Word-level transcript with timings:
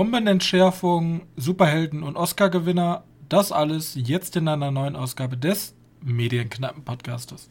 Bombenentschärfung, 0.00 1.26
Superhelden 1.36 2.02
und 2.02 2.16
Oscar-Gewinner. 2.16 3.04
Das 3.28 3.52
alles 3.52 3.94
jetzt 3.96 4.34
in 4.34 4.48
einer 4.48 4.70
neuen 4.70 4.96
Ausgabe 4.96 5.36
des 5.36 5.74
Medienknappen-Podcastes. 6.02 7.50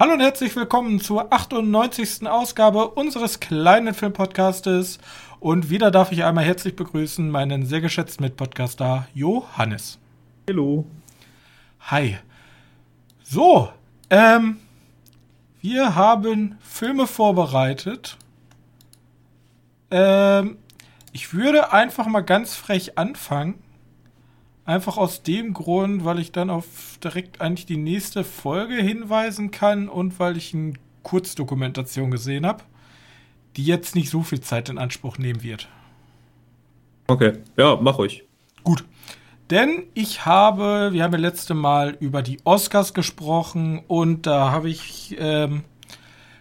Hallo 0.00 0.12
und 0.12 0.20
herzlich 0.20 0.54
willkommen 0.54 1.00
zur 1.00 1.32
98. 1.32 2.28
Ausgabe 2.28 2.90
unseres 2.90 3.40
kleinen 3.40 3.94
Filmpodcastes. 3.94 5.00
Und 5.40 5.70
wieder 5.70 5.90
darf 5.90 6.12
ich 6.12 6.24
einmal 6.24 6.44
herzlich 6.44 6.76
begrüßen 6.76 7.30
meinen 7.30 7.64
sehr 7.64 7.80
geschätzten 7.80 8.24
Mitpodcaster 8.24 9.08
Johannes. 9.14 9.98
Hallo. 10.48 10.84
Hi. 11.80 12.18
So, 13.22 13.68
ähm, 14.10 14.56
wir 15.60 15.94
haben 15.94 16.56
Filme 16.60 17.06
vorbereitet. 17.06 18.16
Ähm, 19.90 20.58
ich 21.12 21.32
würde 21.32 21.72
einfach 21.72 22.06
mal 22.06 22.20
ganz 22.20 22.54
frech 22.54 22.98
anfangen 22.98 23.62
Einfach 24.68 24.98
aus 24.98 25.22
dem 25.22 25.54
Grund, 25.54 26.04
weil 26.04 26.18
ich 26.18 26.30
dann 26.30 26.50
auf 26.50 26.98
direkt 27.02 27.40
eigentlich 27.40 27.64
die 27.64 27.78
nächste 27.78 28.22
Folge 28.22 28.74
hinweisen 28.74 29.50
kann 29.50 29.88
und 29.88 30.20
weil 30.20 30.36
ich 30.36 30.52
eine 30.52 30.74
Kurzdokumentation 31.04 32.10
gesehen 32.10 32.44
habe, 32.44 32.64
die 33.58 33.64
jetzt 33.64 33.96
nicht 33.96 34.08
so 34.08 34.22
viel 34.22 34.40
Zeit 34.40 34.68
in 34.68 34.78
Anspruch 34.78 35.18
nehmen 35.18 35.42
wird. 35.42 35.68
Okay, 37.08 37.32
ja, 37.56 37.76
mach 37.80 37.98
euch. 37.98 38.24
Gut. 38.62 38.84
Denn 39.50 39.84
ich 39.94 40.26
habe, 40.26 40.90
wir 40.92 41.02
haben 41.02 41.12
ja 41.12 41.18
letzte 41.18 41.54
Mal 41.54 41.96
über 41.98 42.22
die 42.22 42.38
Oscars 42.44 42.94
gesprochen 42.94 43.82
und 43.88 44.26
da 44.26 44.52
habe 44.52 44.68
ich 44.68 45.16
ähm, 45.18 45.64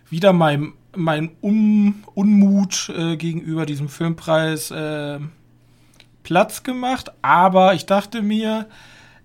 wieder 0.09 0.31
mein, 0.31 0.73
mein 0.95 1.31
Un 1.42 2.03
Unmut 2.14 2.94
äh, 2.95 3.16
gegenüber 3.16 3.66
diesem 3.66 3.89
Filmpreis 3.89 4.70
äh, 4.72 5.20
Platz 6.23 6.64
gemacht, 6.64 7.14
aber 7.22 7.73
ich 7.73 7.86
dachte 7.86 8.22
mir, 8.22 8.67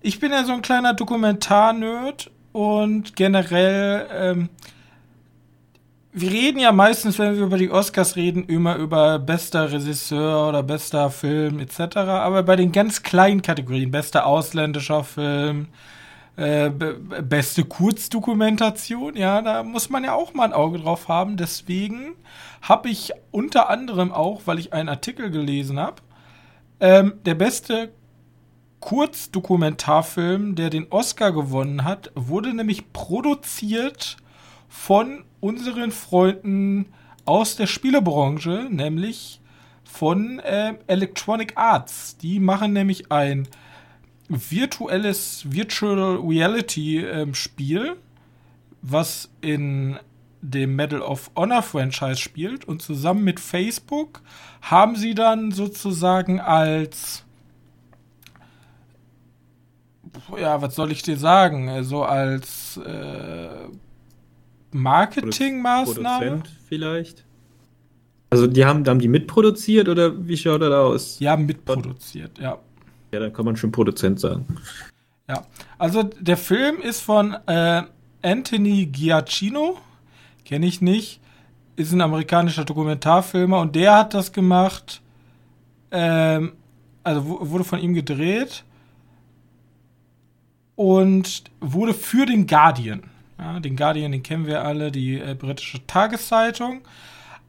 ich 0.01 0.19
bin 0.19 0.31
ja 0.31 0.45
so 0.45 0.53
ein 0.53 0.61
kleiner 0.61 0.93
Dokumentar-Nerd 0.93 2.31
und 2.53 3.15
generell, 3.15 4.07
ähm, 4.11 4.49
wir 6.13 6.31
reden 6.31 6.59
ja 6.59 6.71
meistens, 6.71 7.17
wenn 7.17 7.35
wir 7.35 7.45
über 7.45 7.57
die 7.57 7.71
Oscars 7.71 8.15
reden, 8.15 8.45
immer 8.45 8.75
über 8.75 9.17
bester 9.17 9.71
Regisseur 9.71 10.47
oder 10.47 10.61
bester 10.61 11.09
Film 11.09 11.59
etc. 11.59 11.97
Aber 11.97 12.43
bei 12.43 12.55
den 12.55 12.71
ganz 12.71 13.01
kleinen 13.01 13.41
Kategorien, 13.41 13.89
bester 13.89 14.27
ausländischer 14.27 15.03
Film, 15.03 15.67
äh, 16.35 16.69
beste 16.69 17.63
Kurzdokumentation, 17.63 19.15
ja, 19.15 19.41
da 19.41 19.63
muss 19.63 19.89
man 19.89 20.03
ja 20.03 20.13
auch 20.13 20.35
mal 20.35 20.45
ein 20.45 20.53
Auge 20.53 20.79
drauf 20.79 21.07
haben. 21.07 21.35
Deswegen 21.35 22.15
habe 22.61 22.89
ich 22.89 23.11
unter 23.31 23.69
anderem 23.69 24.11
auch, 24.11 24.43
weil 24.45 24.59
ich 24.59 24.71
einen 24.71 24.89
Artikel 24.89 25.31
gelesen 25.31 25.79
habe, 25.79 26.01
ähm, 26.79 27.13
der 27.25 27.35
beste 27.35 27.91
Kurzdokumentarfilm, 28.81 30.55
der 30.55 30.69
den 30.69 30.87
Oscar 30.91 31.31
gewonnen 31.31 31.85
hat, 31.85 32.11
wurde 32.13 32.53
nämlich 32.53 32.93
produziert 32.93 34.17
von 34.73 35.23
unseren 35.39 35.91
Freunden 35.91 36.87
aus 37.25 37.55
der 37.55 37.67
Spielebranche, 37.67 38.67
nämlich 38.71 39.39
von 39.83 40.39
äh, 40.39 40.73
Electronic 40.87 41.53
Arts. 41.55 42.17
Die 42.17 42.39
machen 42.39 42.73
nämlich 42.73 43.11
ein 43.11 43.47
virtuelles 44.27 45.45
Virtual 45.47 46.17
Reality 46.17 47.05
äh, 47.05 47.33
Spiel, 47.35 47.97
was 48.81 49.29
in 49.41 49.99
dem 50.41 50.75
Medal 50.75 51.01
of 51.01 51.29
Honor 51.35 51.61
Franchise 51.61 52.17
spielt 52.17 52.65
und 52.65 52.81
zusammen 52.81 53.23
mit 53.23 53.39
Facebook 53.39 54.21
haben 54.63 54.95
sie 54.95 55.13
dann 55.13 55.51
sozusagen 55.51 56.41
als 56.41 57.23
ja, 60.37 60.61
was 60.61 60.75
soll 60.75 60.91
ich 60.91 61.03
dir 61.03 61.17
sagen? 61.17 61.69
Also 61.69 62.03
als 62.03 62.77
äh, 62.77 63.67
Marketingmaßnahme. 64.73 66.25
Produzent 66.25 66.51
vielleicht. 66.67 67.25
Also 68.29 68.47
die 68.47 68.65
haben, 68.65 68.85
haben 68.87 68.99
die 68.99 69.07
mitproduziert 69.07 69.87
oder 69.87 70.27
wie 70.27 70.37
schaut 70.37 70.61
das 70.61 70.73
aus? 70.73 71.17
Die 71.19 71.29
haben 71.29 71.45
mitproduziert, 71.45 72.39
ja. 72.39 72.57
Ja, 73.11 73.19
dann 73.19 73.31
kann 73.31 73.45
man 73.45 73.55
schon 73.55 73.71
Produzent 73.71 74.19
sagen. 74.19 74.57
Ja, 75.29 75.45
also 75.77 76.03
der 76.03 76.37
Film 76.37 76.81
ist 76.81 77.01
von 77.01 77.35
äh, 77.45 77.83
Anthony 78.23 78.87
Giacchino 78.87 79.77
Kenne 80.45 80.65
ich 80.65 80.81
nicht. 80.81 81.19
Ist 81.75 81.93
ein 81.93 82.01
amerikanischer 82.01 82.65
Dokumentarfilmer 82.65 83.59
und 83.59 83.75
der 83.75 83.95
hat 83.97 84.13
das 84.13 84.31
gemacht. 84.31 85.01
Ähm, 85.91 86.53
also 87.03 87.49
wurde 87.49 87.63
von 87.63 87.79
ihm 87.79 87.93
gedreht 87.93 88.63
und 90.75 91.43
wurde 91.59 91.93
für 91.93 92.25
den 92.25 92.45
Guardian. 92.45 93.03
Ja, 93.39 93.59
den 93.59 93.75
Guardian, 93.75 94.11
den 94.11 94.23
kennen 94.23 94.45
wir 94.45 94.63
alle, 94.63 94.91
die 94.91 95.19
äh, 95.19 95.35
britische 95.35 95.85
Tageszeitung. 95.87 96.81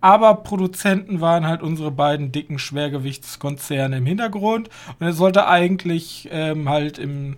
Aber 0.00 0.34
Produzenten 0.36 1.20
waren 1.20 1.46
halt 1.46 1.62
unsere 1.62 1.90
beiden 1.90 2.30
dicken 2.30 2.58
Schwergewichtskonzerne 2.58 3.98
im 3.98 4.06
Hintergrund. 4.06 4.68
Und 4.98 5.06
er 5.06 5.12
sollte 5.12 5.46
eigentlich 5.46 6.28
ähm, 6.30 6.68
halt 6.68 6.98
im. 6.98 7.36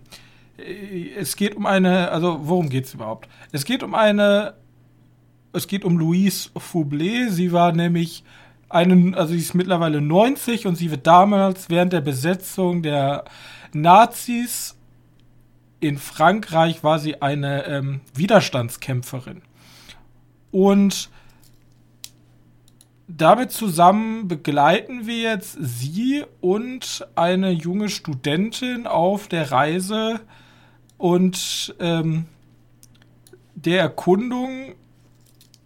Äh, 0.59 1.11
es 1.17 1.37
geht 1.37 1.55
um 1.55 1.67
eine. 1.67 2.11
Also, 2.11 2.41
worum 2.43 2.69
geht 2.69 2.87
es 2.87 2.95
überhaupt? 2.95 3.29
Es 3.53 3.65
geht 3.65 3.83
um 3.83 3.95
eine 3.95 4.55
es 5.57 5.67
geht 5.67 5.85
um 5.85 5.97
Louise 5.97 6.51
Foublé. 6.55 7.31
Sie 7.31 7.51
war 7.53 7.73
nämlich 7.73 8.25
einen, 8.69 9.15
also 9.15 9.33
sie 9.33 9.41
ist 9.41 9.55
mittlerweile 9.55 10.01
90 10.01 10.67
und 10.67 10.77
sie 10.77 10.91
wird 10.91 11.07
damals 11.07 11.71
während 11.71 11.93
der 11.93 12.03
Besetzung 12.03 12.83
der 12.83 13.25
Nazis 13.73 14.76
in 15.81 15.99
Frankreich 15.99 16.83
war 16.83 16.99
sie 16.99 17.23
eine 17.23 17.67
ähm, 17.67 18.01
Widerstandskämpferin. 18.15 19.43
Und 20.51 21.11
damit 23.09 23.53
zusammen 23.53 24.27
begleiten 24.27 25.07
wir 25.07 25.19
jetzt 25.19 25.57
sie 25.61 26.25
und 26.41 27.07
eine 27.15 27.51
junge 27.51 27.89
Studentin 27.89 28.87
auf 28.87 29.29
der 29.29 29.53
Reise 29.53 30.21
und 30.99 31.75
ähm, 31.79 32.27
der 33.55 33.81
Erkundung 33.81 34.75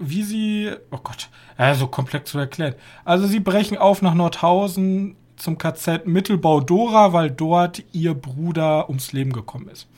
wie 0.00 0.22
sie, 0.22 0.70
oh 0.90 0.98
Gott, 1.02 1.28
ja, 1.58 1.74
so 1.74 1.86
komplex 1.86 2.30
zu 2.30 2.38
erklären. 2.38 2.74
Also 3.04 3.26
sie 3.26 3.38
brechen 3.38 3.76
auf 3.76 4.02
nach 4.02 4.14
Nordhausen 4.14 5.14
zum 5.40 5.58
KZ 5.58 6.06
Mittelbau 6.06 6.60
Dora, 6.60 7.12
weil 7.12 7.30
dort 7.30 7.82
ihr 7.92 8.14
Bruder 8.14 8.88
ums 8.88 9.12
Leben 9.12 9.32
gekommen 9.32 9.68
ist. 9.68 9.88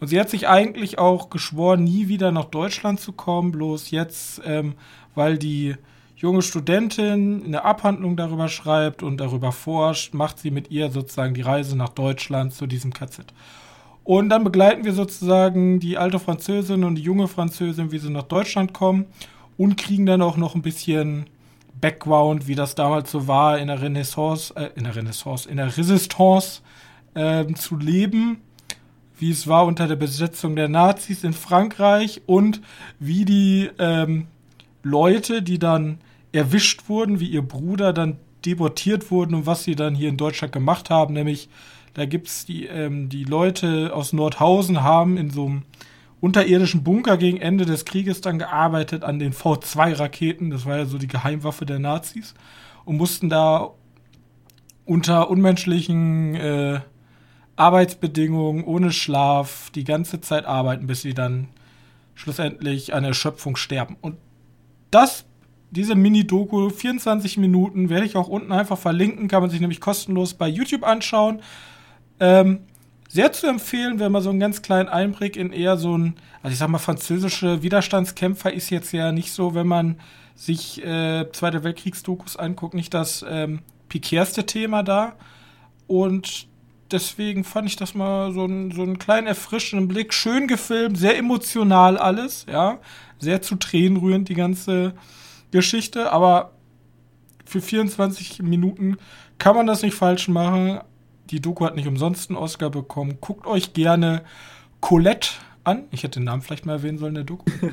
Und 0.00 0.08
sie 0.08 0.20
hat 0.20 0.30
sich 0.30 0.48
eigentlich 0.48 0.98
auch 0.98 1.30
geschworen, 1.30 1.84
nie 1.84 2.08
wieder 2.08 2.30
nach 2.30 2.44
Deutschland 2.44 3.00
zu 3.00 3.12
kommen, 3.12 3.52
bloß 3.52 3.90
jetzt, 3.90 4.40
ähm, 4.44 4.74
weil 5.14 5.38
die 5.38 5.74
junge 6.16 6.42
Studentin 6.42 7.44
eine 7.44 7.64
Abhandlung 7.64 8.16
darüber 8.16 8.48
schreibt 8.48 9.02
und 9.02 9.18
darüber 9.18 9.52
forscht, 9.52 10.14
macht 10.14 10.38
sie 10.38 10.50
mit 10.50 10.70
ihr 10.70 10.90
sozusagen 10.90 11.34
die 11.34 11.42
Reise 11.42 11.76
nach 11.76 11.90
Deutschland 11.90 12.52
zu 12.52 12.66
diesem 12.66 12.92
KZ. 12.92 13.26
Und 14.04 14.30
dann 14.30 14.42
begleiten 14.42 14.84
wir 14.84 14.94
sozusagen 14.94 15.80
die 15.80 15.98
alte 15.98 16.18
Französin 16.18 16.82
und 16.82 16.94
die 16.94 17.02
junge 17.02 17.28
Französin, 17.28 17.92
wie 17.92 17.98
sie 17.98 18.10
nach 18.10 18.22
Deutschland 18.22 18.72
kommen 18.72 19.06
und 19.56 19.76
kriegen 19.76 20.06
dann 20.06 20.22
auch 20.22 20.36
noch 20.36 20.54
ein 20.54 20.62
bisschen 20.62 21.26
Background, 21.80 22.46
wie 22.46 22.54
das 22.54 22.74
damals 22.74 23.10
so 23.10 23.26
war, 23.26 23.58
in 23.58 23.68
der 23.68 23.80
Renaissance, 23.80 24.54
äh, 24.56 24.70
in 24.74 24.84
der 24.84 24.96
Renaissance, 24.96 25.48
in 25.48 25.56
der 25.56 25.76
Resistance 25.76 26.62
äh, 27.14 27.46
zu 27.54 27.76
leben, 27.76 28.40
wie 29.18 29.30
es 29.30 29.46
war 29.46 29.66
unter 29.66 29.88
der 29.88 29.96
Besetzung 29.96 30.56
der 30.56 30.68
Nazis 30.68 31.24
in 31.24 31.32
Frankreich 31.32 32.22
und 32.26 32.60
wie 32.98 33.24
die 33.24 33.70
ähm, 33.78 34.26
Leute, 34.82 35.42
die 35.42 35.58
dann 35.58 35.98
erwischt 36.32 36.88
wurden, 36.88 37.20
wie 37.20 37.28
ihr 37.28 37.42
Bruder 37.42 37.92
dann 37.92 38.16
deportiert 38.44 39.10
wurden 39.10 39.34
und 39.34 39.46
was 39.46 39.64
sie 39.64 39.74
dann 39.74 39.94
hier 39.94 40.08
in 40.08 40.16
Deutschland 40.16 40.52
gemacht 40.52 40.90
haben, 40.90 41.14
nämlich 41.14 41.48
da 41.94 42.04
gibt 42.06 42.28
es 42.28 42.46
die, 42.46 42.66
ähm, 42.66 43.08
die 43.08 43.24
Leute 43.24 43.90
aus 43.92 44.12
Nordhausen 44.12 44.82
haben 44.84 45.16
in 45.16 45.30
so 45.30 45.46
einem 45.46 45.62
unterirdischen 46.20 46.82
Bunker 46.82 47.16
gegen 47.16 47.38
Ende 47.38 47.64
des 47.64 47.84
Krieges 47.84 48.20
dann 48.20 48.38
gearbeitet 48.38 49.04
an 49.04 49.18
den 49.18 49.32
V2-Raketen. 49.32 50.50
Das 50.50 50.66
war 50.66 50.78
ja 50.78 50.86
so 50.86 50.98
die 50.98 51.06
Geheimwaffe 51.06 51.66
der 51.66 51.78
Nazis. 51.78 52.34
Und 52.84 52.96
mussten 52.96 53.28
da 53.28 53.70
unter 54.84 55.30
unmenschlichen 55.30 56.34
äh, 56.34 56.80
Arbeitsbedingungen, 57.56 58.64
ohne 58.64 58.92
Schlaf, 58.92 59.70
die 59.74 59.84
ganze 59.84 60.20
Zeit 60.20 60.46
arbeiten, 60.46 60.86
bis 60.86 61.02
sie 61.02 61.14
dann 61.14 61.48
schlussendlich 62.14 62.94
an 62.94 63.04
Erschöpfung 63.04 63.56
sterben. 63.56 63.96
Und 64.00 64.16
das 64.90 65.26
diese 65.70 65.94
Mini-Doku, 65.94 66.70
24 66.70 67.36
Minuten, 67.36 67.90
werde 67.90 68.06
ich 68.06 68.16
auch 68.16 68.28
unten 68.28 68.52
einfach 68.52 68.78
verlinken, 68.78 69.28
kann 69.28 69.42
man 69.42 69.50
sich 69.50 69.60
nämlich 69.60 69.80
kostenlos 69.80 70.34
bei 70.34 70.48
YouTube 70.48 70.82
anschauen. 70.82 71.42
Ähm, 72.20 72.60
sehr 73.08 73.32
zu 73.32 73.46
empfehlen, 73.46 73.98
wenn 73.98 74.12
man 74.12 74.22
so 74.22 74.30
einen 74.30 74.38
ganz 74.38 74.60
kleinen 74.60 74.88
Einblick 74.88 75.36
in 75.36 75.52
eher 75.52 75.78
so 75.78 75.96
ein, 75.96 76.16
also 76.42 76.52
ich 76.52 76.58
sag 76.58 76.68
mal, 76.68 76.78
französische 76.78 77.62
Widerstandskämpfer 77.62 78.52
ist 78.52 78.70
jetzt 78.70 78.92
ja 78.92 79.12
nicht 79.12 79.32
so, 79.32 79.54
wenn 79.54 79.66
man 79.66 79.98
sich 80.34 80.84
äh, 80.84 81.26
Zweite 81.32 81.64
Weltkriegsdokus 81.64 82.36
anguckt, 82.36 82.74
nicht 82.74 82.94
das 82.94 83.24
ähm, 83.28 83.60
pikärste 83.88 84.46
Thema 84.46 84.82
da. 84.82 85.14
Und 85.86 86.46
deswegen 86.92 87.44
fand 87.44 87.68
ich 87.68 87.76
das 87.76 87.94
mal 87.94 88.32
so, 88.32 88.44
ein, 88.44 88.70
so 88.70 88.82
einen 88.82 88.98
kleinen 88.98 89.26
erfrischenden 89.26 89.88
Blick. 89.88 90.12
Schön 90.14 90.46
gefilmt, 90.46 90.98
sehr 90.98 91.16
emotional 91.16 91.96
alles, 91.96 92.46
ja. 92.48 92.78
Sehr 93.18 93.42
zu 93.42 93.56
Tränen 93.56 93.96
rührend, 93.96 94.28
die 94.28 94.34
ganze 94.34 94.92
Geschichte. 95.50 96.12
Aber 96.12 96.52
für 97.46 97.60
24 97.60 98.42
Minuten 98.42 98.98
kann 99.38 99.56
man 99.56 99.66
das 99.66 99.82
nicht 99.82 99.94
falsch 99.94 100.28
machen. 100.28 100.80
Die 101.30 101.40
Doku 101.40 101.64
hat 101.64 101.76
nicht 101.76 101.88
umsonst 101.88 102.30
einen 102.30 102.38
Oscar 102.38 102.70
bekommen. 102.70 103.18
Guckt 103.20 103.46
euch 103.46 103.72
gerne 103.72 104.22
Colette 104.80 105.30
an. 105.64 105.84
Ich 105.90 106.02
hätte 106.02 106.20
den 106.20 106.24
Namen 106.24 106.42
vielleicht 106.42 106.66
mal 106.66 106.74
erwähnen 106.74 106.98
sollen, 106.98 107.14
der 107.14 107.24
Doku. 107.24 107.44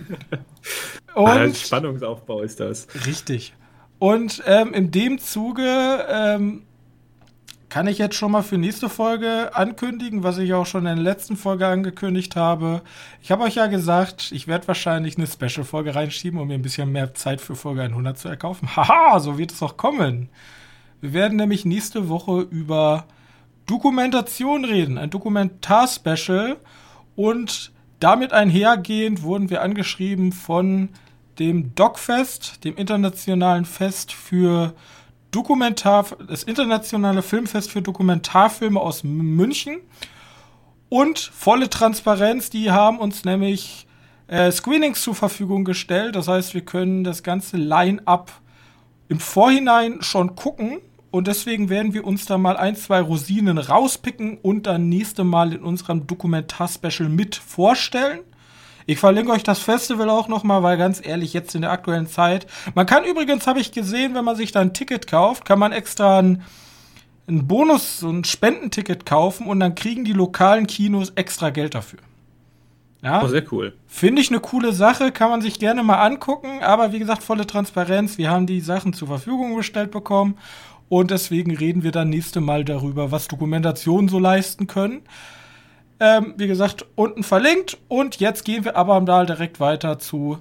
Und, 1.15 1.27
ah, 1.27 1.53
Spannungsaufbau 1.53 2.41
ist 2.41 2.59
das. 2.59 2.87
Richtig. 3.05 3.53
Und 3.99 4.43
ähm, 4.45 4.73
in 4.73 4.91
dem 4.91 5.17
Zuge 5.19 6.05
ähm, 6.09 6.63
kann 7.69 7.87
ich 7.87 7.97
jetzt 7.97 8.15
schon 8.15 8.31
mal 8.31 8.41
für 8.41 8.57
nächste 8.57 8.89
Folge 8.89 9.55
ankündigen, 9.55 10.23
was 10.23 10.37
ich 10.37 10.53
auch 10.53 10.65
schon 10.65 10.85
in 10.85 10.95
der 10.95 11.03
letzten 11.03 11.37
Folge 11.37 11.67
angekündigt 11.67 12.35
habe. 12.35 12.81
Ich 13.21 13.31
habe 13.31 13.43
euch 13.43 13.55
ja 13.55 13.67
gesagt, 13.67 14.31
ich 14.31 14.47
werde 14.47 14.67
wahrscheinlich 14.67 15.17
eine 15.17 15.27
Special-Folge 15.27 15.95
reinschieben, 15.95 16.39
um 16.39 16.47
mir 16.47 16.55
ein 16.55 16.61
bisschen 16.61 16.91
mehr 16.91 17.13
Zeit 17.13 17.41
für 17.41 17.55
Folge 17.55 17.81
100 17.81 18.17
zu 18.17 18.27
erkaufen. 18.27 18.75
Haha, 18.75 19.19
so 19.19 19.37
wird 19.37 19.51
es 19.51 19.63
auch 19.63 19.77
kommen. 19.77 20.29
Wir 21.01 21.13
werden 21.13 21.37
nämlich 21.37 21.65
nächste 21.65 22.09
Woche 22.09 22.41
über 22.41 23.05
Dokumentation 23.65 24.65
reden, 24.65 24.97
ein 24.97 25.09
Dokumentar-Special. 25.09 26.57
Und 27.15 27.71
damit 27.99 28.33
einhergehend 28.33 29.23
wurden 29.23 29.49
wir 29.49 29.61
angeschrieben 29.61 30.31
von 30.31 30.89
dem 31.39 31.75
DocFest, 31.75 32.63
dem 32.63 32.75
internationalen 32.77 33.65
Fest 33.65 34.13
für 34.13 34.73
Dokumentar, 35.31 36.05
das 36.27 36.43
internationale 36.43 37.21
Filmfest 37.21 37.71
für 37.71 37.81
Dokumentarfilme 37.81 38.79
aus 38.79 39.03
München. 39.03 39.79
Und 40.87 41.19
volle 41.19 41.69
Transparenz, 41.69 42.49
die 42.49 42.71
haben 42.71 42.99
uns 42.99 43.25
nämlich 43.25 43.87
äh, 44.27 44.51
Screenings 44.51 45.01
zur 45.01 45.15
Verfügung 45.15 45.65
gestellt. 45.65 46.15
Das 46.15 46.27
heißt, 46.27 46.53
wir 46.53 46.61
können 46.61 47.03
das 47.03 47.23
ganze 47.23 47.57
Line-up 47.57 48.31
im 49.09 49.19
Vorhinein 49.19 50.01
schon 50.01 50.35
gucken 50.35 50.79
und 51.15 51.27
deswegen 51.27 51.69
werden 51.69 51.93
wir 51.93 52.03
uns 52.03 52.25
da 52.25 52.37
mal 52.37 52.57
ein, 52.57 52.75
zwei 52.75 52.99
Rosinen 52.99 53.57
rauspicken 53.57 54.37
und 54.41 54.67
dann 54.67 54.89
nächste 54.89 55.23
Mal 55.23 55.53
in 55.53 55.63
unserem 55.63 56.07
Dokumentar-Special 56.07 57.07
mit 57.07 57.35
vorstellen. 57.37 58.19
Ich 58.85 58.99
verlinke 58.99 59.31
euch 59.31 59.43
das 59.43 59.59
Festival 59.59 60.09
auch 60.09 60.27
nochmal, 60.27 60.61
weil 60.61 60.77
ganz 60.77 60.99
ehrlich, 61.01 61.31
jetzt 61.31 61.55
in 61.55 61.61
der 61.61 61.71
aktuellen 61.71 62.07
Zeit. 62.07 62.47
Man 62.73 62.85
kann 62.85 63.05
übrigens, 63.05 63.47
habe 63.47 63.61
ich 63.61 63.71
gesehen, 63.71 64.13
wenn 64.13 64.25
man 64.25 64.35
sich 64.35 64.51
da 64.51 64.59
ein 64.59 64.73
Ticket 64.73 65.07
kauft, 65.07 65.45
kann 65.45 65.57
man 65.57 65.71
extra 65.71 66.19
ein, 66.19 66.43
ein 67.29 67.47
Bonus, 67.47 67.99
so 67.99 68.09
ein 68.09 68.25
Spendenticket 68.25 69.05
kaufen 69.05 69.47
und 69.47 69.61
dann 69.61 69.73
kriegen 69.73 70.03
die 70.03 70.11
lokalen 70.11 70.67
Kinos 70.67 71.11
extra 71.11 71.49
Geld 71.49 71.75
dafür. 71.75 71.99
Ja, 73.01 73.23
oh, 73.23 73.27
sehr 73.27 73.43
cool. 73.53 73.73
Finde 73.87 74.21
ich 74.21 74.31
eine 74.31 74.41
coole 74.41 74.73
Sache, 74.73 75.13
kann 75.13 75.29
man 75.29 75.41
sich 75.41 75.59
gerne 75.59 75.81
mal 75.83 76.03
angucken, 76.03 76.61
aber 76.61 76.91
wie 76.91 76.99
gesagt, 76.99 77.23
volle 77.23 77.47
Transparenz. 77.47 78.17
Wir 78.17 78.31
haben 78.31 78.47
die 78.47 78.59
Sachen 78.59 78.91
zur 78.93 79.07
Verfügung 79.07 79.55
gestellt 79.55 79.91
bekommen 79.91 80.37
und 80.89 81.11
deswegen 81.11 81.55
reden 81.55 81.83
wir 81.83 81.91
dann 81.91 82.09
nächste 82.09 82.41
Mal 82.41 82.63
darüber, 82.63 83.11
was 83.11 83.27
Dokumentationen 83.27 84.07
so 84.07 84.19
leisten 84.19 84.67
können. 84.67 85.01
Ähm, 85.99 86.33
wie 86.37 86.47
gesagt, 86.47 86.85
unten 86.95 87.23
verlinkt. 87.23 87.77
Und 87.87 88.19
jetzt 88.19 88.43
gehen 88.45 88.65
wir 88.65 88.75
aber 88.75 88.99
mal 89.01 89.25
direkt 89.25 89.59
weiter 89.59 89.97
zu, 89.97 90.39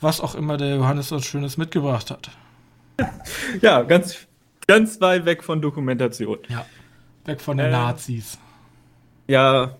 was 0.00 0.20
auch 0.20 0.34
immer 0.34 0.56
der 0.56 0.76
Johannes 0.76 1.12
uns 1.12 1.26
Schönes 1.26 1.56
mitgebracht 1.56 2.10
hat. 2.10 2.30
Ja, 3.62 3.82
ganz, 3.82 4.26
ganz 4.66 5.00
weit 5.00 5.24
weg 5.24 5.44
von 5.44 5.62
Dokumentation. 5.62 6.38
Ja, 6.48 6.66
weg 7.26 7.40
von 7.40 7.56
den 7.56 7.66
äh, 7.66 7.70
Nazis. 7.70 8.38
Ja, 9.28 9.76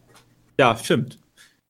ja, 0.59 0.77
stimmt. 0.77 1.19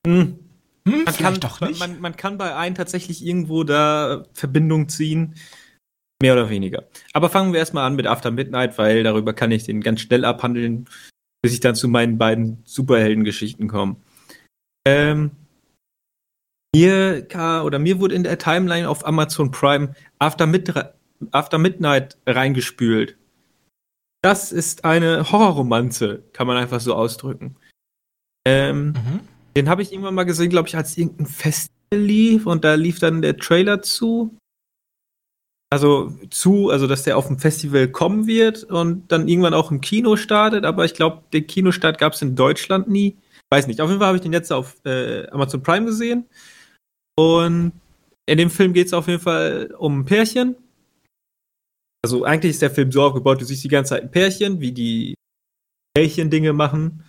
Hm. 0.06 0.38
Hm, 0.86 1.04
man, 1.04 1.14
kann, 1.14 1.40
doch 1.40 1.60
nicht. 1.60 1.80
Man, 1.80 2.00
man 2.00 2.16
kann 2.16 2.38
bei 2.38 2.54
einem 2.54 2.74
tatsächlich 2.74 3.24
irgendwo 3.24 3.64
da 3.64 4.24
Verbindung 4.34 4.88
ziehen. 4.88 5.34
Mehr 6.20 6.32
oder 6.32 6.50
weniger. 6.50 6.88
Aber 7.12 7.28
fangen 7.28 7.52
wir 7.52 7.60
erstmal 7.60 7.86
an 7.86 7.94
mit 7.94 8.06
After 8.06 8.30
Midnight, 8.30 8.76
weil 8.76 9.04
darüber 9.04 9.32
kann 9.32 9.52
ich 9.52 9.64
den 9.64 9.80
ganz 9.80 10.00
schnell 10.00 10.24
abhandeln, 10.24 10.88
bis 11.42 11.52
ich 11.52 11.60
dann 11.60 11.76
zu 11.76 11.88
meinen 11.88 12.18
beiden 12.18 12.62
Superheldengeschichten 12.64 13.68
komme. 13.68 13.96
Ähm, 14.86 15.30
mir 16.74 17.26
oder 17.64 17.78
mir 17.78 18.00
wurde 18.00 18.14
in 18.14 18.24
der 18.24 18.38
Timeline 18.38 18.88
auf 18.88 19.06
Amazon 19.06 19.50
Prime 19.50 19.94
After, 20.18 20.46
Mid 20.46 20.72
After 21.30 21.58
Midnight 21.58 22.18
reingespült. 22.26 23.16
Das 24.22 24.50
ist 24.50 24.84
eine 24.84 25.30
Horrorromanze, 25.30 26.24
kann 26.32 26.48
man 26.48 26.56
einfach 26.56 26.80
so 26.80 26.94
ausdrücken. 26.94 27.56
Ähm, 28.44 28.88
mhm. 28.88 29.20
Den 29.56 29.68
habe 29.68 29.82
ich 29.82 29.92
irgendwann 29.92 30.14
mal 30.14 30.24
gesehen, 30.24 30.50
glaube 30.50 30.68
ich, 30.68 30.76
als 30.76 30.96
irgendein 30.96 31.26
Festival 31.26 31.72
lief 31.92 32.46
und 32.46 32.64
da 32.64 32.74
lief 32.74 32.98
dann 32.98 33.22
der 33.22 33.36
Trailer 33.36 33.82
zu 33.82 34.36
also 35.70 36.16
zu, 36.30 36.70
also 36.70 36.86
dass 36.86 37.02
der 37.02 37.18
auf 37.18 37.26
dem 37.26 37.38
Festival 37.38 37.88
kommen 37.88 38.26
wird 38.26 38.64
und 38.64 39.10
dann 39.12 39.28
irgendwann 39.28 39.54
auch 39.54 39.70
im 39.70 39.80
Kino 39.80 40.16
startet, 40.16 40.64
aber 40.64 40.84
ich 40.84 40.94
glaube, 40.94 41.22
den 41.32 41.46
Kinostart 41.46 41.98
gab 41.98 42.14
es 42.14 42.22
in 42.22 42.36
Deutschland 42.36 42.88
nie. 42.88 43.16
Weiß 43.50 43.66
nicht. 43.66 43.80
Auf 43.80 43.88
jeden 43.88 44.00
Fall 44.00 44.08
habe 44.08 44.16
ich 44.16 44.22
den 44.22 44.32
jetzt 44.32 44.52
auf 44.52 44.76
äh, 44.84 45.26
Amazon 45.28 45.62
Prime 45.62 45.86
gesehen. 45.86 46.26
Und 47.18 47.72
in 48.26 48.38
dem 48.38 48.50
Film 48.50 48.72
geht 48.72 48.88
es 48.88 48.92
auf 48.92 49.08
jeden 49.08 49.20
Fall 49.20 49.74
um 49.78 50.00
ein 50.00 50.04
Pärchen. 50.04 50.56
Also 52.04 52.24
eigentlich 52.24 52.50
ist 52.50 52.62
der 52.62 52.70
Film 52.70 52.92
so 52.92 53.02
aufgebaut, 53.02 53.40
du 53.40 53.44
siehst 53.44 53.64
die 53.64 53.68
ganze 53.68 53.90
Zeit 53.90 54.02
ein 54.02 54.10
Pärchen, 54.10 54.60
wie 54.60 54.72
die 54.72 55.14
Pärchen-Dinge 55.94 56.52
machen. 56.52 57.04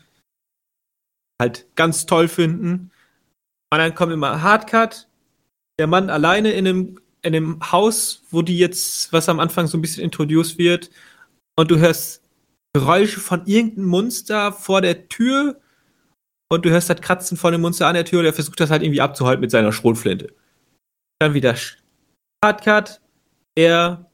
Halt 1.42 1.68
ganz 1.76 2.06
toll 2.06 2.28
finden. 2.28 2.92
Und 3.72 3.78
dann 3.78 3.96
kommt 3.96 4.14
immer 4.14 4.42
Hardcut. 4.42 5.08
Der 5.80 5.88
Mann 5.88 6.10
alleine 6.10 6.52
in 6.52 6.68
einem 6.68 7.00
in 7.22 7.34
dem 7.34 7.60
Haus, 7.72 8.24
wo 8.32 8.42
die 8.42 8.58
jetzt, 8.58 9.12
was 9.12 9.30
am 9.30 9.40
Anfang 9.40 9.68
so 9.68 9.78
ein 9.78 9.82
bisschen 9.82 10.04
introduced 10.04 10.58
wird, 10.58 10.90
und 11.58 11.70
du 11.70 11.78
hörst 11.78 12.24
Geräusche 12.74 13.20
von 13.20 13.46
irgendeinem 13.46 13.88
Monster 13.88 14.54
vor 14.54 14.82
der 14.82 15.10
Tür 15.10 15.60
und 16.50 16.66
du 16.66 16.70
hörst 16.70 16.90
das 16.90 17.02
Kratzen 17.02 17.36
von 17.36 17.52
dem 17.52 17.62
Monster 17.62 17.88
an 17.88 17.96
der 17.96 18.06
Tür 18.06 18.20
und 18.20 18.26
er 18.26 18.34
versucht 18.34 18.60
das 18.60 18.70
halt 18.70 18.84
irgendwie 18.84 19.02
abzuhalten 19.02 19.42
mit 19.42 19.52
seiner 19.52 19.74
Schrotflinte. 19.74 20.34
Dann 21.20 21.34
wieder 21.34 21.56
Hardcut. 22.44 23.02
Er 23.56 24.10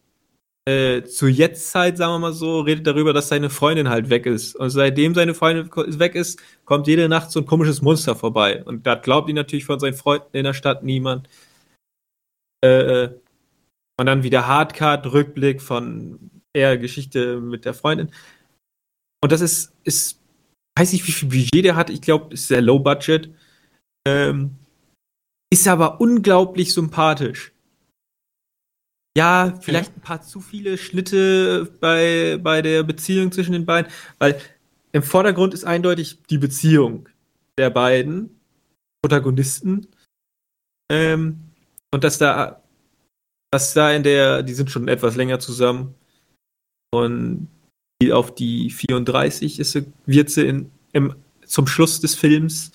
äh, 0.68 1.04
zur 1.04 1.30
Jetztzeit, 1.30 1.98
sagen 1.98 2.14
wir 2.14 2.20
mal 2.20 2.34
so, 2.34 2.62
redet 2.62 2.88
darüber, 2.88 3.14
dass 3.14 3.28
seine 3.28 3.52
Freundin 3.52 3.90
halt 3.90 4.10
weg 4.10 4.26
ist. 4.26 4.56
Und 4.56 4.72
seitdem 4.72 5.14
seine 5.14 5.36
Freundin 5.36 5.70
weg 6.00 6.16
ist, 6.16 6.42
kommt 6.66 6.88
jede 6.88 7.08
Nacht 7.08 7.32
so 7.32 7.42
ein 7.42 7.46
komisches 7.46 7.84
Monster 7.84 8.16
vorbei. 8.16 8.64
Und 8.64 8.88
das 8.88 9.04
glaubt 9.04 9.30
ihn 9.30 9.36
natürlich 9.36 9.66
von 9.66 9.80
seinen 9.80 9.94
Freunden 9.94 10.36
in 10.36 10.44
der 10.46 10.54
Stadt 10.54 10.84
niemand. 10.84 11.30
Äh, 12.66 13.20
und 13.98 14.08
dann 14.08 14.24
wieder 14.24 14.48
Hardcard, 14.48 15.06
Rückblick 15.14 15.62
von 15.62 16.32
eher 16.54 16.78
Geschichte 16.78 17.40
mit 17.40 17.66
der 17.66 17.74
Freundin. 17.74 18.12
Und 19.24 19.32
das 19.32 19.42
ist, 19.42 19.74
ist, 19.84 20.20
weiß 20.78 20.94
nicht, 20.94 21.08
wie 21.08 21.12
viel 21.12 21.30
Budget 21.30 21.66
der 21.66 21.76
hat. 21.76 21.90
Ich 21.90 22.02
glaube, 22.02 22.34
ist 22.34 22.48
sehr 22.48 22.62
low 22.62 22.80
budget. 22.80 23.30
Ähm, 24.08 24.56
ist 25.52 25.68
aber 25.68 26.02
unglaublich 26.02 26.74
sympathisch. 26.74 27.54
Ja, 29.18 29.58
vielleicht 29.62 29.96
ein 29.96 30.02
paar 30.02 30.22
zu 30.22 30.42
viele 30.42 30.78
Schnitte 30.78 31.72
bei, 31.80 32.38
bei 32.42 32.62
der 32.62 32.84
Beziehung 32.84 33.32
zwischen 33.32 33.54
den 33.54 33.66
beiden, 33.66 33.90
weil 34.20 34.42
im 34.92 35.04
Vordergrund 35.04 35.54
ist 35.54 35.64
eindeutig 35.64 36.22
die 36.30 36.38
Beziehung 36.38 37.08
der 37.58 37.70
beiden 37.70 38.42
Protagonisten. 39.02 39.88
Ähm, 40.92 41.45
und 41.96 42.04
dass 42.04 42.18
da, 42.18 42.62
dass 43.54 43.74
da 43.74 43.90
in 43.94 44.04
der, 44.04 44.44
die 44.44 44.54
sind 44.54 44.70
schon 44.70 44.90
etwas 44.90 45.16
länger 45.16 45.40
zusammen 45.40 45.96
und 46.94 47.48
auf 48.12 48.36
die 48.36 48.70
34 48.70 49.62
ist 49.62 49.72
sie, 49.72 49.86
wird 50.06 50.30
sie 50.30 50.46
in, 50.46 50.72
im, 50.92 51.16
zum 51.46 51.68
Schluss 51.68 52.02
des 52.02 52.14
Films 52.14 52.74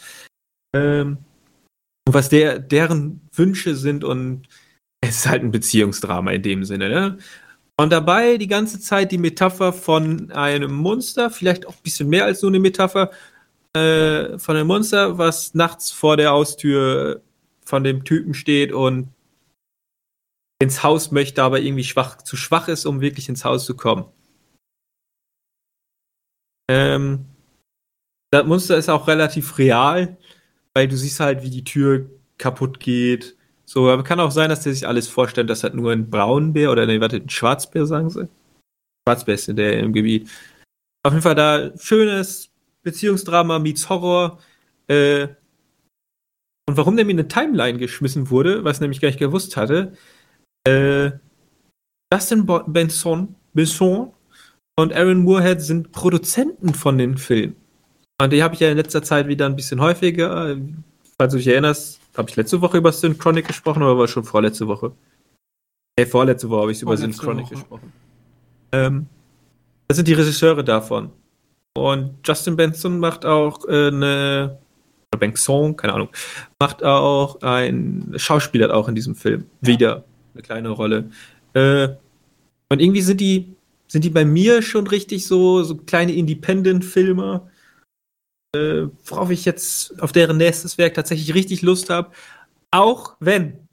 ähm, 0.75 1.19
und 2.09 2.15
was 2.15 2.31
der, 2.31 2.61
deren 2.61 3.21
Wünsche 3.35 3.77
sind 3.77 4.05
und 4.05 4.49
es 5.03 5.19
ist 5.19 5.29
halt 5.29 5.43
ein 5.43 5.51
Beziehungsdrama 5.51 6.31
in 6.31 6.43
dem 6.43 6.65
Sinne, 6.65 6.89
ne? 6.89 7.19
Und 7.79 7.93
dabei 7.93 8.39
die 8.39 8.49
ganze 8.49 8.81
Zeit 8.81 9.13
die 9.13 9.19
Metapher 9.19 9.75
von 9.75 10.31
einem 10.33 10.73
Monster, 10.73 11.31
vielleicht 11.31 11.67
auch 11.67 11.75
ein 11.75 11.83
bisschen 11.83 12.09
mehr 12.09 12.25
als 12.25 12.41
nur 12.41 12.51
eine 12.51 12.59
Metapher, 12.59 13.11
äh, 13.77 14.39
von 14.39 14.57
einem 14.57 14.67
Monster, 14.67 15.19
was 15.19 15.53
nachts 15.53 15.91
vor 15.91 16.17
der 16.17 16.31
Haustür 16.31 17.23
von 17.71 17.85
dem 17.85 18.05
Typen 18.05 18.35
steht 18.35 18.73
und 18.73 19.09
ins 20.61 20.83
Haus 20.83 21.11
möchte, 21.11 21.43
aber 21.43 21.61
irgendwie 21.61 21.85
schwach, 21.85 22.19
zu 22.19 22.37
schwach 22.37 22.69
ist, 22.69 22.85
um 22.85 23.01
wirklich 23.01 23.29
ins 23.31 23.45
Haus 23.45 23.65
zu 23.65 23.75
kommen. 23.75 24.05
Ähm, 26.71 27.25
das 28.31 28.47
Monster 28.47 28.77
ist 28.77 28.91
auch 28.91 29.09
relativ 29.09 29.57
real, 29.59 30.19
weil 30.75 30.87
du 30.87 30.97
siehst 30.97 31.21
halt, 31.21 31.43
wie 31.43 31.51
die 31.51 31.65
Tür 31.65 32.11
kaputt 32.39 32.79
geht. 32.79 33.37
So, 33.65 33.89
aber 33.89 34.05
kann 34.05 34.21
auch 34.21 34.31
sein, 34.33 34.51
dass 34.51 34.63
der 34.63 34.75
sich 34.75 34.87
alles 34.87 35.09
vorstellt, 35.09 35.49
dass 35.49 35.61
das 35.61 35.73
nur 35.73 35.93
ein 35.93 36.11
Braunbär 36.11 36.71
oder 36.71 36.87
nee, 36.87 37.01
warte, 37.01 37.17
ein 37.17 37.31
Schwarzbär, 37.31 37.87
sagen 37.87 38.11
sie. 38.11 38.29
Schwarzbär 39.09 39.35
ist 39.35 39.49
der 39.49 39.79
im 39.79 39.93
Gebiet. 39.93 40.29
Auf 41.03 41.13
jeden 41.13 41.23
Fall 41.23 41.35
da 41.35 41.77
schönes 41.79 42.51
Beziehungsdrama 42.83 43.59
meets 43.59 43.89
Horror. 43.89 44.41
Äh, 44.89 45.29
und 46.71 46.77
warum 46.77 46.95
der 46.95 47.05
mir 47.05 47.11
eine 47.11 47.27
Timeline 47.27 47.79
geschmissen 47.79 48.31
wurde, 48.31 48.63
was 48.63 48.81
nämlich 48.81 49.01
gar 49.01 49.09
nicht 49.09 49.19
gewusst 49.19 49.57
hatte, 49.57 49.93
äh, 50.63 51.11
Dustin 52.13 52.47
Benson, 52.69 53.35
Benson 53.53 54.13
und 54.79 54.93
Aaron 54.93 55.25
Moorhead 55.25 55.61
sind 55.61 55.91
Produzenten 55.91 56.73
von 56.73 56.97
den 56.97 57.19
Filmen. 57.19 57.57
Und 58.23 58.33
die 58.33 58.45
habe 58.45 58.55
ich 58.55 58.61
ja 58.61 58.71
in 58.71 58.77
letzter 58.77 59.03
Zeit 59.03 59.27
wieder 59.27 59.47
ein 59.47 59.57
bisschen 59.57 59.81
häufiger. 59.81 60.57
Falls 61.19 61.33
du 61.33 61.39
dich 61.39 61.49
erinnerst, 61.49 61.99
habe 62.17 62.31
ich 62.31 62.37
letzte 62.37 62.61
Woche 62.61 62.79
über 62.79 62.93
Synchronic 62.93 63.49
gesprochen 63.49 63.83
oder 63.83 63.99
war 63.99 64.07
schon 64.07 64.23
vorletzte 64.23 64.69
Woche? 64.69 64.93
Nee, 65.99 66.07
vorletzte 66.07 66.49
Woche 66.51 66.61
habe 66.63 66.73
ich 66.73 66.83
über 66.83 66.97
Synchronic 66.97 67.47
Woche. 67.47 67.55
gesprochen. 67.55 67.93
Ähm, 68.71 69.07
das 69.89 69.97
sind 69.97 70.07
die 70.07 70.15
Regisseure 70.15 70.63
davon. 70.63 71.11
Und 71.77 72.15
Justin 72.25 72.55
Benson 72.55 73.01
macht 73.01 73.27
auch 73.27 73.67
äh, 73.67 73.89
eine 73.89 74.61
oder 75.13 75.21
Benson, 75.21 75.77
keine 75.77 75.95
Ahnung, 75.95 76.09
macht 76.59 76.85
auch 76.85 77.41
ein 77.43 78.15
Schauspieler 78.17 78.75
auch 78.75 78.89
in 78.89 78.95
diesem 78.95 79.15
Film. 79.15 79.47
Wieder 79.61 80.05
eine 80.35 80.43
kleine 80.43 80.69
Rolle. 80.71 81.11
Äh, 81.55 81.89
und 82.69 82.81
irgendwie 82.81 83.03
sind 83.03 83.21
die 83.21 83.57
sind 83.91 84.05
die 84.05 84.11
bei 84.11 84.25
mir 84.25 84.63
schon 84.63 84.87
richtig 84.87 85.27
so, 85.27 85.65
so 85.65 85.75
kleine 85.75 86.13
Independent-Filme, 86.13 87.51
äh, 88.55 88.83
worauf 89.05 89.31
ich 89.31 89.45
jetzt 89.45 90.01
auf 90.01 90.13
deren 90.13 90.37
nächstes 90.37 90.79
Werk 90.79 90.95
tatsächlich 90.95 91.35
richtig 91.35 91.63
Lust 91.63 91.91
habe. 91.91 92.13
Auch 92.71 93.17
wenn, 93.19 93.67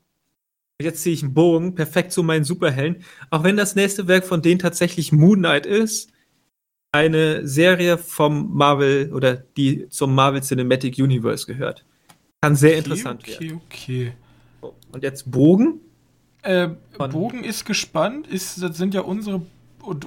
jetzt 0.81 1.03
ziehe 1.03 1.13
ich 1.13 1.21
einen 1.21 1.35
Bogen, 1.35 1.75
perfekt 1.75 2.13
zu 2.13 2.23
meinen 2.23 2.45
Superhelden, 2.45 3.03
auch 3.29 3.43
wenn 3.43 3.57
das 3.57 3.75
nächste 3.75 4.07
Werk 4.07 4.25
von 4.25 4.41
denen 4.41 4.57
tatsächlich 4.57 5.11
Moon 5.11 5.37
Knight 5.37 5.67
ist, 5.67 6.11
eine 6.91 7.47
Serie 7.47 7.97
vom 7.97 8.53
Marvel 8.55 9.11
oder 9.13 9.35
die 9.35 9.87
zum 9.89 10.15
Marvel 10.15 10.41
Cinematic 10.41 10.97
Universe 10.97 11.45
gehört. 11.45 11.85
Kann 12.41 12.55
sehr 12.55 12.71
okay, 12.71 12.79
interessant 12.79 13.23
okay, 13.23 13.31
werden. 13.31 13.61
Okay, 13.65 14.13
okay. 14.61 14.73
Und 14.91 15.03
jetzt 15.03 15.29
Bogen? 15.29 15.81
Äh, 16.41 16.69
Bogen 16.97 17.43
ist 17.43 17.65
gespannt. 17.65 18.27
Ist, 18.27 18.61
das 18.61 18.77
sind 18.77 18.93
ja 18.93 19.01
unsere 19.01 19.41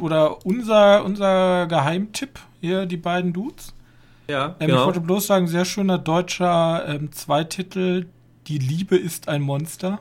oder 0.01 0.45
unser, 0.45 1.05
unser 1.05 1.67
Geheimtipp 1.67 2.39
hier, 2.61 2.87
die 2.87 2.97
beiden 2.97 3.33
Dudes. 3.33 3.75
Ja, 4.29 4.57
ähm, 4.61 4.69
genau. 4.69 4.81
Ich 4.81 4.87
wollte 4.87 5.01
bloß 5.01 5.27
sagen, 5.27 5.49
sehr 5.49 5.65
schöner 5.65 5.99
deutscher 5.99 6.87
ähm, 6.87 7.13
Zweititel, 7.13 8.07
Die 8.47 8.59
Liebe 8.59 8.97
ist 8.97 9.29
ein 9.29 9.43
Monster. 9.43 10.01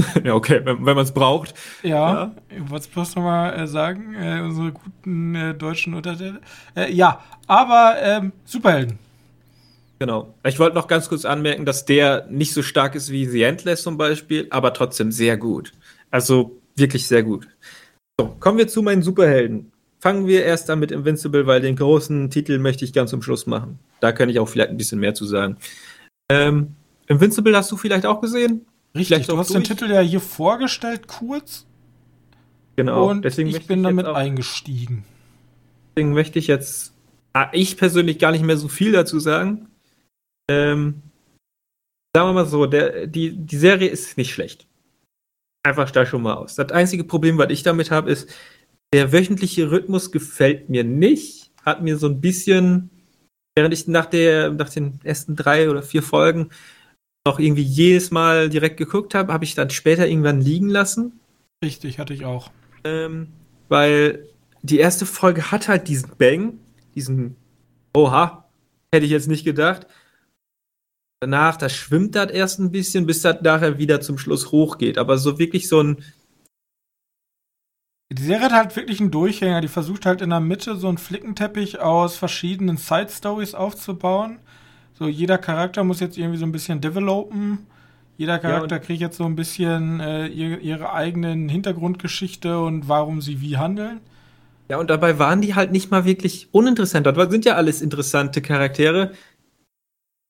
ja, 0.24 0.34
okay, 0.34 0.60
wenn, 0.64 0.86
wenn 0.86 0.96
man 0.96 1.04
es 1.04 1.12
braucht. 1.12 1.54
Ja, 1.82 2.12
ja. 2.12 2.34
ich 2.50 2.70
wollte 2.70 2.84
es 2.84 2.88
bloß 2.88 3.16
nochmal 3.16 3.58
äh, 3.58 3.66
sagen, 3.66 4.14
äh, 4.14 4.40
unsere 4.42 4.72
guten 4.72 5.34
äh, 5.34 5.54
deutschen 5.54 5.94
Untertitel. 5.94 6.40
Äh, 6.76 6.92
ja, 6.92 7.22
aber 7.46 7.96
ähm, 8.00 8.32
Superhelden. 8.44 8.98
Genau. 9.98 10.32
Ich 10.44 10.58
wollte 10.60 10.76
noch 10.76 10.86
ganz 10.86 11.08
kurz 11.08 11.24
anmerken, 11.24 11.64
dass 11.64 11.84
der 11.84 12.26
nicht 12.30 12.54
so 12.54 12.62
stark 12.62 12.94
ist 12.94 13.10
wie 13.10 13.26
The 13.26 13.42
Endless 13.42 13.82
zum 13.82 13.96
Beispiel, 13.96 14.46
aber 14.50 14.72
trotzdem 14.72 15.10
sehr 15.10 15.36
gut. 15.36 15.72
Also 16.10 16.60
wirklich 16.76 17.08
sehr 17.08 17.24
gut. 17.24 17.48
So, 18.20 18.28
kommen 18.38 18.58
wir 18.58 18.68
zu 18.68 18.82
meinen 18.82 19.02
Superhelden. 19.02 19.72
Fangen 20.00 20.28
wir 20.28 20.44
erst 20.44 20.70
an 20.70 20.78
mit 20.78 20.92
Invincible, 20.92 21.48
weil 21.48 21.60
den 21.60 21.74
großen 21.74 22.30
Titel 22.30 22.58
möchte 22.58 22.84
ich 22.84 22.92
ganz 22.92 23.10
zum 23.10 23.22
Schluss 23.22 23.46
machen. 23.46 23.80
Da 23.98 24.12
kann 24.12 24.28
ich 24.28 24.38
auch 24.38 24.48
vielleicht 24.48 24.70
ein 24.70 24.76
bisschen 24.76 25.00
mehr 25.00 25.14
zu 25.14 25.24
sagen. 25.24 25.56
Ähm, 26.30 26.76
Invincible 27.08 27.56
hast 27.56 27.72
du 27.72 27.76
vielleicht 27.76 28.06
auch 28.06 28.20
gesehen? 28.20 28.66
Richtig, 28.98 29.26
du 29.26 29.38
hast 29.38 29.50
durch? 29.50 29.66
den 29.68 29.76
Titel 29.76 29.90
ja 29.90 30.00
hier 30.00 30.20
vorgestellt, 30.20 31.06
kurz. 31.06 31.66
Genau, 32.76 33.10
und 33.10 33.24
deswegen 33.24 33.48
ich 33.48 33.66
bin 33.66 33.82
damit 33.82 34.06
auch, 34.06 34.14
eingestiegen. 34.14 35.04
Deswegen 35.96 36.12
möchte 36.12 36.38
ich 36.38 36.46
jetzt, 36.46 36.92
ah, 37.32 37.48
ich 37.52 37.76
persönlich 37.76 38.18
gar 38.18 38.32
nicht 38.32 38.44
mehr 38.44 38.56
so 38.56 38.68
viel 38.68 38.92
dazu 38.92 39.18
sagen. 39.18 39.68
Ähm, 40.50 41.02
sagen 42.14 42.28
wir 42.28 42.32
mal 42.32 42.46
so, 42.46 42.66
der, 42.66 43.06
die, 43.06 43.32
die 43.32 43.56
Serie 43.56 43.88
ist 43.88 44.16
nicht 44.16 44.32
schlecht 44.32 44.68
einfach 45.68 45.90
da 45.90 46.06
schon 46.06 46.22
mal 46.22 46.34
aus. 46.34 46.56
Das 46.56 46.72
einzige 46.72 47.04
Problem, 47.04 47.38
was 47.38 47.50
ich 47.50 47.62
damit 47.62 47.90
habe, 47.90 48.10
ist, 48.10 48.28
der 48.92 49.12
wöchentliche 49.12 49.70
Rhythmus 49.70 50.10
gefällt 50.10 50.68
mir 50.68 50.84
nicht. 50.84 51.52
Hat 51.64 51.82
mir 51.82 51.98
so 51.98 52.08
ein 52.08 52.20
bisschen, 52.20 52.90
während 53.54 53.74
ich 53.74 53.86
nach, 53.86 54.06
der, 54.06 54.50
nach 54.50 54.70
den 54.70 54.98
ersten 55.04 55.36
drei 55.36 55.70
oder 55.70 55.82
vier 55.82 56.02
Folgen 56.02 56.50
noch 57.28 57.38
irgendwie 57.38 57.62
jedes 57.62 58.10
Mal 58.10 58.48
direkt 58.48 58.76
geguckt 58.76 59.14
habe, 59.14 59.32
habe 59.32 59.44
ich 59.44 59.54
dann 59.54 59.70
später 59.70 60.06
irgendwann 60.06 60.40
liegen 60.40 60.68
lassen. 60.68 61.20
Richtig, 61.64 61.98
hatte 61.98 62.14
ich 62.14 62.24
auch. 62.24 62.50
Ähm, 62.84 63.28
weil 63.68 64.26
die 64.62 64.78
erste 64.78 65.06
Folge 65.06 65.50
hat 65.50 65.68
halt 65.68 65.88
diesen 65.88 66.10
Bang, 66.18 66.58
diesen 66.94 67.36
Oha, 67.94 68.48
hätte 68.92 69.06
ich 69.06 69.12
jetzt 69.12 69.28
nicht 69.28 69.44
gedacht 69.44 69.86
danach, 71.20 71.56
das 71.56 71.74
schwimmt 71.74 72.14
das 72.14 72.30
erst 72.30 72.58
ein 72.58 72.70
bisschen, 72.70 73.06
bis 73.06 73.22
das 73.22 73.40
nachher 73.42 73.78
wieder 73.78 74.00
zum 74.00 74.18
Schluss 74.18 74.52
hochgeht. 74.52 74.98
Aber 74.98 75.18
so 75.18 75.38
wirklich 75.38 75.68
so 75.68 75.82
ein. 75.82 76.04
Die 78.10 78.22
Serie 78.22 78.46
hat 78.46 78.52
halt 78.52 78.76
wirklich 78.76 79.00
einen 79.00 79.10
Durchhänger. 79.10 79.60
Die 79.60 79.68
versucht 79.68 80.06
halt 80.06 80.22
in 80.22 80.30
der 80.30 80.40
Mitte 80.40 80.76
so 80.76 80.88
einen 80.88 80.98
Flickenteppich 80.98 81.80
aus 81.80 82.16
verschiedenen 82.16 82.78
Side-Stories 82.78 83.54
aufzubauen. 83.54 84.38
So, 84.98 85.06
jeder 85.06 85.38
Charakter 85.38 85.84
muss 85.84 86.00
jetzt 86.00 86.18
irgendwie 86.18 86.38
so 86.38 86.46
ein 86.46 86.52
bisschen 86.52 86.80
developen. 86.80 87.66
Jeder 88.16 88.38
Charakter 88.38 88.76
ja, 88.76 88.82
kriegt 88.82 89.00
jetzt 89.00 89.16
so 89.16 89.24
ein 89.24 89.36
bisschen 89.36 90.00
äh, 90.00 90.26
ihre, 90.26 90.56
ihre 90.56 90.92
eigenen 90.92 91.48
Hintergrundgeschichte 91.48 92.58
und 92.58 92.88
warum 92.88 93.20
sie 93.20 93.40
wie 93.40 93.56
handeln. 93.56 94.00
Ja, 94.68 94.78
und 94.78 94.90
dabei 94.90 95.18
waren 95.18 95.40
die 95.40 95.54
halt 95.54 95.70
nicht 95.70 95.90
mal 95.90 96.04
wirklich 96.04 96.48
uninteressant. 96.50 97.06
Das 97.06 97.30
sind 97.30 97.44
ja 97.44 97.54
alles 97.54 97.80
interessante 97.80 98.42
Charaktere, 98.42 99.12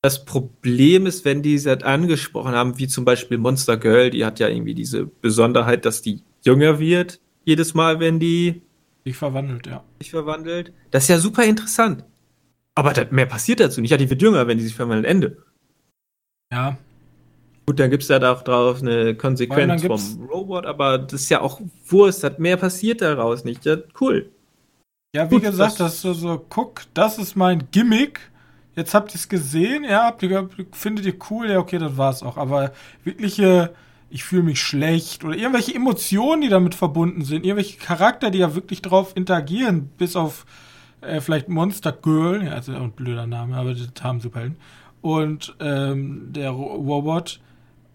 das 0.02 0.24
Problem 0.24 1.06
ist, 1.06 1.24
wenn 1.24 1.42
die 1.42 1.54
es 1.54 1.66
halt 1.66 1.82
angesprochen 1.82 2.52
haben, 2.52 2.78
wie 2.78 2.86
zum 2.86 3.04
Beispiel 3.04 3.36
Monster 3.36 3.76
Girl, 3.76 4.10
die 4.10 4.24
hat 4.24 4.38
ja 4.38 4.48
irgendwie 4.48 4.74
diese 4.74 5.06
Besonderheit, 5.06 5.84
dass 5.84 6.02
die 6.02 6.22
jünger 6.44 6.78
wird, 6.78 7.20
jedes 7.44 7.74
Mal, 7.74 7.98
wenn 7.98 8.20
die 8.20 8.62
sich 9.04 9.16
verwandelt, 9.16 9.66
ja. 9.66 9.82
Sich 9.98 10.10
verwandelt. 10.10 10.72
Das 10.90 11.04
ist 11.04 11.08
ja 11.08 11.18
super 11.18 11.44
interessant. 11.44 12.04
Aber 12.78 12.92
das, 12.92 13.10
mehr 13.10 13.26
passiert 13.26 13.60
dazu 13.60 13.80
nicht. 13.80 13.90
Ja, 13.90 13.96
die 13.96 14.08
wird 14.08 14.22
jünger, 14.22 14.46
wenn 14.46 14.58
die 14.58 14.64
sich 14.64 14.74
verwandelt. 14.74 15.06
Ende. 15.06 15.38
Ja. 16.52 16.78
Gut, 17.66 17.80
dann 17.80 17.90
gibt 17.90 18.04
es 18.04 18.08
ja 18.08 18.18
da 18.18 18.32
auch 18.32 18.42
drauf 18.42 18.80
eine 18.80 19.14
Konsequenz 19.14 19.84
vom 19.84 20.28
Robot, 20.30 20.64
aber 20.64 20.98
das 20.98 21.22
ist 21.22 21.28
ja 21.28 21.40
auch 21.40 21.60
Wurst, 21.86 22.24
hat 22.24 22.38
mehr 22.38 22.56
passiert 22.56 23.02
daraus 23.02 23.44
nicht. 23.44 23.64
Ja, 23.64 23.76
cool. 24.00 24.30
Ja, 25.14 25.30
wie 25.30 25.34
Gut, 25.34 25.44
gesagt, 25.44 25.80
das, 25.80 26.00
das 26.00 26.00
so, 26.00 26.12
so, 26.12 26.46
guck, 26.48 26.82
das 26.94 27.18
ist 27.18 27.36
mein 27.36 27.68
Gimmick 27.70 28.20
jetzt 28.78 28.94
habt 28.94 29.12
ihr 29.12 29.16
es 29.16 29.28
gesehen, 29.28 29.84
ja, 29.84 30.04
habt 30.04 30.22
ihr, 30.22 30.48
findet 30.72 31.04
ihr 31.04 31.16
cool, 31.30 31.50
ja, 31.50 31.58
okay, 31.58 31.78
das 31.78 31.96
war's 31.96 32.22
auch. 32.22 32.36
Aber 32.36 32.72
wirkliche, 33.04 33.74
ich 34.08 34.24
fühle 34.24 34.44
mich 34.44 34.62
schlecht 34.62 35.24
oder 35.24 35.36
irgendwelche 35.36 35.74
Emotionen, 35.74 36.42
die 36.42 36.48
damit 36.48 36.74
verbunden 36.74 37.24
sind, 37.24 37.44
irgendwelche 37.44 37.78
Charakter, 37.78 38.30
die 38.30 38.38
ja 38.38 38.54
wirklich 38.54 38.80
drauf 38.80 39.12
interagieren, 39.16 39.90
bis 39.98 40.16
auf 40.16 40.46
äh, 41.00 41.20
vielleicht 41.20 41.48
Monster 41.48 41.92
Girl, 41.92 42.44
ja, 42.44 42.58
ist 42.58 42.68
ja 42.68 42.78
auch 42.78 42.82
ein 42.82 42.92
blöder 42.92 43.26
Name, 43.26 43.56
aber 43.56 43.74
das 43.74 43.88
haben 44.02 44.20
Superhelden. 44.20 44.56
Und 45.00 45.54
ähm, 45.60 46.32
der 46.32 46.50
Robot, 46.50 47.40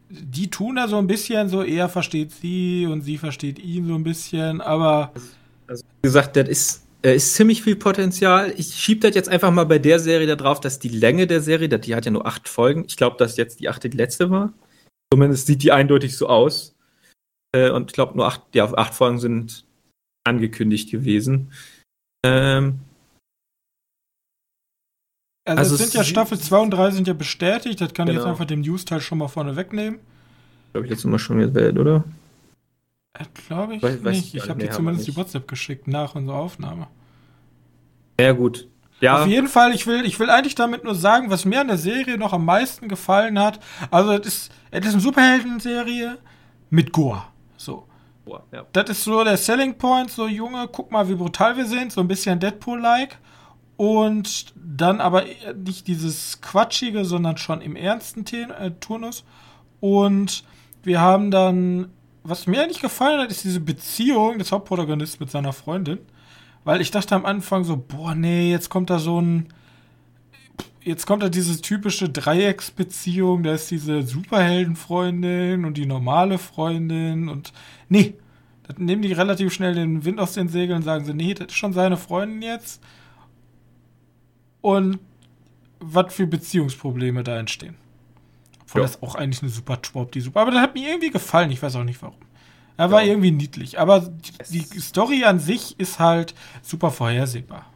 die 0.10 0.50
tun 0.50 0.76
da 0.76 0.88
so 0.88 0.98
ein 0.98 1.08
bisschen 1.08 1.50
so, 1.50 1.64
er 1.64 1.90
versteht 1.90 2.32
sie 2.32 2.88
und 2.88 3.02
sie 3.02 3.18
versteht 3.18 3.60
ihn 3.60 3.88
so 3.88 3.96
ein 3.96 4.04
bisschen, 4.04 4.62
aber. 4.62 5.12
Also, 5.68 5.84
wie 6.02 6.08
gesagt, 6.08 6.36
das 6.36 6.48
ist 6.48 6.84
äh, 7.04 7.16
ist 7.16 7.36
ziemlich 7.36 7.62
viel 7.62 7.76
Potenzial. 7.76 8.54
Ich 8.58 8.74
schiebe 8.76 9.02
das 9.02 9.16
jetzt 9.16 9.30
einfach 9.30 9.52
mal 9.52 9.66
bei 9.66 9.78
der 9.78 10.00
Serie 10.00 10.26
da 10.26 10.36
drauf, 10.36 10.60
dass 10.62 10.80
die 10.80 10.90
Länge 10.90 11.28
der 11.28 11.42
Serie, 11.42 11.68
die 11.68 11.96
hat 11.96 12.06
ja 12.06 12.12
nur 12.12 12.26
acht 12.26 12.48
Folgen. 12.48 12.86
Ich 12.88 12.98
glaube, 12.98 13.18
dass 13.18 13.38
jetzt 13.38 13.60
die 13.60 13.70
achte 13.70 13.90
die 13.90 13.98
letzte 13.98 14.30
war. 14.30 14.54
Zumindest 15.12 15.48
sieht 15.48 15.62
die 15.64 15.72
eindeutig 15.72 16.18
so 16.18 16.28
aus. 16.28 16.76
Äh, 17.54 17.70
und 17.70 17.92
ich 17.92 17.94
glaube, 17.94 18.16
nur 18.16 18.26
acht, 18.26 18.42
ja, 18.56 18.74
acht 18.74 18.96
Folgen 18.96 19.20
sind 19.20 19.66
angekündigt 20.26 20.90
gewesen. 20.92 21.52
Ähm, 22.26 22.80
also, 25.46 25.60
also 25.60 25.76
es 25.76 25.82
sind 25.82 25.94
ja 25.94 26.04
Staffel 26.04 26.40
2 26.40 26.58
und 26.58 26.72
3 26.72 26.92
sind 26.92 27.08
ja 27.08 27.14
bestätigt. 27.14 27.82
Das 27.82 27.94
kann 27.94 28.06
genau. 28.06 28.12
ich 28.12 28.16
jetzt 28.16 28.24
genau. 28.24 28.32
einfach 28.32 28.46
dem 28.46 28.62
News-Teil 28.62 29.02
schon 29.02 29.18
mal 29.18 29.28
vorne 29.28 29.56
wegnehmen. 29.56 30.00
Glaube 30.72 30.88
ich 30.88 30.92
jetzt 30.92 31.04
immer 31.04 31.20
schon 31.20 31.40
gewählt, 31.40 31.78
oder? 31.78 32.04
Glaube 33.48 33.76
ich 33.76 33.84
weiß, 33.84 33.92
nicht. 33.94 34.06
Weiß 34.06 34.18
ich, 34.18 34.36
ich 34.36 34.50
habe 34.50 34.60
dir 34.60 34.72
zumindest 34.72 35.08
die 35.08 35.16
WhatsApp 35.16 35.48
geschickt 35.48 35.88
nach 35.88 36.16
unserer 36.16 36.38
Aufnahme. 36.38 36.88
Ja, 38.20 38.32
gut. 38.32 38.68
Ja. 39.02 39.22
Auf 39.22 39.28
jeden 39.28 39.48
Fall, 39.48 39.74
ich 39.74 39.86
will, 39.86 40.06
ich 40.06 40.20
will 40.20 40.30
eigentlich 40.30 40.56
damit 40.56 40.84
nur 40.84 40.96
sagen, 40.96 41.30
was 41.30 41.46
mir 41.46 41.60
an 41.60 41.68
der 41.68 41.78
Serie 41.78 42.18
noch 42.18 42.32
am 42.32 42.46
meisten 42.46 42.88
gefallen 42.88 43.38
hat. 43.38 43.60
Also, 43.92 44.14
es 44.14 44.26
ist, 44.26 44.52
es 44.72 44.86
ist 44.86 44.94
eine 44.94 45.02
Superhelden-Serie 45.02 46.18
mit 46.70 46.92
Gore. 46.94 47.24
So. 47.58 47.86
Boah, 48.26 48.44
ja. 48.52 48.66
Das 48.72 48.90
ist 48.90 49.04
so 49.04 49.24
der 49.24 49.36
Selling 49.36 49.78
Point, 49.78 50.10
so 50.10 50.28
Junge, 50.28 50.70
guck 50.72 50.90
mal, 50.92 51.08
wie 51.10 51.16
brutal 51.16 51.58
wir 51.58 51.66
sind, 51.66 51.92
so 51.92 52.00
ein 52.00 52.08
bisschen 52.08 52.40
Deadpool-like. 52.40 53.18
Und 53.76 54.54
dann 54.56 55.02
aber 55.02 55.26
nicht 55.56 55.88
dieses 55.88 56.42
Quatschige, 56.42 57.06
sondern 57.06 57.38
schon 57.38 57.62
im 57.62 57.76
ernsten 57.76 58.24
Ten 58.26 58.52
äh, 58.52 58.72
Turnus. 58.80 59.24
Und 59.80 60.44
wir 60.84 61.02
haben 61.02 61.32
dann, 61.32 61.90
was 62.24 62.48
mir 62.48 62.68
nicht 62.68 62.82
gefallen 62.82 63.20
hat, 63.20 63.32
ist 63.32 63.44
diese 63.44 63.60
Beziehung 63.60 64.38
des 64.38 64.52
Hauptprotagonisten 64.52 65.24
mit 65.24 65.32
seiner 65.32 65.54
Freundin. 65.54 66.00
Weil 66.64 66.82
ich 66.82 66.92
dachte 66.92 67.16
am 67.16 67.26
Anfang 67.26 67.64
so, 67.64 67.76
boah, 67.78 68.16
nee, 68.16 68.52
jetzt 68.52 68.70
kommt 68.70 68.90
da 68.90 69.00
so 69.00 69.20
ein. 69.20 69.48
Jetzt 70.82 71.06
kommt 71.06 71.24
da 71.24 71.30
diese 71.30 71.62
typische 71.62 72.10
Dreiecksbeziehung, 72.10 73.44
da 73.44 73.54
ist 73.54 73.72
diese 73.72 74.04
Superheldenfreundin 74.04 75.64
und 75.64 75.78
die 75.78 75.86
normale 75.86 76.38
Freundin 76.38 77.30
und. 77.30 77.54
Nee, 77.90 78.16
dann 78.68 78.86
nehmen 78.86 79.02
die 79.02 79.14
relativ 79.14 79.54
schnell 79.54 79.76
den 79.76 80.06
Wind 80.06 80.20
aus 80.20 80.34
den 80.34 80.50
Segeln 80.50 80.78
und 80.78 80.84
sagen 80.84 81.06
so, 81.06 81.14
nee, 81.14 81.34
das 81.34 81.48
ist 81.48 81.56
schon 81.56 81.74
seine 81.74 81.98
Freundin 81.98 82.42
jetzt. 82.42 82.82
Und 84.64 85.00
was 85.80 86.14
für 86.14 86.26
Beziehungsprobleme 86.26 87.24
da 87.24 87.38
entstehen. 87.38 87.76
Obwohl 88.64 88.82
Ja. 88.82 88.88
das 88.88 89.04
auch 89.04 89.16
eigentlich 89.16 89.42
eine 89.44 89.52
super 89.52 89.82
Trope, 89.82 90.12
die 90.14 90.22
super. 90.22 90.40
Aber 90.42 90.52
das 90.52 90.62
hat 90.62 90.74
mir 90.74 90.88
irgendwie 90.88 91.12
gefallen, 91.12 91.52
ich 91.52 91.62
weiß 91.62 91.76
auch 91.76 91.84
nicht 91.84 92.02
warum. 92.02 92.16
Er 92.78 92.90
war 92.90 93.04
Ja. 93.04 93.10
irgendwie 93.10 93.32
niedlich. 93.32 93.78
Aber 93.80 94.00
die, 94.50 94.60
die 94.60 94.80
Story 94.80 95.26
an 95.26 95.40
sich 95.40 95.78
ist 95.80 96.00
halt 96.00 96.34
super 96.62 96.90
vorhersehbar. 96.92 97.70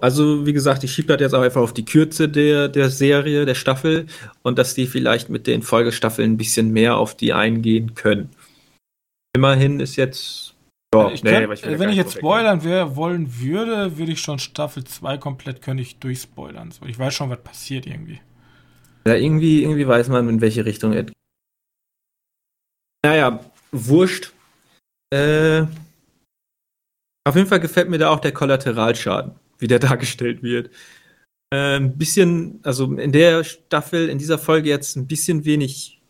Also, 0.00 0.44
wie 0.44 0.52
gesagt, 0.52 0.84
ich 0.84 0.92
schiebe 0.92 1.08
das 1.08 1.20
jetzt 1.20 1.32
auch 1.34 1.40
einfach 1.42 1.62
auf 1.62 1.72
die 1.72 1.84
Kürze 1.84 2.28
der, 2.28 2.68
der 2.68 2.90
Serie, 2.90 3.46
der 3.46 3.54
Staffel 3.54 4.06
und 4.42 4.58
dass 4.58 4.74
die 4.74 4.86
vielleicht 4.86 5.30
mit 5.30 5.46
den 5.46 5.62
Folgestaffeln 5.62 6.32
ein 6.32 6.36
bisschen 6.36 6.72
mehr 6.72 6.96
auf 6.98 7.16
die 7.16 7.32
eingehen 7.32 7.94
können. 7.94 8.28
Immerhin 9.34 9.80
ist 9.80 9.96
jetzt. 9.96 10.54
Ja, 10.94 11.10
ich 11.10 11.22
nee, 11.24 11.30
könnt, 11.30 11.62
ja 11.62 11.78
wenn 11.78 11.90
ich 11.90 11.96
jetzt 11.96 12.16
spoilern 12.16 12.62
wär, 12.64 12.96
wollen 12.96 13.40
würde, 13.40 13.98
würde 13.98 14.12
ich 14.12 14.20
schon 14.20 14.38
Staffel 14.38 14.84
2 14.84 15.18
komplett 15.18 15.60
können 15.62 15.80
ich 15.80 15.98
durchspoilern. 15.98 16.70
So, 16.70 16.86
ich 16.86 16.98
weiß 16.98 17.14
schon, 17.14 17.28
was 17.28 17.42
passiert 17.42 17.86
irgendwie. 17.86 18.20
Ja, 19.06 19.14
irgendwie, 19.14 19.62
irgendwie 19.62 19.86
weiß 19.86 20.08
man, 20.08 20.28
in 20.28 20.40
welche 20.40 20.64
Richtung 20.64 20.92
er. 20.92 21.06
Naja, 23.04 23.40
wurscht. 23.72 24.32
Äh, 25.12 25.62
auf 27.26 27.34
jeden 27.34 27.48
Fall 27.48 27.60
gefällt 27.60 27.88
mir 27.88 27.98
da 27.98 28.10
auch 28.10 28.20
der 28.20 28.32
Kollateralschaden, 28.32 29.32
wie 29.58 29.68
der 29.68 29.78
dargestellt 29.80 30.42
wird. 30.42 30.70
Äh, 31.52 31.76
ein 31.76 31.98
bisschen, 31.98 32.60
also 32.62 32.92
in 32.96 33.12
der 33.12 33.44
Staffel, 33.44 34.08
in 34.08 34.18
dieser 34.18 34.38
Folge 34.38 34.68
jetzt 34.68 34.96
ein 34.96 35.06
bisschen 35.06 35.44
wenig. 35.44 36.00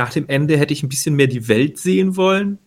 Nach 0.00 0.12
dem 0.12 0.28
Ende 0.28 0.56
hätte 0.56 0.72
ich 0.72 0.82
ein 0.82 0.88
bisschen 0.88 1.14
mehr 1.14 1.26
die 1.26 1.48
Welt 1.48 1.78
sehen 1.78 2.16
wollen. 2.16 2.58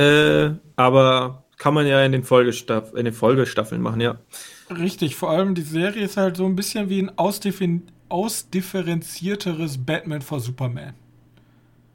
Äh, 0.00 0.50
aber 0.76 1.44
kann 1.56 1.74
man 1.74 1.86
ja 1.86 2.02
in 2.04 2.12
den, 2.12 2.22
Folgestaff 2.22 2.94
in 2.94 3.04
den 3.04 3.14
Folgestaffeln 3.14 3.82
machen, 3.82 4.00
ja. 4.00 4.16
Richtig, 4.70 5.16
vor 5.16 5.30
allem 5.30 5.54
die 5.54 5.62
Serie 5.62 6.04
ist 6.04 6.16
halt 6.16 6.36
so 6.36 6.46
ein 6.46 6.54
bisschen 6.56 6.88
wie 6.88 7.02
ein 7.02 7.10
ausdiffer- 7.16 7.80
ausdifferenzierteres 8.08 9.84
Batman 9.84 10.22
vor 10.22 10.40
Superman. 10.40 10.94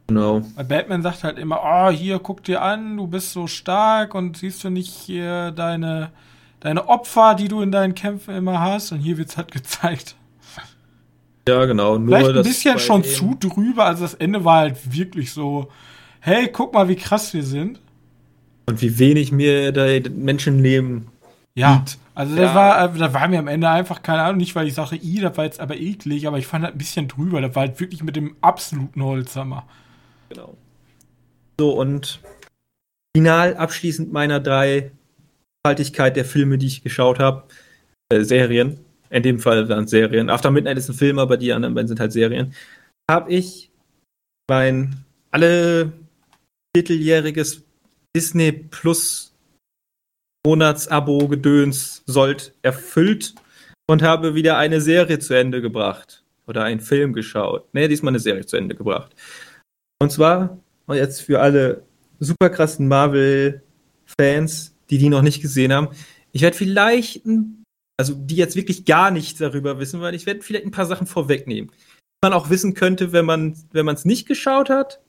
Genau. 0.08 0.42
Weil 0.56 0.66
Batman 0.66 1.02
sagt 1.02 1.24
halt 1.24 1.40
immer, 1.40 1.62
oh, 1.64 1.90
hier, 1.90 2.20
guck 2.20 2.44
dir 2.44 2.62
an, 2.62 2.98
du 2.98 3.08
bist 3.08 3.32
so 3.32 3.48
stark 3.48 4.16
und 4.16 4.38
siehst 4.38 4.64
du 4.64 4.70
nicht 4.70 4.92
hier 4.94 5.52
deine, 5.52 6.12
deine 6.60 6.90
Opfer, 6.90 7.36
die 7.36 7.48
du 7.48 7.62
in 7.62 7.72
deinen 7.72 7.96
Kämpfen 7.96 8.36
immer 8.36 8.60
hast. 8.60 8.92
Und 8.92 9.00
hier 9.00 9.18
wird's 9.18 9.38
halt 9.38 9.52
gezeigt. 9.54 10.16
Ja, 11.48 11.66
genau. 11.66 11.98
Nur 11.98 12.18
Vielleicht 12.18 12.38
ein 12.38 12.44
bisschen 12.44 12.80
schon 12.80 13.04
zu 13.04 13.36
drüber. 13.40 13.86
Also 13.86 14.04
das 14.04 14.14
Ende 14.14 14.44
war 14.46 14.60
halt 14.60 14.94
wirklich 14.94 15.32
so, 15.32 15.70
hey, 16.20 16.50
guck 16.52 16.74
mal, 16.74 16.88
wie 16.90 16.96
krass 16.96 17.34
wir 17.34 17.44
sind. 17.44 17.80
Und 18.66 18.82
wie 18.82 18.98
wenig 19.00 19.32
mir 19.32 19.72
da 19.72 19.86
Menschenleben. 20.10 21.08
Ja, 21.56 21.76
Liegt. 21.76 21.98
also 22.16 22.36
das 22.36 22.46
Ja. 22.46 22.56
war, 22.56 22.96
äh, 22.96 22.98
da 22.98 23.14
war 23.14 23.28
mir 23.28 23.40
am 23.40 23.48
Ende 23.48 23.70
einfach, 23.70 24.02
keine 24.02 24.24
Ahnung, 24.24 24.38
nicht 24.38 24.56
weil 24.56 24.68
ich 24.68 24.74
sage, 24.74 24.96
i, 24.96 25.20
das 25.20 25.38
war 25.38 25.46
jetzt 25.46 25.60
aber 25.60 25.76
eklig, 25.78 26.28
aber 26.28 26.40
ich 26.40 26.48
fand 26.48 26.64
das 26.64 26.72
ein 26.72 26.78
bisschen 26.78 27.08
drüber. 27.08 27.42
Das 27.42 27.56
war 27.56 27.68
halt 27.68 27.80
wirklich 27.80 28.04
mit 28.04 28.16
dem 28.16 28.36
absoluten 28.42 29.04
Holzhammer. 29.04 29.68
Genau. 30.30 30.56
So, 31.60 31.80
und 31.80 32.20
final 33.16 33.56
abschließend 33.56 34.12
meiner 34.12 34.40
drei 34.40 34.92
Haltigkeit 35.66 36.16
der 36.16 36.26
Filme, 36.26 36.58
die 36.58 36.68
ich 36.68 36.84
geschaut 36.84 37.20
habe. 37.20 37.44
Äh, 38.12 38.24
Serien. 38.24 38.80
In 39.10 39.22
dem 39.22 39.40
Fall 39.40 39.68
dann 39.68 39.88
Serien. 39.88 40.30
After 40.32 40.50
Midnight 40.50 40.78
ist 40.78 40.90
ein 40.90 40.96
Film, 40.96 41.20
aber 41.20 41.38
die 41.38 41.54
anderen 41.54 41.76
beiden 41.76 41.88
sind 41.88 42.00
halt 42.00 42.12
Serien. 42.12 42.54
Habe 43.12 43.32
ich 43.32 43.70
mein 44.50 45.06
alle 45.30 45.94
vierteljähriges 46.76 47.63
Disney 48.16 48.52
Plus 48.52 49.34
Monatsabo 50.46 51.28
gedöns 51.28 52.04
sollt 52.06 52.54
erfüllt 52.62 53.34
und 53.90 54.02
habe 54.02 54.36
wieder 54.36 54.58
eine 54.58 54.82
Serie 54.82 55.20
zu 55.20 55.34
Ende 55.34 55.62
gebracht. 55.62 56.24
Oder 56.46 56.64
einen 56.66 56.82
Film 56.82 57.14
geschaut. 57.14 57.74
Nee, 57.74 57.88
diesmal 57.88 58.12
eine 58.12 58.20
Serie 58.20 58.46
zu 58.46 58.58
Ende 58.58 58.76
gebracht. 58.76 59.16
Und 60.02 60.12
zwar, 60.12 60.60
und 60.88 60.98
jetzt 60.98 61.22
für 61.22 61.40
alle 61.40 61.84
super 62.20 62.50
krassen 62.50 62.90
Marvel-Fans, 62.90 64.76
die 64.90 64.98
die 64.98 65.10
noch 65.10 65.22
nicht 65.22 65.42
gesehen 65.42 65.72
haben, 65.72 65.90
ich 66.34 66.42
werde 66.42 66.58
vielleicht, 66.58 67.22
also 67.98 68.14
die 68.14 68.36
jetzt 68.36 68.58
wirklich 68.58 68.84
gar 68.84 69.12
nichts 69.12 69.40
darüber 69.40 69.80
wissen, 69.80 70.02
weil 70.02 70.16
ich 70.16 70.26
werde 70.26 70.42
vielleicht 70.42 70.66
ein 70.66 70.72
paar 70.72 70.86
Sachen 70.86 71.08
vorwegnehmen. 71.08 71.72
Man 72.22 72.34
auch 72.34 72.50
wissen 72.50 72.74
könnte, 72.74 73.14
wenn 73.14 73.26
man 73.26 73.56
wenn 73.72 73.88
es 73.88 74.06
nicht 74.06 74.28
geschaut 74.28 74.70
hat. 74.70 75.00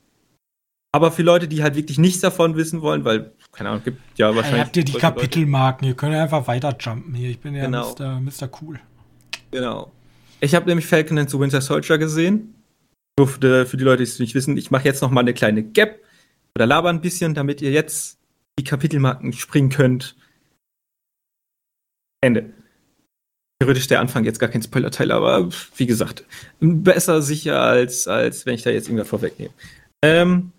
Aber 0.95 1.11
für 1.11 1.25
Leute, 1.25 1.49
die 1.49 1.61
halt 1.65 1.75
wirklich 1.75 1.99
nichts 1.99 2.21
davon 2.21 2.55
wissen 2.55 2.81
wollen, 2.81 3.05
weil, 3.05 3.33
keine 3.51 3.71
Ahnung, 3.71 3.83
gibt 3.83 4.01
ja 4.17 4.33
wahrscheinlich. 4.33 4.61
habt 4.61 4.77
ihr 4.77 4.85
die 4.85 4.93
Kapitelmarken? 4.93 5.89
Ihr 5.89 5.95
könnt 5.95 6.13
ja 6.13 6.23
einfach 6.23 6.47
weiter 6.47 6.77
jumpen 6.79 7.15
hier. 7.15 7.31
Ich 7.31 7.41
bin 7.41 7.53
ja 7.53 7.65
Genau. 7.65 7.97
Mr. 7.99 8.21
Mr. 8.21 8.49
Cool. 8.63 8.79
Genau. 9.51 9.91
Ich 10.39 10.55
habe 10.55 10.67
nämlich 10.67 10.87
Falcon 10.87 11.19
and 11.19 11.29
the 11.29 11.37
Winter 11.37 11.61
Soldier 11.61 11.99
gesehen. 11.99 12.55
Nur 13.19 13.27
für 13.27 13.41
die, 13.41 13.67
für 13.69 13.77
die 13.77 13.83
Leute, 13.83 13.99
die 13.99 14.03
es 14.05 14.21
nicht 14.21 14.37
wissen, 14.37 14.57
ich 14.57 14.71
mache 14.71 14.85
jetzt 14.85 15.03
noch 15.03 15.11
mal 15.11 15.23
eine 15.23 15.35
kleine 15.35 15.65
Gap 15.65 15.99
oder 16.55 16.67
laber 16.67 16.91
ein 16.91 17.01
bisschen, 17.01 17.35
damit 17.35 17.61
ihr 17.61 17.73
jetzt 17.73 18.21
die 18.61 18.63
Kapitelmarken 18.65 19.33
springen 19.33 19.71
könnt. 19.71 20.15
Ende. 22.21 22.51
Theoretisch 23.59 23.89
der 23.89 23.99
Anfang 23.99 24.23
jetzt 24.23 24.39
gar 24.39 24.49
kein 24.49 24.63
Spoiler-Teil, 24.63 25.11
aber 25.11 25.49
wie 25.77 25.87
gesagt, 25.87 26.25
besser 26.61 27.21
sicher 27.21 27.61
als, 27.61 28.07
als 28.07 28.47
wenn 28.47 28.55
ich 28.55 28.63
da 28.63 28.71
jetzt 28.71 28.87
irgendwas 28.87 29.09
vorwegnehme. 29.09 29.53
Ähm, 30.01 30.53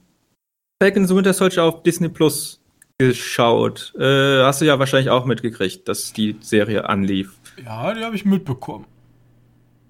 Falcon 0.81 1.03
and 1.03 1.09
the 1.09 1.15
Winter 1.15 1.33
Soldier 1.33 1.63
auf 1.63 1.83
Disney 1.83 2.09
Plus 2.09 2.59
geschaut. 2.97 3.93
Äh, 3.97 4.43
hast 4.43 4.61
du 4.61 4.65
ja 4.65 4.77
wahrscheinlich 4.77 5.09
auch 5.09 5.25
mitgekriegt, 5.25 5.87
dass 5.87 6.13
die 6.13 6.35
Serie 6.41 6.87
anlief. 6.89 7.33
Ja, 7.63 7.93
die 7.93 8.03
habe 8.03 8.15
ich 8.15 8.25
mitbekommen. 8.25 8.85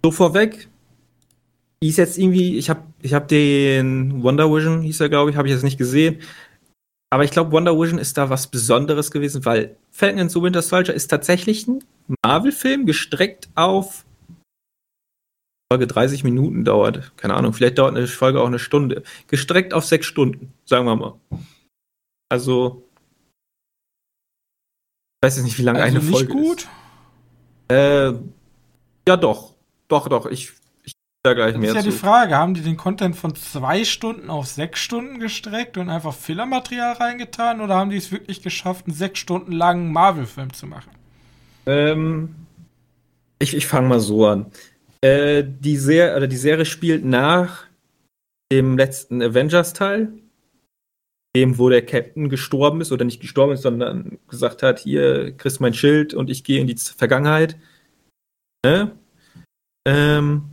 so 0.03 0.11
vorweg. 0.11 0.67
Die 1.81 1.89
ist 1.89 1.97
jetzt 1.97 2.17
irgendwie, 2.17 2.57
ich 2.57 2.69
habe 2.69 2.81
ich 3.01 3.13
hab 3.13 3.27
den 3.27 4.23
Wonder 4.23 4.49
Vision, 4.51 4.81
hieß 4.81 5.01
er, 5.01 5.09
glaube 5.09 5.31
ich, 5.31 5.37
habe 5.37 5.47
ich 5.47 5.53
jetzt 5.53 5.63
nicht 5.63 5.77
gesehen. 5.77 6.19
Aber 7.11 7.23
ich 7.23 7.31
glaube, 7.31 7.51
Wonder 7.51 7.79
Vision 7.79 7.99
ist 7.99 8.17
da 8.17 8.29
was 8.29 8.47
Besonderes 8.47 9.11
gewesen, 9.11 9.45
weil 9.45 9.75
Falcon 9.91 10.19
and 10.19 10.31
the 10.31 10.41
Winter 10.41 10.61
Soldier 10.61 10.93
ist 10.93 11.07
tatsächlich 11.07 11.67
ein 11.67 11.83
Marvel-Film, 12.23 12.85
gestreckt 12.85 13.49
auf 13.55 14.05
Folge 15.71 15.87
30 15.87 16.23
Minuten 16.23 16.63
dauert. 16.63 17.15
Keine 17.17 17.33
Ahnung, 17.33 17.53
vielleicht 17.53 17.77
dauert 17.77 17.95
eine 17.95 18.07
Folge 18.07 18.41
auch 18.41 18.47
eine 18.47 18.59
Stunde. 18.59 19.03
Gestreckt 19.27 19.73
auf 19.73 19.85
sechs 19.85 20.05
Stunden, 20.05 20.53
sagen 20.65 20.85
wir 20.85 20.95
mal. 20.95 21.13
Also, 22.29 22.87
ich 25.21 25.27
weiß 25.27 25.37
jetzt 25.37 25.45
nicht, 25.45 25.57
wie 25.57 25.63
lange 25.63 25.81
Also 25.81 25.97
eine 25.97 26.05
nicht 26.05 26.11
Folge 26.15 26.31
gut. 26.31 26.61
ist. 26.61 26.69
Äh, 27.75 28.13
ja, 29.07 29.17
doch. 29.17 29.55
Doch, 29.87 30.07
doch. 30.07 30.27
Ich, 30.27 30.51
ich 30.83 30.93
da 31.23 31.33
gleich 31.33 31.53
Das 31.53 31.59
mehr 31.61 31.69
ist 31.71 31.75
ja 31.75 31.81
zu. 31.81 31.89
die 31.89 31.95
Frage, 31.95 32.35
haben 32.35 32.53
die 32.53 32.61
den 32.61 32.77
Content 32.77 33.15
von 33.15 33.33
zwei 33.35 33.83
Stunden 33.85 34.29
auf 34.29 34.45
sechs 34.45 34.79
Stunden 34.79 35.19
gestreckt 35.19 35.77
und 35.77 35.89
einfach 35.89 36.13
Fillermaterial 36.13 36.93
reingetan 36.93 37.61
oder 37.61 37.75
haben 37.75 37.89
die 37.89 37.97
es 37.97 38.11
wirklich 38.11 38.43
geschafft, 38.43 38.85
einen 38.85 38.95
sechs 38.95 39.17
Stunden 39.19 39.51
langen 39.51 39.91
Marvel-Film 39.91 40.53
zu 40.53 40.67
machen? 40.67 40.91
Ähm, 41.65 42.35
ich 43.39 43.55
ich 43.55 43.65
fange 43.65 43.87
mal 43.87 43.99
so 43.99 44.27
an. 44.27 44.51
Äh, 45.05 45.43
die, 45.47 45.77
Ser 45.77 46.17
oder 46.17 46.25
die 46.25 46.35
Serie 46.35 46.65
spielt 46.65 47.05
nach 47.05 47.67
dem 48.51 48.75
letzten 48.75 49.21
Avengers-Teil, 49.21 50.11
dem, 51.35 51.59
wo 51.59 51.69
der 51.69 51.85
Captain 51.85 52.27
gestorben 52.27 52.81
ist 52.81 52.91
oder 52.91 53.05
nicht 53.05 53.21
gestorben 53.21 53.53
ist, 53.53 53.61
sondern 53.61 54.17
gesagt 54.27 54.63
hat, 54.63 54.79
hier 54.79 55.37
kriegst 55.37 55.61
mein 55.61 55.75
Schild 55.75 56.15
und 56.15 56.31
ich 56.31 56.43
gehe 56.43 56.59
in 56.59 56.65
die 56.65 56.75
Vergangenheit. 56.75 57.55
Ne? 58.65 58.97
Ähm, 59.87 60.49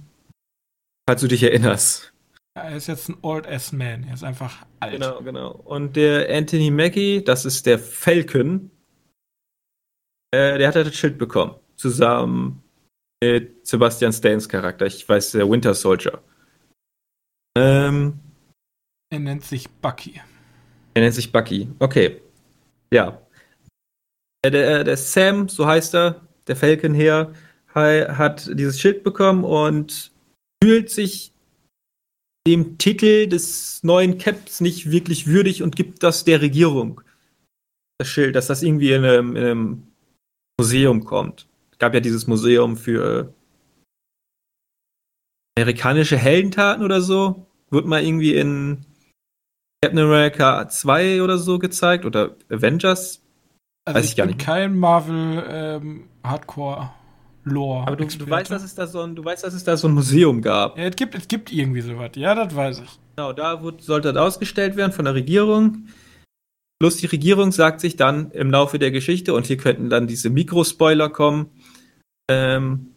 falls 1.08 1.22
du 1.22 1.28
dich 1.28 1.42
erinnerst. 1.42 2.12
Ja, 2.54 2.64
er 2.64 2.76
ist 2.76 2.88
jetzt 2.88 3.08
ein 3.08 3.16
Old-Ass-Man. 3.22 4.04
Er 4.04 4.12
ist 4.12 4.24
einfach 4.24 4.66
alt. 4.80 4.92
Genau, 4.92 5.22
genau. 5.22 5.52
Und 5.52 5.96
der 5.96 6.28
Anthony 6.28 6.70
Mackie, 6.70 7.24
das 7.24 7.46
ist 7.46 7.64
der 7.64 7.78
Falcon, 7.78 8.70
äh, 10.30 10.58
der 10.58 10.68
hat 10.68 10.74
halt 10.74 10.88
das 10.88 10.94
Schild 10.94 11.16
bekommen. 11.16 11.54
Zusammen 11.76 12.61
Sebastian 13.62 14.12
Stans 14.12 14.48
Charakter. 14.48 14.86
Ich 14.86 15.08
weiß, 15.08 15.32
der 15.32 15.48
Winter 15.48 15.74
Soldier. 15.74 16.22
Ähm, 17.56 18.18
Er 19.10 19.18
nennt 19.20 19.44
sich 19.44 19.68
Bucky. 19.68 20.20
er 20.94 21.02
nennt 21.02 21.14
sich 21.14 21.30
Bucky. 21.30 21.68
Okay. 21.78 22.20
Ja. 22.92 23.20
Äh, 24.44 24.50
Der, 24.50 24.84
der 24.84 24.96
Sam, 24.96 25.48
so 25.48 25.66
heißt 25.66 25.94
er, 25.94 26.26
der 26.46 26.56
Falcon 26.56 26.94
her, 26.94 27.32
ha- 27.74 28.16
hat 28.18 28.50
dieses 28.58 28.80
Schild 28.80 29.04
bekommen 29.04 29.44
und 29.44 30.10
fühlt 30.62 30.90
sich 30.90 31.32
dem 32.46 32.76
Titel 32.78 33.28
des 33.28 33.84
neuen 33.84 34.18
Caps 34.18 34.60
nicht 34.60 34.90
wirklich 34.90 35.28
würdig 35.28 35.62
und 35.62 35.76
gibt 35.76 36.02
das 36.02 36.24
der 36.24 36.40
Regierung. 36.40 37.00
Das 37.98 38.08
Schild, 38.08 38.34
dass 38.34 38.48
das 38.48 38.64
irgendwie 38.64 38.92
in 38.92 39.04
einem, 39.04 39.36
in 39.36 39.44
einem 39.44 39.86
Museum 40.58 41.04
kommt. 41.04 41.46
Es 41.82 41.84
gab 41.84 41.94
ja 41.94 42.00
dieses 42.00 42.28
Museum 42.28 42.76
für 42.76 43.34
amerikanische 45.58 46.16
Heldentaten 46.16 46.84
oder 46.84 47.00
so. 47.00 47.48
Wird 47.70 47.86
mal 47.86 48.04
irgendwie 48.04 48.36
in 48.36 48.86
Captain 49.82 49.98
America 49.98 50.68
2 50.68 51.22
oder 51.22 51.38
so 51.38 51.58
gezeigt 51.58 52.04
oder 52.04 52.36
Avengers. 52.50 53.20
Also 53.84 53.98
Weiß 53.98 54.04
ich, 54.04 54.10
ich 54.12 54.16
gar 54.16 54.26
bin 54.28 54.36
nicht. 54.36 54.46
kein 54.46 54.78
Marvel 54.78 55.44
ähm, 55.48 56.08
Hardcore 56.22 56.92
Lore. 57.42 57.88
Aber 57.88 57.96
du, 57.96 58.06
du 58.06 58.30
weißt, 58.30 58.52
dass 58.52 58.62
es 58.62 58.76
da 58.76 58.86
so 58.86 59.00
ein, 59.00 59.16
du 59.16 59.24
weißt, 59.24 59.42
dass 59.42 59.52
es 59.52 59.64
da 59.64 59.76
so 59.76 59.88
ein 59.88 59.94
Museum 59.94 60.40
gab. 60.40 60.78
ja, 60.78 60.84
es 60.84 60.94
gibt, 60.94 61.16
es 61.16 61.26
gibt 61.26 61.52
irgendwie 61.52 61.80
sowas. 61.80 62.10
Ja, 62.14 62.36
das 62.36 62.54
weiß 62.54 62.78
ich. 62.78 63.00
Genau, 63.16 63.32
da 63.32 63.60
wird, 63.60 63.82
sollte 63.82 64.12
das 64.12 64.22
ausgestellt 64.22 64.76
werden 64.76 64.92
von 64.92 65.04
der 65.04 65.14
Regierung. 65.14 65.88
Plus 66.78 66.96
die 66.96 67.06
Regierung 67.06 67.50
sagt 67.50 67.80
sich 67.80 67.96
dann 67.96 68.30
im 68.32 68.52
Laufe 68.52 68.78
der 68.78 68.92
Geschichte, 68.92 69.34
und 69.34 69.46
hier 69.46 69.56
könnten 69.56 69.90
dann 69.90 70.06
diese 70.06 70.30
Mikrospoiler 70.30 71.08
kommen, 71.10 71.46
ähm, 72.30 72.94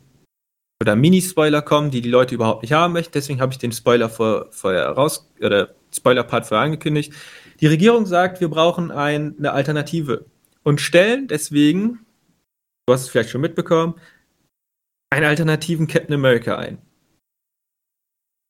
oder 0.82 0.96
Mini-Spoiler 0.96 1.62
kommen, 1.62 1.92
die 1.92 2.02
die 2.02 2.10
Leute 2.10 2.36
überhaupt 2.36 2.62
nicht 2.62 2.74
haben 2.74 2.94
möchten. 2.94 3.14
Deswegen 3.14 3.42
habe 3.42 3.54
ich 3.54 3.58
den 3.58 3.72
Spoiler 3.72 4.10
vor, 4.10 4.52
vorher 4.52 4.90
raus, 4.90 5.32
oder 5.40 5.76
Spoiler-Part 5.94 6.46
vorher 6.46 6.66
angekündigt. 6.66 7.14
Die 7.62 7.68
Regierung 7.68 8.06
sagt, 8.06 8.42
wir 8.42 8.50
brauchen 8.50 8.92
ein, 8.92 9.36
eine 9.38 9.54
Alternative 9.54 10.26
und 10.64 10.82
stellen 10.82 11.28
deswegen, 11.28 12.06
du 12.86 12.94
hast 12.94 13.04
es 13.04 13.10
vielleicht 13.10 13.30
schon 13.30 13.42
mitbekommen, 13.42 13.96
einen 15.10 15.26
alternativen 15.26 15.88
Captain 15.88 16.16
America 16.16 16.58
ein. 16.58 16.82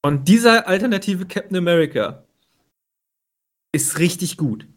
Und 0.04 0.28
dieser 0.28 0.68
alternative 0.68 1.26
Captain 1.26 1.58
America 1.58 2.24
ist 3.74 4.00
richtig 4.00 4.38
gut. 4.38 4.68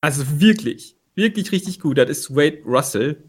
Also 0.00 0.40
wirklich, 0.40 0.96
wirklich 1.14 1.52
richtig 1.52 1.80
gut. 1.80 1.98
Das 1.98 2.08
ist 2.08 2.34
Wade 2.34 2.62
Russell, 2.64 3.22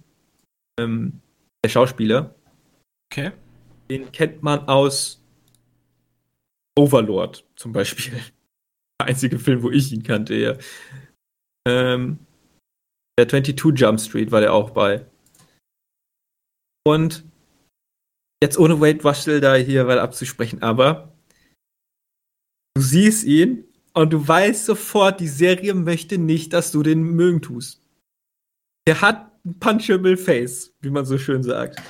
ähm, 0.80 1.22
der 1.64 1.70
Schauspieler. 1.70 2.36
Okay. 3.12 3.32
Den 3.90 4.12
kennt 4.12 4.42
man 4.42 4.68
aus 4.68 5.24
Overlord 6.78 7.46
zum 7.56 7.74
Beispiel. 7.74 8.14
Der 9.02 9.08
einzige 9.08 9.40
Film, 9.40 9.64
wo 9.64 9.72
ich 9.72 9.92
ihn 9.92 10.04
kannte, 10.04 10.36
ja. 10.36 10.58
Ähm, 11.68 12.20
der 13.18 13.28
22 13.28 13.80
Jump 13.80 14.00
Street 14.00 14.32
war 14.32 14.42
der 14.42 14.54
auch 14.54 14.70
bei. 14.70 15.06
Und 16.84 17.24
jetzt 18.44 18.58
ohne 18.58 18.80
Wade 18.80 19.02
Russell 19.04 19.42
da 19.42 19.56
hier 19.56 19.88
weil 19.88 20.00
abzusprechen, 20.00 20.62
aber 20.62 21.14
du 22.76 22.82
siehst 22.82 23.24
ihn 23.24 23.66
und 23.94 24.14
du 24.14 24.28
weißt 24.28 24.66
sofort, 24.66 25.20
die 25.20 25.28
Serie 25.28 25.74
möchte 25.74 26.18
nicht, 26.18 26.54
dass 26.54 26.72
du 26.72 26.84
den 26.84 27.02
mögen 27.02 27.42
tust. 27.42 27.82
Der 28.88 29.02
hat 29.02 29.31
punchable 29.60 30.18
Face, 30.18 30.74
wie 30.82 30.90
man 30.90 31.06
so 31.06 31.18
schön 31.18 31.44
sagt. 31.44 31.82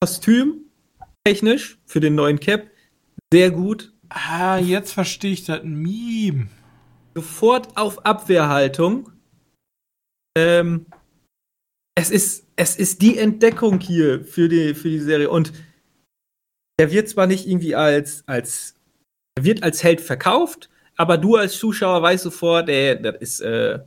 Kostüm, 0.00 0.66
technisch, 1.24 1.78
für 1.86 2.00
den 2.00 2.14
neuen 2.14 2.40
Cap, 2.40 2.70
sehr 3.32 3.50
gut. 3.50 3.92
Ah, 4.08 4.58
jetzt 4.58 4.92
verstehe 4.92 5.32
ich 5.32 5.44
das 5.44 5.62
Meme. 5.62 6.48
Sofort 7.14 7.76
auf 7.76 8.04
Abwehrhaltung. 8.06 9.10
Ähm, 10.36 10.86
es 11.94 12.10
ist, 12.10 12.46
es 12.56 12.76
ist 12.76 13.02
die 13.02 13.18
Entdeckung 13.18 13.80
hier 13.80 14.24
für 14.24 14.48
die, 14.48 14.74
für 14.74 14.88
die 14.88 15.00
Serie. 15.00 15.28
Und 15.28 15.52
er 16.78 16.90
wird 16.90 17.08
zwar 17.08 17.26
nicht 17.26 17.46
irgendwie 17.46 17.74
als, 17.74 18.22
als, 18.26 18.76
er 19.36 19.44
wird 19.44 19.62
als 19.62 19.82
Held 19.82 20.00
verkauft, 20.00 20.70
aber 20.96 21.18
du 21.18 21.36
als 21.36 21.58
Zuschauer 21.58 22.00
weißt 22.02 22.24
sofort, 22.24 22.68
ey, 22.68 23.00
das 23.02 23.16
ist 23.16 23.40
äh, 23.40 23.80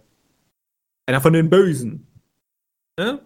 einer 1.08 1.22
von 1.22 1.34
den 1.34 1.50
Bösen. 1.50 2.08
Ne? 3.00 3.22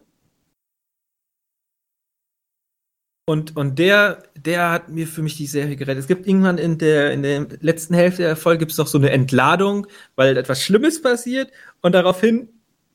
Und, 3.27 3.57
und 3.57 3.79
der, 3.79 4.21
der 4.35 4.69
hat 4.71 4.89
mir 4.89 5.07
für 5.07 5.23
mich 5.23 5.35
die 5.35 5.47
Serie 5.47 5.75
gerettet. 5.75 6.01
Es 6.01 6.07
gibt 6.07 6.27
irgendwann 6.27 6.59
in 6.59 6.77
der, 6.77 7.11
in 7.11 7.23
der 7.23 7.47
letzten 7.59 7.95
Hälfte 7.95 8.21
der 8.21 8.35
Folge 8.35 8.59
gibt's 8.59 8.77
noch 8.77 8.85
so 8.85 8.99
eine 8.99 9.09
Entladung, 9.09 9.87
weil 10.15 10.37
etwas 10.37 10.61
Schlimmes 10.61 11.01
passiert 11.01 11.51
und 11.81 11.93
daraufhin 11.95 12.49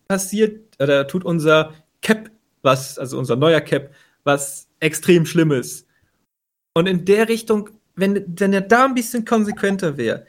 passiert, 0.07 0.77
oder 0.81 1.09
tut 1.09 1.25
unser 1.25 1.75
Cap 2.01 2.31
was, 2.63 2.99
also 2.99 3.19
unser 3.19 3.37
neuer 3.37 3.61
Cap, 3.61 3.93
was 4.23 4.69
extrem 4.79 5.27
Schlimmes. 5.27 5.87
Und 6.75 6.87
in 6.87 7.05
der 7.05 7.29
Richtung, 7.29 7.71
wenn, 7.97 8.25
wenn 8.39 8.53
er 8.53 8.61
da 8.61 8.85
ein 8.85 8.95
bisschen 8.95 9.25
konsequenter 9.25 9.97
wäre, 9.97 10.27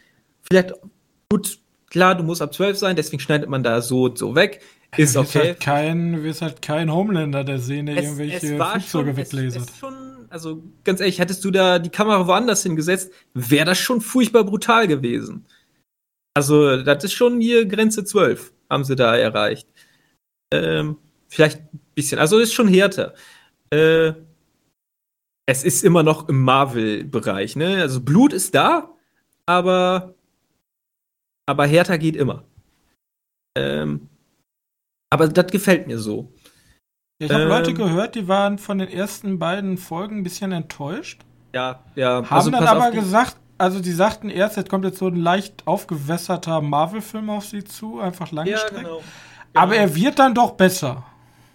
vielleicht, 0.49 0.73
gut, 1.29 1.59
klar, 1.87 2.15
du 2.15 2.23
musst 2.23 2.41
ab 2.41 2.53
12 2.53 2.77
sein, 2.77 2.95
deswegen 2.95 3.19
schneidet 3.19 3.49
man 3.49 3.63
da 3.63 3.81
so 3.81 4.05
und 4.05 4.17
so 4.17 4.33
weg. 4.33 4.61
Ist 4.97 5.15
okay. 5.15 5.39
halt 5.39 5.59
kein, 5.61 6.21
bist 6.21 6.41
halt 6.41 6.61
kein 6.61 6.91
Homelander, 6.91 7.43
der 7.43 7.55
Es- 7.55 7.69
irgendwelche 7.69 8.53
es 8.53 8.59
war 8.59 8.73
Flugzeuge 8.73 9.11
schon, 9.11 9.21
es, 9.21 9.31
weglasert. 9.33 9.69
es 9.69 9.77
schon, 9.77 10.27
also 10.29 10.63
ganz 10.83 10.99
ehrlich, 10.99 11.19
hättest 11.19 11.43
du 11.45 11.51
da 11.51 11.79
die 11.79 11.89
Kamera 11.89 12.27
woanders 12.27 12.63
hingesetzt, 12.63 13.11
wäre 13.33 13.65
das 13.65 13.77
schon 13.77 14.01
furchtbar 14.01 14.43
brutal 14.43 14.87
gewesen. 14.87 15.45
Also, 16.33 16.81
das 16.83 17.03
ist 17.05 17.13
schon 17.13 17.39
hier 17.41 17.65
Grenze 17.65 18.03
12, 18.05 18.53
haben 18.69 18.83
sie 18.83 18.95
da 18.95 19.15
erreicht. 19.17 19.67
Ähm, 20.53 20.97
vielleicht 21.29 21.59
ein 21.73 21.79
bisschen, 21.95 22.19
also 22.19 22.39
ist 22.39 22.53
schon 22.53 22.67
härter. 22.67 23.13
Äh, 23.69 24.13
es 25.45 25.63
ist 25.63 25.83
immer 25.83 26.03
noch 26.03 26.29
im 26.29 26.41
Marvel-Bereich, 26.43 27.55
ne? 27.55 27.81
Also 27.81 28.01
Blut 28.01 28.31
ist 28.33 28.55
da, 28.55 28.93
aber, 29.45 30.15
aber 31.45 31.65
härter 31.65 31.97
geht 31.97 32.15
immer. 32.15 32.45
Ähm, 33.57 34.07
aber 35.11 35.27
das 35.27 35.51
gefällt 35.51 35.85
mir 35.87 35.99
so. 35.99 36.33
Ja, 37.19 37.27
ich 37.27 37.31
habe 37.31 37.43
Ähm, 37.43 37.49
Leute 37.49 37.73
gehört, 37.73 38.15
die 38.15 38.27
waren 38.27 38.57
von 38.57 38.79
den 38.79 38.89
ersten 38.89 39.37
beiden 39.37 39.77
Folgen 39.77 40.17
ein 40.19 40.23
bisschen 40.23 40.51
enttäuscht. 40.51 41.21
Ja, 41.53 41.83
ja. 41.95 42.15
Haben 42.15 42.27
also 42.29 42.49
dann 42.49 42.63
aber 42.65 42.89
gesagt, 42.91 43.35
also 43.57 43.79
die 43.79 43.91
sagten 43.91 44.29
erst, 44.29 44.57
jetzt 44.57 44.69
kommt 44.69 44.85
jetzt 44.85 44.97
so 44.97 45.07
ein 45.07 45.17
leicht 45.17 45.67
aufgewässerter 45.67 46.61
Marvel-Film 46.61 47.29
auf 47.29 47.45
sie 47.45 47.63
zu, 47.63 47.99
einfach 47.99 48.29
Ja, 48.31 48.35
langgestreckt. 48.37 48.75
genau. 48.83 49.03
Aber 49.53 49.73
Genau. 49.73 49.83
er 49.83 49.95
wird 49.95 50.17
dann 50.17 50.33
doch 50.33 50.51
besser. 50.51 51.05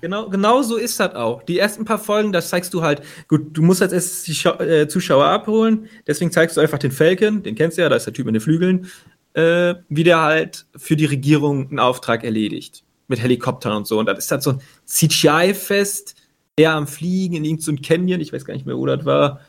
Genau, 0.03 0.29
genau 0.29 0.61
so 0.63 0.77
ist 0.77 1.01
das 1.01 1.15
auch. 1.15 1.43
Die 1.45 1.59
ersten 1.59 1.85
paar 1.87 1.99
Folgen, 1.99 2.31
das 2.31 2.51
zeigst 2.51 2.73
du 2.75 2.83
halt, 2.83 3.03
gut, 3.27 3.57
du 3.57 3.63
musst 3.63 3.81
als 3.81 3.93
erstes 3.95 4.23
die 4.25 4.35
Schau 4.35 4.53
äh, 4.61 4.87
Zuschauer 4.87 5.25
abholen, 5.25 5.89
deswegen 6.07 6.31
zeigst 6.31 6.57
du 6.57 6.61
einfach 6.61 6.79
den 6.79 6.93
Falcon, 6.93 7.43
den 7.43 7.55
kennst 7.55 7.79
du 7.79 7.83
ja, 7.83 7.89
da 7.89 7.97
ist 7.97 8.05
der 8.07 8.13
Typ 8.13 8.27
mit 8.27 8.35
den 8.35 8.43
Flügeln, 8.43 8.87
äh, 9.33 9.75
wie 9.89 10.05
der 10.05 10.21
halt 10.21 10.67
für 10.77 10.95
die 10.97 11.07
Regierung 11.07 11.71
einen 11.71 11.79
Auftrag 11.81 12.23
erledigt. 12.23 12.85
Mit 13.09 13.21
Helikoptern 13.21 13.77
und 13.77 13.87
so. 13.87 13.99
Und 13.99 14.07
das 14.07 14.19
ist 14.19 14.31
halt 14.31 14.43
so 14.43 14.51
ein 14.51 14.61
CGI-Fest, 14.87 16.17
der 16.59 16.73
am 16.73 16.87
Fliegen 16.87 17.37
in 17.37 17.45
irgendeinem 17.45 17.83
Canyon, 17.83 18.21
ich 18.21 18.33
weiß 18.33 18.45
gar 18.45 18.55
nicht 18.55 18.67
mehr, 18.67 18.77
wo 18.77 18.87
das 18.87 19.05
war. 19.05 19.41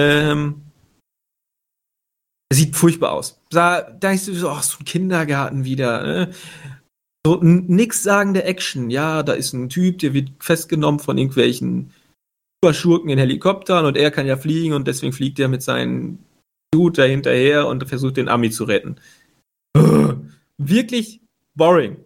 Ähm, 0.00 0.62
sieht 2.52 2.76
furchtbar 2.76 3.12
aus. 3.12 3.40
Da, 3.50 3.80
da 3.82 4.12
ist 4.12 4.26
so, 4.26 4.48
ach, 4.50 4.62
so 4.62 4.78
ein 4.80 4.84
Kindergarten 4.84 5.64
wieder. 5.64 6.02
Ne? 6.02 6.30
So 7.26 7.38
nix 7.42 8.02
sagende 8.02 8.44
Action. 8.44 8.90
Ja, 8.90 9.22
da 9.22 9.32
ist 9.32 9.52
ein 9.52 9.68
Typ, 9.68 9.98
der 9.98 10.12
wird 10.12 10.30
festgenommen 10.40 11.00
von 11.00 11.18
irgendwelchen 11.18 11.92
Superschurken 12.62 13.10
in 13.10 13.18
Helikoptern 13.18 13.86
und 13.86 13.96
er 13.96 14.10
kann 14.10 14.26
ja 14.26 14.36
fliegen 14.36 14.74
und 14.74 14.86
deswegen 14.86 15.12
fliegt 15.12 15.38
er 15.38 15.48
mit 15.48 15.62
seinen 15.62 16.24
Dude 16.72 17.02
da 17.02 17.04
hinterher 17.04 17.66
und 17.66 17.88
versucht 17.88 18.16
den 18.16 18.28
Ami 18.28 18.50
zu 18.50 18.64
retten. 18.64 18.96
Wirklich 20.58 21.20
boring. 21.54 21.96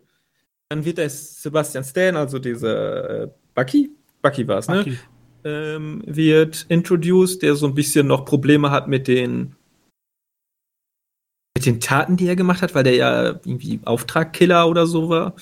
Dann 0.69 0.85
wird 0.85 0.99
der 0.99 1.09
Sebastian 1.11 1.85
Stan, 1.85 2.17
also 2.17 2.39
dieser 2.39 3.23
äh, 3.25 3.29
Bucky, 3.55 3.91
Bucky 4.23 4.47
war 4.49 4.59
es, 4.59 4.69
ne? 4.69 4.79
Bucky. 4.79 4.99
ähm, 5.45 6.03
wird 6.07 6.67
introduced, 6.69 7.43
der 7.43 7.55
so 7.55 7.67
ein 7.67 7.75
bisschen 7.75 8.09
noch 8.09 8.25
Probleme 8.25 8.71
hat 8.71 8.89
mit 8.89 9.07
den 9.07 9.55
mit 11.57 11.65
den 11.65 11.81
Taten, 11.81 12.17
die 12.17 12.27
er 12.27 12.37
gemacht 12.37 12.61
hat, 12.63 12.75
weil 12.75 12.85
der 12.85 12.97
ja 12.97 13.25
irgendwie 13.29 13.81
Auftragkiller 13.85 14.69
oder 14.69 14.87
so 14.87 15.09
war. 15.09 15.35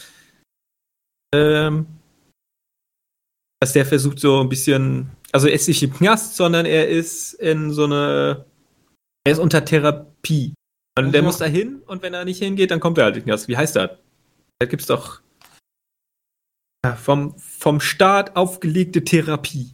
Ähm, 1.34 1.86
dass 3.60 3.72
der 3.72 3.84
versucht 3.86 4.20
so 4.20 4.40
ein 4.40 4.48
bisschen, 4.48 5.10
also 5.32 5.48
er 5.48 5.54
ist 5.54 5.66
nicht 5.66 5.82
im 5.82 5.92
Knast, 5.92 6.36
sondern 6.36 6.66
er 6.66 6.86
ist 6.88 7.32
in 7.34 7.72
so 7.72 7.84
eine, 7.84 8.44
er 9.26 9.32
ist 9.32 9.38
unter 9.40 9.64
Therapie. 9.64 10.54
Und 10.96 11.12
der 11.12 11.22
Also- 11.22 11.24
muss 11.24 11.38
da 11.38 11.46
hin 11.46 11.82
und 11.86 12.02
wenn 12.02 12.14
er 12.14 12.24
nicht 12.24 12.38
hingeht, 12.38 12.70
dann 12.70 12.78
kommt 12.78 12.98
er 12.98 13.04
halt 13.04 13.16
in 13.16 13.22
den 13.22 13.26
Knast. 13.30 13.48
Wie 13.48 13.56
heißt 13.56 13.74
das? 13.74 13.90
Da 14.58 14.66
gibt's 14.66 14.86
doch 14.86 15.20
ja, 16.84 16.94
vom, 16.96 17.34
vom 17.38 17.80
Staat 17.80 18.36
aufgelegte 18.36 19.02
Therapie. 19.02 19.72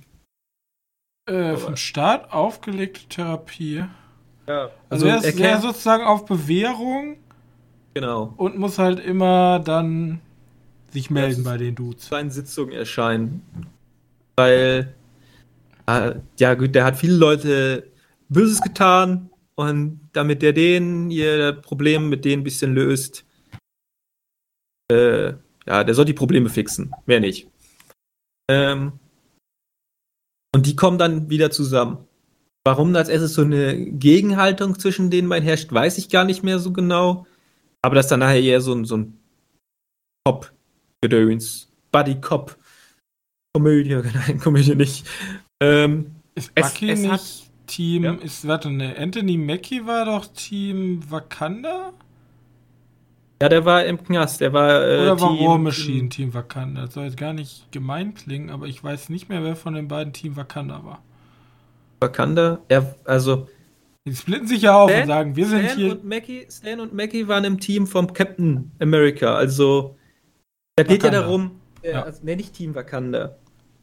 Äh, 1.27 1.57
vom 1.57 1.77
Staat 1.77 2.33
aufgelegte 2.33 3.01
Therapie. 3.09 3.85
Ja, 4.47 4.71
Also, 4.89 5.07
er 5.07 5.23
ist 5.23 5.39
er 5.39 5.61
sozusagen 5.61 6.05
auf 6.05 6.25
Bewährung 6.25 7.17
genau. 7.95 8.33
und 8.37 8.59
muss 8.59 8.79
halt 8.79 9.01
immer 9.01 9.59
dann 9.59 10.21
sich 10.93 11.11
melden 11.11 11.45
bei 11.45 11.57
den 11.57 11.75
Dudes. 11.75 12.09
seinen 12.09 12.31
Sitzungen 12.31 12.73
erscheinen. 12.73 13.43
Weil, 14.37 14.95
äh, 15.87 16.15
ja 16.39 16.55
gut, 16.55 16.75
der 16.75 16.85
hat 16.85 16.97
viele 16.97 17.17
Leute 17.17 17.91
Böses 18.29 18.61
getan 18.61 19.31
und 19.57 20.01
damit 20.13 20.43
der 20.43 20.53
denen 20.53 21.11
ihr 21.11 21.53
Problem 21.53 22.09
mit 22.09 22.25
denen 22.25 22.41
ein 22.41 22.45
bisschen 22.45 22.75
löst, 22.75 23.25
äh, 24.91 25.35
ja, 25.67 25.85
der 25.85 25.95
soll 25.95 26.05
die 26.05 26.13
Probleme 26.15 26.49
fixen, 26.51 26.93
mehr 27.07 27.21
nicht. 27.21 27.49
Ähm, 28.51 28.93
und 30.55 30.67
die 30.67 30.77
kommen 30.77 30.99
dann 30.99 31.31
wieder 31.31 31.51
zusammen. 31.51 31.99
Warum 32.67 32.95
als 32.97 33.09
erstes 33.09 33.35
so 33.35 33.43
eine 33.43 33.77
Gegenhaltung 33.93 34.79
zwischen 34.79 35.11
denen 35.11 35.29
beiden 35.29 35.47
herrscht, 35.49 35.73
weiß 35.73 35.97
ich 35.99 36.09
gar 36.11 36.25
nicht 36.25 36.43
mehr 36.43 36.59
so 36.59 36.73
genau. 36.73 37.27
Aber 37.83 37.95
das 37.95 38.07
ist 38.07 38.11
dann 38.11 38.21
nachher 38.21 38.41
eher 38.43 38.61
so 38.61 38.75
ein, 38.75 38.85
so 38.85 38.97
ein 38.99 39.17
Cop-Gedöns. 40.27 41.69
Buddy-Cop-Komödie, 41.93 43.95
nein, 44.15 44.39
Komödie 44.41 44.75
nicht. 44.75 45.07
Ähm, 45.63 46.17
Ist 46.35 46.51
Es- 46.55 46.73
Bucky 46.73 46.91
es 46.91 47.01
nicht 47.01 47.11
hat- 47.13 47.43
Team, 47.67 48.05
Ja. 48.05 48.15
ist, 48.15 48.47
warte, 48.49 48.69
ne, 48.71 48.97
Anthony 48.99 49.39
Mackie 49.39 49.87
war 49.87 50.05
doch 50.05 50.27
Team 50.27 51.01
Wakanda? 51.09 51.93
Ja, 53.43 53.49
der 53.49 53.65
war 53.65 53.85
im 53.85 54.03
Knast, 54.03 54.41
der 54.41 54.53
war 54.53 54.87
äh, 54.87 54.99
Oder 55.03 55.21
war 55.21 55.37
Team- 55.37 55.47
War 55.47 55.59
Machine 55.59 56.09
Team 56.09 56.35
Wakanda? 56.35 56.83
Das 56.83 56.95
soll 56.95 57.05
jetzt 57.05 57.17
gar 57.17 57.33
nicht 57.33 57.71
gemein 57.73 58.15
klingen, 58.15 58.51
aber 58.51 58.67
ich 58.67 58.83
weiß 58.83 59.09
nicht 59.09 59.29
mehr, 59.29 59.43
wer 59.43 59.57
von 59.57 59.75
den 59.75 59.89
beiden 59.89 60.13
Team 60.13 60.37
Wakanda 60.37 60.85
war. 60.85 61.03
Wakanda. 62.01 62.61
Er, 62.69 62.95
also 63.05 63.49
Die 64.07 64.15
splitten 64.15 64.47
sich 64.47 64.63
ja 64.63 64.75
auf 64.77 64.91
Stan- 64.91 65.03
und 65.03 65.09
sagen, 65.09 65.37
wir 65.37 65.47
sind 65.47 65.65
Stan 65.67 65.77
hier. 65.79 65.93
und 65.93 66.05
Mackie, 66.05 66.47
Stan 66.51 66.81
und 66.81 66.95
Mackie 66.95 67.29
waren 67.29 67.45
im 67.45 67.61
Team 67.61 67.87
vom 67.87 68.13
Captain 68.13 68.71
America. 68.81 69.35
Also 69.35 69.97
da 70.77 70.85
geht 70.85 71.03
ja 71.03 71.11
darum, 71.11 71.61
äh, 71.83 71.93
Ja. 71.93 72.03
also, 72.03 72.21
nee, 72.23 72.37
nicht 72.37 72.55
Team 72.55 72.75
Wakanda. 72.75 73.37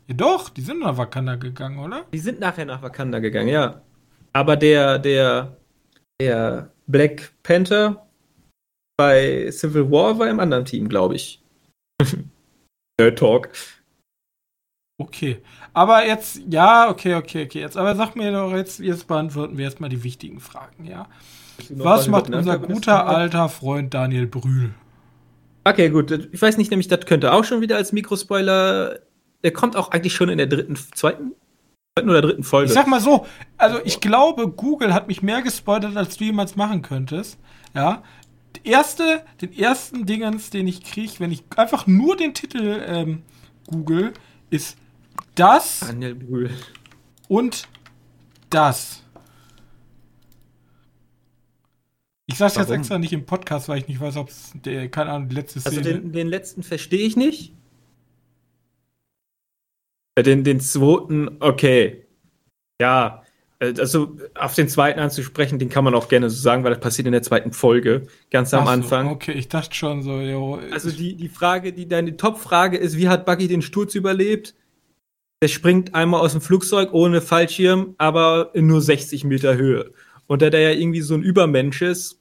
Ja, 0.08 0.16
doch, 0.16 0.50
die 0.50 0.62
sind 0.62 0.80
nach 0.80 0.98
Wakanda 0.98 1.36
gegangen, 1.36 1.80
oder? 1.80 2.06
Die 2.14 2.20
sind 2.20 2.40
nachher 2.40 2.66
nach 2.66 2.82
Wakanda 2.82 3.20
gegangen, 3.20 3.50
ja. 3.50 3.82
Aber 4.34 4.56
der, 4.56 4.98
der, 5.00 5.58
der 6.20 6.72
Black 6.88 7.34
Panther 7.44 8.07
bei 8.98 9.50
Civil 9.52 9.90
War 9.92 10.18
war 10.20 10.28
im 10.28 10.40
anderen 10.40 10.66
Team, 10.66 10.90
glaube 10.90 11.16
ich. 11.16 11.42
Nerd 13.00 13.20
Talk. 13.20 13.50
Okay. 15.00 15.42
Aber 15.74 16.06
jetzt, 16.06 16.42
ja, 16.50 16.90
okay, 16.90 17.16
okay, 17.16 17.46
okay. 17.46 17.60
Jetzt, 17.60 17.78
aber 17.78 17.96
sag 17.96 18.16
mir 18.16 18.32
doch 18.32 18.52
jetzt, 18.54 18.80
jetzt 18.80 19.08
beantworten 19.08 19.58
wir 19.58 19.66
jetzt 19.66 19.80
mal 19.80 19.90
die 19.90 20.04
wichtigen 20.04 20.40
Fragen, 20.40 20.86
ja. 20.86 21.08
Was 21.70 22.08
macht 22.08 22.34
unser 22.34 22.60
guter 22.60 23.08
alter 23.08 23.50
Freund 23.50 23.94
Daniel 23.94 24.28
Brühl? 24.28 24.74
Okay, 25.64 25.90
gut. 25.90 26.30
Ich 26.32 26.42
weiß 26.42 26.58
nicht, 26.58 26.72
nämlich 26.72 26.88
das 26.88 27.06
könnte 27.06 27.34
auch 27.34 27.44
schon 27.44 27.62
wieder 27.62 27.78
als 27.78 27.92
Mikrospoiler. 27.92 29.00
Der 29.44 29.52
kommt 29.52 29.76
auch 29.76 29.92
eigentlich 29.92 30.14
schon 30.14 30.30
in 30.30 30.38
der 30.38 30.48
dritten, 30.48 30.76
zweiten, 30.76 31.34
zweiten 31.96 32.10
oder 32.10 32.22
dritten 32.22 32.44
Folge. 32.44 32.68
Ich 32.68 32.74
sag 32.74 32.88
mal 32.88 33.02
so, 33.02 33.26
also 33.58 33.80
ich 33.84 34.00
glaube, 34.00 34.50
Google 34.50 34.94
hat 34.94 35.08
mich 35.08 35.22
mehr 35.22 35.42
gespoilert, 35.42 35.98
als 35.98 36.18
du 36.18 36.26
jemals 36.26 36.56
machen 36.56 36.82
könntest. 36.82 37.38
Ja. 37.74 38.04
Erste, 38.64 39.24
den 39.42 39.54
ersten 39.58 40.06
Dingens, 40.06 40.50
den 40.50 40.68
ich 40.68 40.84
kriege, 40.84 41.14
wenn 41.20 41.32
ich 41.32 41.44
einfach 41.56 41.88
nur 41.88 42.16
den 42.18 42.34
Titel 42.34 42.84
ähm, 42.86 43.24
google, 43.68 44.14
ist 44.50 44.78
das 45.36 45.80
Daniel 45.82 46.16
Brühl. 46.16 46.50
und 47.28 47.68
das. 48.50 49.04
Ich 52.30 52.38
sag's 52.38 52.56
jetzt 52.56 52.68
Warum? 52.68 52.80
extra 52.82 52.98
nicht 53.00 53.14
im 53.14 53.26
Podcast, 53.26 53.70
weil 53.70 53.80
ich 53.80 53.88
nicht 53.88 54.02
weiß, 54.02 54.18
ob 54.18 54.30
es 54.30 54.52
der, 54.66 54.90
keine 54.90 55.12
Ahnung, 55.12 55.30
die 55.30 55.36
letzte 55.36 55.60
Also 55.66 55.80
Szene. 55.82 56.02
den, 56.02 56.12
den 56.12 56.28
letzten 56.28 56.62
verstehe 56.64 57.06
ich 57.08 57.16
nicht. 57.16 57.54
Äh, 60.16 60.24
Den, 60.24 60.44
den 60.44 60.60
zweiten, 60.60 61.38
okay. 61.40 62.06
Ja, 62.82 63.24
also 63.60 64.18
auf 64.36 64.54
den 64.54 64.70
zweiten 64.70 65.00
anzusprechen, 65.00 65.58
den 65.58 65.70
kann 65.70 65.84
man 65.84 65.96
auch 65.96 66.10
gerne 66.10 66.30
so 66.30 66.40
sagen, 66.40 66.64
weil 66.64 66.72
das 66.72 66.80
passiert 66.80 67.08
in 67.08 67.12
der 67.12 67.24
zweiten 67.24 67.52
Folge, 67.52 68.08
ganz 68.30 68.54
am 68.54 68.62
Ach 68.62 68.66
so, 68.66 68.72
Anfang. 68.72 69.08
Okay, 69.10 69.32
ich 69.32 69.48
dachte 69.48 69.76
schon 69.76 70.04
so, 70.04 70.20
jo, 70.20 70.60
Also 70.72 70.92
die, 70.92 71.16
die 71.16 71.30
Frage, 71.30 71.74
die 71.74 71.88
deine 71.88 72.18
Top-Frage 72.18 72.78
ist, 72.78 72.98
wie 72.98 73.10
hat 73.10 73.26
Buggy 73.26 73.48
den 73.48 73.62
Sturz 73.62 73.96
überlebt? 73.96 74.54
Der 75.42 75.48
springt 75.48 75.96
einmal 75.96 76.22
aus 76.22 76.34
dem 76.34 76.42
Flugzeug 76.42 76.94
ohne 76.94 77.22
Fallschirm, 77.22 77.96
aber 77.98 78.52
in 78.54 78.68
nur 78.68 78.82
60 78.82 79.24
Meter 79.24 79.56
Höhe. 79.56 79.92
Und 80.28 80.42
da 80.42 80.50
der 80.50 80.62
ja 80.62 80.72
irgendwie 80.72 81.02
so 81.02 81.16
ein 81.16 81.24
Übermensch 81.24 81.82
ist, 81.82 82.20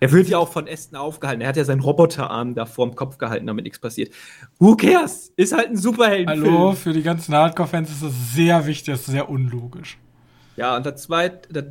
er 0.00 0.12
wird 0.12 0.28
ja 0.28 0.38
auch 0.38 0.52
von 0.52 0.66
Ästen 0.66 0.96
aufgehalten. 0.96 1.40
Er 1.40 1.48
hat 1.48 1.56
ja 1.56 1.64
seinen 1.64 1.80
Roboterarm 1.80 2.54
da 2.54 2.66
vorm 2.66 2.94
Kopf 2.94 3.18
gehalten, 3.18 3.46
damit 3.46 3.64
nichts 3.64 3.78
passiert. 3.78 4.12
Who 4.58 4.76
cares? 4.76 5.32
Ist 5.36 5.52
halt 5.52 5.68
ein 5.68 5.76
Superheldenfilm. 5.76 6.44
Hallo, 6.44 6.72
für 6.72 6.92
die 6.92 7.02
ganzen 7.02 7.34
Hardcore-Fans 7.34 7.90
ist 7.90 8.02
das 8.02 8.34
sehr 8.34 8.66
wichtig, 8.66 8.94
das 8.94 9.00
ist 9.00 9.06
sehr 9.06 9.28
unlogisch. 9.28 9.98
Ja, 10.56 10.76
und 10.76 10.86
das 10.86 11.02
zweite, 11.02 11.52
das, 11.52 11.64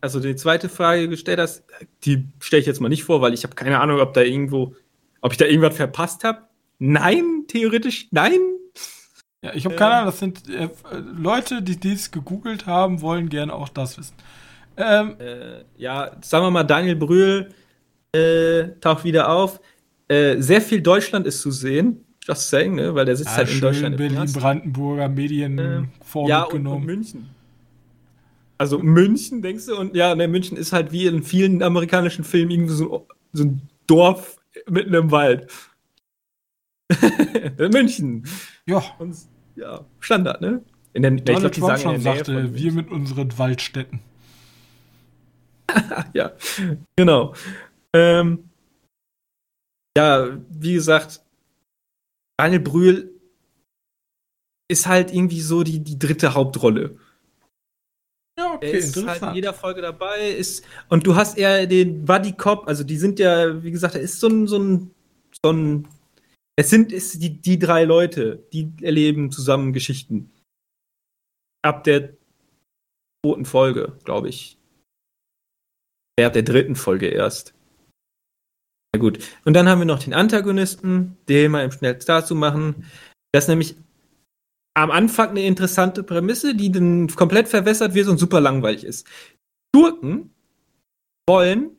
also 0.00 0.20
die 0.20 0.36
zweite 0.36 0.68
Frage 0.68 1.08
gestellt 1.08 1.38
hast, 1.40 1.64
die 2.04 2.26
stelle 2.40 2.60
ich 2.60 2.66
jetzt 2.66 2.80
mal 2.80 2.88
nicht 2.88 3.04
vor, 3.04 3.20
weil 3.20 3.34
ich 3.34 3.44
habe 3.44 3.54
keine 3.54 3.80
Ahnung, 3.80 4.00
ob 4.00 4.14
da 4.14 4.22
irgendwo, 4.22 4.74
ob 5.20 5.32
ich 5.32 5.38
da 5.38 5.44
irgendwas 5.44 5.76
verpasst 5.76 6.24
habe. 6.24 6.42
Nein, 6.78 7.44
theoretisch 7.48 8.08
nein. 8.10 8.38
Ja, 9.42 9.54
ich 9.54 9.64
habe 9.64 9.76
keine 9.76 9.94
Ahnung, 9.94 10.06
das 10.06 10.18
sind 10.18 10.48
äh, 10.48 10.68
Leute, 11.16 11.62
die 11.62 11.78
dies 11.78 12.10
gegoogelt 12.10 12.66
haben, 12.66 13.02
wollen 13.02 13.28
gerne 13.28 13.52
auch 13.52 13.68
das 13.68 13.98
wissen. 13.98 14.14
Ähm, 14.76 15.16
Äh, 15.18 15.64
ja, 15.76 16.12
sagen 16.22 16.44
wir 16.44 16.50
mal, 16.50 16.64
Daniel 16.64 16.96
Brühl 16.96 17.50
äh, 18.18 18.80
taucht 18.80 19.04
wieder 19.04 19.30
auf. 19.30 19.60
Äh, 20.08 20.40
sehr 20.40 20.60
viel 20.60 20.80
Deutschland 20.80 21.26
ist 21.26 21.40
zu 21.40 21.50
sehen. 21.50 22.04
Just 22.26 22.50
saying, 22.50 22.74
ne? 22.74 22.94
Weil 22.94 23.06
der 23.06 23.16
sitzt 23.16 23.30
ja, 23.30 23.36
halt 23.38 23.52
in 23.52 23.60
Deutschland. 23.60 23.96
Berlin. 23.96 24.32
Brandenburger 24.32 25.08
Medien 25.08 25.90
Vorbild 26.02 26.30
ja, 26.30 26.42
und, 26.44 26.66
und. 26.66 26.84
München. 26.84 27.30
Also 28.58 28.80
München, 28.80 29.40
denkst 29.40 29.66
du? 29.66 29.76
Und 29.76 29.94
ja, 29.94 30.14
ne, 30.14 30.26
München 30.26 30.56
ist 30.56 30.72
halt 30.72 30.90
wie 30.90 31.06
in 31.06 31.22
vielen 31.22 31.62
amerikanischen 31.62 32.24
Filmen 32.24 32.50
irgendwie 32.50 32.74
so, 32.74 33.06
so 33.32 33.44
ein 33.44 33.62
Dorf 33.86 34.36
mitten 34.68 34.92
im 34.94 35.10
Wald. 35.12 35.46
München. 37.58 38.26
ja, 38.66 38.82
Und 38.98 39.16
ja, 39.54 39.84
Standard, 40.00 40.40
ne? 40.40 40.62
In 40.92 41.02
der, 41.02 41.12
ich 41.12 41.24
glaub, 41.24 41.36
Donald 41.36 41.56
die 41.56 41.60
Trump 41.60 41.78
sagen 41.78 41.94
in 41.94 42.02
der 42.02 42.12
Nähe 42.14 42.24
sagte, 42.24 42.54
wir 42.54 42.72
mit 42.72 42.90
unseren 42.90 43.38
Waldstädten. 43.38 44.00
ja, 46.14 46.32
genau. 46.96 47.34
Ähm, 47.94 48.50
ja, 49.96 50.38
wie 50.50 50.74
gesagt, 50.74 51.22
Daniel 52.38 52.60
Brühl 52.60 53.20
ist 54.70 54.86
halt 54.86 55.12
irgendwie 55.12 55.40
so 55.40 55.62
die, 55.62 55.80
die 55.80 55.98
dritte 55.98 56.34
Hauptrolle. 56.34 56.98
Ja, 58.38 58.52
Er 58.52 58.54
okay, 58.54 58.78
ist 58.78 59.04
halt 59.04 59.22
in 59.22 59.34
jeder 59.34 59.52
Folge 59.52 59.80
dabei, 59.82 60.30
ist, 60.30 60.64
und 60.88 61.06
du 61.06 61.16
hast 61.16 61.36
eher 61.36 61.66
den 61.66 62.04
Buddy 62.04 62.32
Cop, 62.32 62.68
also 62.68 62.84
die 62.84 62.96
sind 62.96 63.18
ja, 63.18 63.62
wie 63.64 63.72
gesagt, 63.72 63.96
er 63.96 64.00
ist 64.00 64.20
so 64.20 64.28
ein, 64.28 64.46
so 64.46 64.58
ein, 64.58 64.94
so 65.44 65.52
ein, 65.52 65.88
es 66.56 66.70
sind 66.70 66.92
ist 66.92 67.20
die, 67.20 67.40
die 67.40 67.58
drei 67.58 67.84
Leute, 67.84 68.46
die 68.52 68.72
erleben 68.82 69.32
zusammen 69.32 69.72
Geschichten. 69.72 70.30
Ab 71.62 71.82
der 71.82 72.16
zweiten 73.24 73.44
Folge, 73.44 73.98
glaube 74.04 74.28
ich. 74.28 74.56
Ja, 76.20 76.28
ab 76.28 76.34
der 76.34 76.42
dritten 76.42 76.76
Folge 76.76 77.08
erst. 77.08 77.54
Na 78.94 79.00
gut. 79.00 79.18
Und 79.44 79.54
dann 79.54 79.68
haben 79.68 79.80
wir 79.80 79.86
noch 79.86 80.02
den 80.02 80.14
Antagonisten, 80.14 81.16
den 81.28 81.52
mal 81.52 81.64
im 81.64 81.72
schnellsten 81.72 82.06
dazu 82.06 82.34
machen. 82.34 82.86
Das 83.32 83.44
ist 83.44 83.48
nämlich 83.48 83.76
am 84.74 84.90
Anfang 84.90 85.30
eine 85.30 85.44
interessante 85.44 86.02
Prämisse, 86.02 86.54
die 86.54 86.70
dann 86.70 87.08
komplett 87.08 87.48
verwässert 87.48 87.94
wird 87.94 88.08
und 88.08 88.18
super 88.18 88.40
langweilig 88.40 88.84
ist. 88.84 89.06
Schurken 89.74 90.30
wollen 91.28 91.70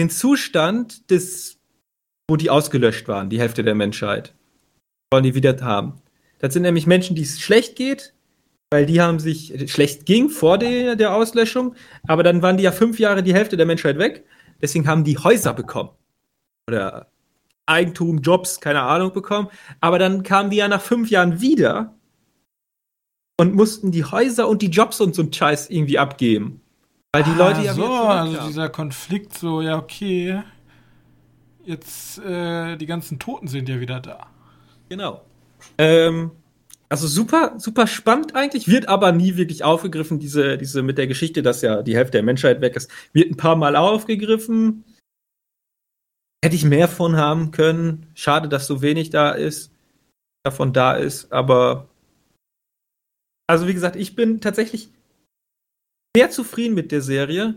den 0.00 0.10
Zustand 0.10 1.10
des, 1.10 1.58
wo 2.28 2.36
die 2.36 2.50
ausgelöscht 2.50 3.08
waren, 3.08 3.30
die 3.30 3.40
Hälfte 3.40 3.62
der 3.62 3.74
Menschheit, 3.74 4.34
wollen 5.12 5.24
die 5.24 5.34
wieder 5.34 5.56
haben. 5.60 6.02
Das 6.40 6.52
sind 6.52 6.62
nämlich 6.62 6.86
Menschen, 6.86 7.16
die 7.16 7.22
es 7.22 7.40
schlecht 7.40 7.76
geht, 7.76 8.14
weil 8.70 8.86
die 8.86 9.00
haben 9.00 9.18
sich 9.18 9.70
schlecht 9.70 10.06
ging 10.06 10.30
vor 10.30 10.58
der, 10.58 10.96
der 10.96 11.14
Auslöschung, 11.14 11.74
aber 12.06 12.22
dann 12.22 12.42
waren 12.42 12.56
die 12.56 12.64
ja 12.64 12.72
fünf 12.72 12.98
Jahre 12.98 13.22
die 13.22 13.34
Hälfte 13.34 13.56
der 13.56 13.66
Menschheit 13.66 13.98
weg. 13.98 14.24
Deswegen 14.60 14.86
haben 14.86 15.04
die 15.04 15.18
Häuser 15.18 15.54
bekommen. 15.54 15.90
Oder 16.70 17.10
Eigentum, 17.66 18.20
Jobs, 18.20 18.60
keine 18.60 18.82
Ahnung 18.82 19.12
bekommen. 19.12 19.48
Aber 19.80 19.98
dann 19.98 20.22
kamen 20.22 20.50
die 20.50 20.58
ja 20.58 20.68
nach 20.68 20.80
fünf 20.80 21.10
Jahren 21.10 21.40
wieder 21.40 21.94
und 23.38 23.54
mussten 23.54 23.90
die 23.90 24.04
Häuser 24.04 24.48
und 24.48 24.62
die 24.62 24.70
Jobs 24.70 25.00
und 25.00 25.14
so 25.14 25.22
einen 25.22 25.32
Scheiß 25.32 25.68
irgendwie 25.70 25.98
abgeben. 25.98 26.60
Weil 27.12 27.24
die 27.24 27.32
Leute 27.32 27.62
ja 27.62 27.74
so, 27.74 27.86
also 27.86 28.46
dieser 28.46 28.68
Konflikt, 28.68 29.36
so, 29.36 29.60
ja, 29.62 29.76
okay. 29.76 30.42
Jetzt, 31.64 32.18
äh, 32.18 32.76
die 32.76 32.86
ganzen 32.86 33.18
Toten 33.18 33.48
sind 33.48 33.68
ja 33.68 33.80
wieder 33.80 34.00
da. 34.00 34.26
Genau. 34.88 35.22
Ähm, 35.76 36.30
Also 36.92 37.06
super, 37.06 37.54
super 37.58 37.86
spannend 37.86 38.34
eigentlich, 38.34 38.66
wird 38.66 38.88
aber 38.88 39.12
nie 39.12 39.36
wirklich 39.36 39.62
aufgegriffen, 39.62 40.18
diese, 40.18 40.58
diese 40.58 40.82
mit 40.82 40.98
der 40.98 41.06
Geschichte, 41.06 41.40
dass 41.42 41.62
ja 41.62 41.82
die 41.82 41.94
Hälfte 41.94 42.18
der 42.18 42.24
Menschheit 42.24 42.60
weg 42.60 42.74
ist, 42.74 42.90
wird 43.12 43.30
ein 43.30 43.36
paar 43.36 43.54
Mal 43.54 43.76
aufgegriffen. 43.76 44.84
Hätte 46.44 46.56
ich 46.56 46.64
mehr 46.64 46.88
von 46.88 47.16
haben 47.16 47.50
können. 47.50 48.06
Schade, 48.14 48.48
dass 48.48 48.66
so 48.66 48.82
wenig 48.82 49.10
da 49.10 49.32
ist, 49.32 49.72
davon 50.42 50.72
da 50.72 50.94
ist, 50.94 51.32
aber 51.32 51.88
also 53.50 53.66
wie 53.66 53.74
gesagt, 53.74 53.96
ich 53.96 54.14
bin 54.14 54.40
tatsächlich 54.40 54.92
sehr 56.16 56.30
zufrieden 56.30 56.74
mit 56.74 56.92
der 56.92 57.02
Serie, 57.02 57.56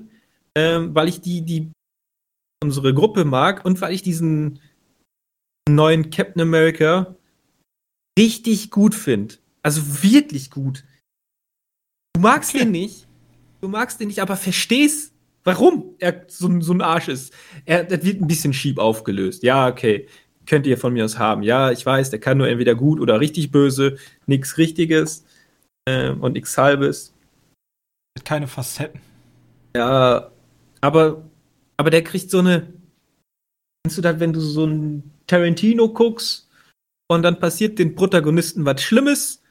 ähm, 0.55 0.95
weil 0.95 1.07
ich 1.07 1.21
die, 1.21 1.43
die 1.43 1.71
unsere 2.63 2.95
Gruppe 2.95 3.25
mag 3.25 3.63
und 3.63 3.79
weil 3.79 3.93
ich 3.93 4.01
diesen 4.01 4.59
neuen 5.69 6.09
Captain 6.09 6.41
America 6.41 7.15
richtig 8.17 8.71
gut 8.71 8.95
finde. 8.95 9.35
Also 9.61 10.03
wirklich 10.03 10.49
gut. 10.49 10.83
Du 12.15 12.21
magst 12.21 12.55
okay. 12.55 12.63
den 12.63 12.71
nicht. 12.71 13.07
Du 13.61 13.67
magst 13.67 13.99
den 13.99 14.07
nicht, 14.07 14.19
aber 14.19 14.35
verstehst, 14.35 15.12
warum 15.43 15.95
er 15.99 16.25
so, 16.27 16.61
so 16.61 16.73
ein 16.73 16.81
Arsch 16.81 17.07
ist. 17.07 17.33
Er, 17.65 17.83
das 17.83 18.03
wird 18.03 18.21
ein 18.21 18.27
bisschen 18.27 18.53
schieb 18.53 18.77
aufgelöst. 18.77 19.43
Ja, 19.43 19.67
okay. 19.67 20.07
Könnt 20.45 20.67
ihr 20.67 20.77
von 20.77 20.93
mir 20.93 21.05
aus 21.05 21.17
haben. 21.17 21.43
Ja, 21.43 21.71
ich 21.71 21.85
weiß, 21.85 22.09
der 22.09 22.19
kann 22.19 22.37
nur 22.37 22.49
entweder 22.49 22.75
gut 22.75 22.99
oder 22.99 23.19
richtig 23.19 23.51
böse. 23.51 23.97
Nichts 24.25 24.57
Richtiges 24.57 25.25
äh, 25.85 26.09
und 26.09 26.33
nichts 26.33 26.57
Halbes. 26.57 27.13
Keine 28.25 28.47
Facetten. 28.47 28.99
Ja, 29.75 30.31
aber, 30.81 31.23
aber 31.77 31.89
der 31.89 32.03
kriegt 32.03 32.29
so 32.29 32.39
eine. 32.39 32.67
Kennst 33.83 33.97
du 33.97 34.01
das, 34.01 34.19
wenn 34.19 34.33
du 34.33 34.39
so 34.39 34.65
ein 34.65 35.11
Tarantino 35.27 35.89
guckst 35.89 36.49
und 37.09 37.23
dann 37.23 37.39
passiert 37.39 37.79
den 37.79 37.95
Protagonisten 37.95 38.65
was 38.65 38.81
Schlimmes 38.81 39.42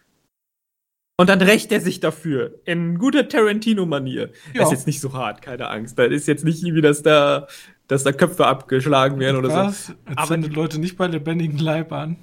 und 1.23 1.29
dann 1.29 1.41
rächt 1.41 1.71
er 1.71 1.81
sich 1.81 2.01
dafür. 2.01 2.59
In 2.65 2.99
guter 2.99 3.29
Tarantino-Manier. 3.29 4.31
Ja. 4.55 4.65
Ist 4.65 4.73
jetzt 4.73 4.89
nicht 4.89 5.01
so 5.01 5.13
hart, 5.13 5.41
keine 5.41 5.69
Angst. 5.69 5.97
Da 5.97 6.03
ist 6.03 6.27
jetzt 6.27 6.45
nicht 6.45 6.65
irgendwie, 6.65 6.83
dass 6.83 7.05
da, 7.05 7.47
dass 7.87 8.03
da 8.03 8.11
Köpfe 8.11 8.45
abgeschlagen 8.45 9.21
werden 9.21 9.37
oder 9.37 9.49
Was? 9.51 9.87
so. 9.87 9.93
Jetzt 10.09 10.19
aber 10.19 10.37
die 10.39 10.49
Leute 10.49 10.81
nicht 10.81 10.97
bei 10.97 11.07
lebendigen 11.07 11.59
Leib 11.59 11.93
an. 11.93 12.17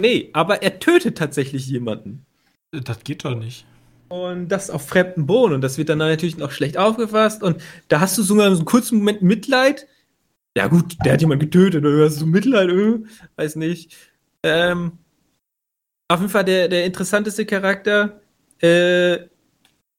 Nee, 0.00 0.30
aber 0.32 0.60
er 0.60 0.80
tötet 0.80 1.16
tatsächlich 1.16 1.68
jemanden. 1.68 2.26
Das 2.72 3.04
geht 3.04 3.24
doch 3.24 3.36
nicht. 3.36 3.64
Und 4.08 4.48
das 4.48 4.70
auf 4.70 4.88
fremden 4.88 5.26
Boden. 5.26 5.54
Und 5.54 5.60
das 5.60 5.78
wird 5.78 5.88
dann 5.88 5.98
natürlich 5.98 6.36
noch 6.36 6.50
schlecht 6.50 6.78
aufgefasst. 6.78 7.44
Und 7.44 7.62
da 7.86 8.00
hast 8.00 8.18
du 8.18 8.24
sogar 8.24 8.50
so 8.50 8.56
einen 8.56 8.64
kurzen 8.64 8.98
Moment 8.98 9.22
Mitleid. 9.22 9.86
Ja, 10.56 10.66
gut, 10.66 10.96
der 11.04 11.12
hat 11.12 11.20
jemanden 11.20 11.48
getötet. 11.48 11.84
Oder 11.84 12.06
hast 12.06 12.20
du 12.20 12.26
Mitleid? 12.26 12.70
Äh, 12.70 13.04
weiß 13.36 13.54
nicht. 13.54 13.94
Ähm, 14.42 14.98
auf 16.08 16.20
jeden 16.20 16.30
Fall 16.30 16.44
der, 16.44 16.68
der 16.68 16.84
interessanteste 16.84 17.46
Charakter. 17.46 18.20
Äh, 18.60 19.18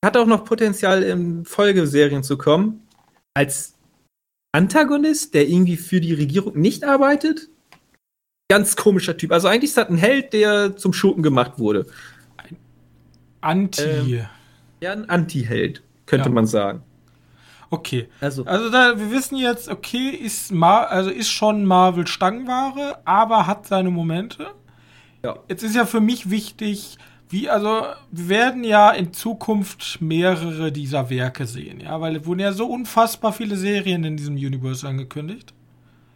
hat 0.03 0.15
auch 0.15 0.25
noch 0.25 0.45
Potenzial, 0.45 1.03
in 1.03 1.45
Folgeserien 1.45 2.23
zu 2.23 2.37
kommen. 2.37 2.87
Als 3.33 3.75
Antagonist, 4.51 5.33
der 5.33 5.47
irgendwie 5.47 5.77
für 5.77 6.01
die 6.01 6.13
Regierung 6.13 6.57
nicht 6.57 6.83
arbeitet. 6.83 7.49
Ganz 8.49 8.75
komischer 8.75 9.17
Typ. 9.17 9.31
Also 9.31 9.47
eigentlich 9.47 9.71
ist 9.71 9.77
das 9.77 9.89
ein 9.89 9.97
Held, 9.97 10.33
der 10.33 10.77
zum 10.77 10.93
Schurken 10.93 11.23
gemacht 11.23 11.59
wurde. 11.59 11.85
Anti. 13.41 13.81
Ähm, 13.81 14.27
ja, 14.79 14.91
ein 14.93 15.09
Anti-Held, 15.09 15.83
könnte 16.05 16.29
ja. 16.29 16.33
man 16.33 16.47
sagen. 16.47 16.83
Okay. 17.69 18.07
Also, 18.21 18.45
also 18.45 18.69
da, 18.69 18.97
wir 18.97 19.11
wissen 19.11 19.37
jetzt, 19.37 19.67
okay, 19.67 20.09
ist, 20.09 20.51
Mar 20.51 20.89
also 20.89 21.09
ist 21.09 21.29
schon 21.29 21.65
Marvel 21.65 22.07
Stangenware, 22.07 22.99
aber 23.05 23.45
hat 23.47 23.67
seine 23.67 23.89
Momente. 23.89 24.53
Ja. 25.23 25.39
Jetzt 25.49 25.63
ist 25.63 25.75
ja 25.75 25.85
für 25.85 26.01
mich 26.01 26.29
wichtig, 26.29 26.97
wie, 27.29 27.49
also, 27.49 27.83
wir 28.11 28.29
werden 28.29 28.63
ja 28.63 28.91
in 28.91 29.11
Zukunft 29.11 30.01
mehrere 30.01 30.71
dieser 30.71 31.09
Werke 31.09 31.45
sehen, 31.45 31.81
ja, 31.81 31.99
weil 31.99 32.15
es 32.15 32.25
wurden 32.25 32.39
ja 32.39 32.53
so 32.53 32.67
unfassbar 32.67 33.33
viele 33.33 33.57
Serien 33.57 34.03
in 34.05 34.15
diesem 34.15 34.35
Universe 34.35 34.87
angekündigt. 34.87 35.53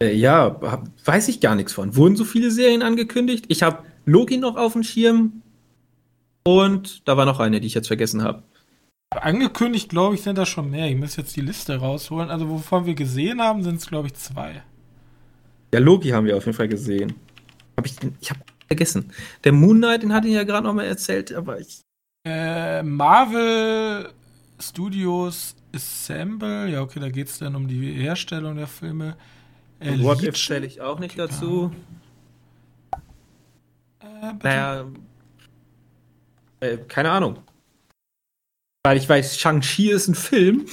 Äh, 0.00 0.14
ja, 0.14 0.58
weiß 1.04 1.28
ich 1.28 1.40
gar 1.40 1.54
nichts 1.54 1.74
von. 1.74 1.94
Wurden 1.96 2.16
so 2.16 2.24
viele 2.24 2.50
Serien 2.50 2.82
angekündigt? 2.82 3.44
Ich 3.48 3.62
habe 3.62 3.84
Loki 4.06 4.38
noch 4.38 4.56
auf 4.56 4.72
dem 4.72 4.82
Schirm, 4.82 5.42
und 6.44 7.06
da 7.06 7.16
war 7.16 7.24
noch 7.24 7.40
eine, 7.40 7.60
die 7.60 7.66
ich 7.66 7.74
jetzt 7.74 7.86
vergessen 7.86 8.22
habe. 8.22 8.42
Angekündigt, 9.10 9.90
glaube 9.90 10.14
ich, 10.14 10.22
sind 10.22 10.38
da 10.38 10.46
schon 10.46 10.70
mehr. 10.70 10.88
Ich 10.88 10.96
muss 10.96 11.16
jetzt 11.16 11.36
die 11.36 11.42
Liste 11.42 11.76
rausholen. 11.76 12.30
Also, 12.30 12.48
wovon 12.48 12.86
wir 12.86 12.94
gesehen 12.94 13.40
haben, 13.40 13.62
sind 13.62 13.76
es, 13.76 13.86
glaube 13.86 14.08
ich, 14.08 14.14
zwei. 14.14 14.62
Ja, 15.72 15.80
Loki 15.80 16.10
haben 16.10 16.26
wir 16.26 16.36
auf 16.36 16.46
jeden 16.46 16.56
Fall 16.56 16.68
gesehen. 16.68 17.14
Hab 17.76 17.86
ich, 17.86 17.94
ich 18.20 18.30
habe 18.30 18.40
vergessen. 18.66 19.12
Der 19.44 19.52
Moon 19.52 19.78
Knight, 19.78 20.02
den 20.02 20.12
hatte 20.12 20.28
ich 20.28 20.34
ja 20.34 20.44
gerade 20.44 20.66
noch 20.66 20.74
mal 20.74 20.84
erzählt, 20.84 21.32
aber 21.32 21.60
ich. 21.60 21.80
Äh, 22.24 22.82
Marvel 22.82 24.10
Studios 24.60 25.56
Assemble. 25.74 26.68
Ja, 26.68 26.82
okay, 26.82 27.00
da 27.00 27.08
geht 27.08 27.28
es 27.28 27.38
dann 27.38 27.56
um 27.56 27.66
die 27.66 27.92
Herstellung 27.92 28.56
der 28.56 28.66
Filme. 28.66 29.16
Äh, 29.80 29.98
What 30.00 30.22
If 30.22 30.36
zähle 30.36 30.66
ich 30.66 30.80
auch 30.80 30.98
nicht 30.98 31.18
dazu. 31.18 31.72
Äh, 34.00 34.32
naja, 34.42 34.84
äh, 36.60 36.78
keine 36.88 37.10
Ahnung. 37.10 37.38
Weil 38.84 38.96
ich 38.96 39.08
weiß, 39.08 39.38
Shang-Chi 39.38 39.90
ist 39.90 40.08
ein 40.08 40.14
Film. 40.14 40.66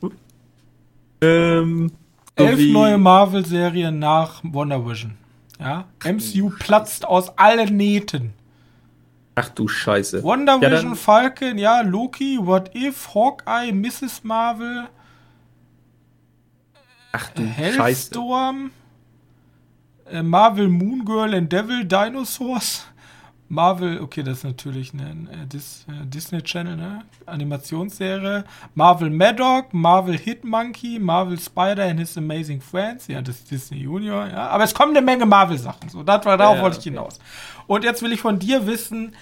ähm, 1.20 1.92
Elf 2.34 2.72
neue 2.72 2.98
Marvel-Serien 2.98 3.98
nach 3.98 4.40
Wonder 4.42 4.84
Vision. 4.84 5.16
Ja? 5.62 5.84
MCU 6.04 6.50
platzt 6.50 7.04
aus 7.04 7.38
allen 7.38 7.76
Nähten. 7.76 8.34
Ach 9.34 9.48
du 9.48 9.66
Scheiße. 9.66 10.22
Wonder 10.22 10.60
Vision, 10.60 10.90
ja, 10.90 10.94
Falcon, 10.94 11.58
ja, 11.58 11.80
Loki, 11.80 12.38
What 12.40 12.74
If, 12.74 13.14
Hawkeye, 13.14 13.72
Mrs. 13.72 14.24
Marvel. 14.24 14.88
Ach 17.12 17.30
du 17.30 17.42
Hellstorm, 17.42 18.70
Scheiße. 20.06 20.18
Äh, 20.18 20.22
Marvel 20.22 20.68
Moon 20.68 21.04
Girl 21.04 21.34
and 21.34 21.50
Devil 21.50 21.84
Dinosaurs. 21.84 22.86
Marvel, 23.52 24.00
okay, 24.00 24.22
das 24.22 24.38
ist 24.38 24.44
natürlich 24.44 24.94
eine, 24.94 25.10
eine 25.30 25.46
Dis, 25.46 25.84
eine 25.86 26.06
Disney 26.06 26.40
Channel, 26.40 26.74
ne? 26.74 27.04
Animationsserie. 27.26 28.44
Marvel 28.74 29.10
Maddock, 29.10 29.74
Marvel 29.74 30.16
Hitmonkey, 30.16 30.98
Marvel 30.98 31.38
Spider 31.38 31.84
and 31.84 32.00
His 32.00 32.16
Amazing 32.16 32.62
Friends, 32.62 33.08
ja, 33.08 33.20
das 33.20 33.36
ist 33.36 33.50
Disney 33.50 33.80
Junior, 33.80 34.26
ja. 34.26 34.48
Aber 34.48 34.64
es 34.64 34.72
kommen 34.72 34.96
eine 34.96 35.04
Menge 35.04 35.26
Marvel-Sachen, 35.26 35.90
so, 35.90 36.02
darauf 36.02 36.56
ja, 36.56 36.62
wollte 36.62 36.78
ich 36.78 36.84
hinaus. 36.84 37.18
Und 37.66 37.84
jetzt 37.84 38.00
will 38.00 38.12
ich 38.12 38.22
von 38.22 38.38
dir 38.38 38.66
wissen, 38.66 39.14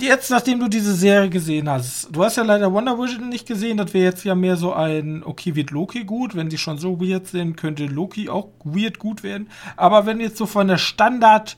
jetzt, 0.00 0.32
nachdem 0.32 0.58
du 0.58 0.66
diese 0.66 0.92
Serie 0.92 1.30
gesehen 1.30 1.70
hast, 1.70 2.08
du 2.10 2.24
hast 2.24 2.36
ja 2.38 2.42
leider 2.42 2.72
Wonder 2.72 2.98
Vision 2.98 3.28
nicht 3.28 3.46
gesehen, 3.46 3.76
das 3.76 3.94
wäre 3.94 4.06
jetzt 4.06 4.24
ja 4.24 4.34
mehr 4.34 4.56
so 4.56 4.72
ein, 4.72 5.22
okay, 5.22 5.54
wird 5.54 5.70
Loki 5.70 6.02
gut, 6.02 6.34
wenn 6.34 6.48
die 6.48 6.58
schon 6.58 6.78
so 6.78 7.00
weird 7.00 7.28
sind, 7.28 7.56
könnte 7.56 7.86
Loki 7.86 8.28
auch 8.28 8.48
weird 8.64 8.98
gut 8.98 9.22
werden. 9.22 9.48
Aber 9.76 10.06
wenn 10.06 10.18
jetzt 10.18 10.38
so 10.38 10.46
von 10.46 10.66
der 10.66 10.78
Standard- 10.78 11.56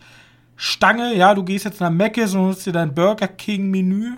Stange, 0.56 1.14
ja, 1.14 1.34
du 1.34 1.42
gehst 1.42 1.64
jetzt 1.64 1.80
nach 1.80 1.90
Mc's 1.90 2.34
und 2.34 2.40
holst 2.40 2.66
dir 2.66 2.72
dein 2.72 2.94
Burger 2.94 3.28
King 3.28 3.70
Menü. 3.70 4.12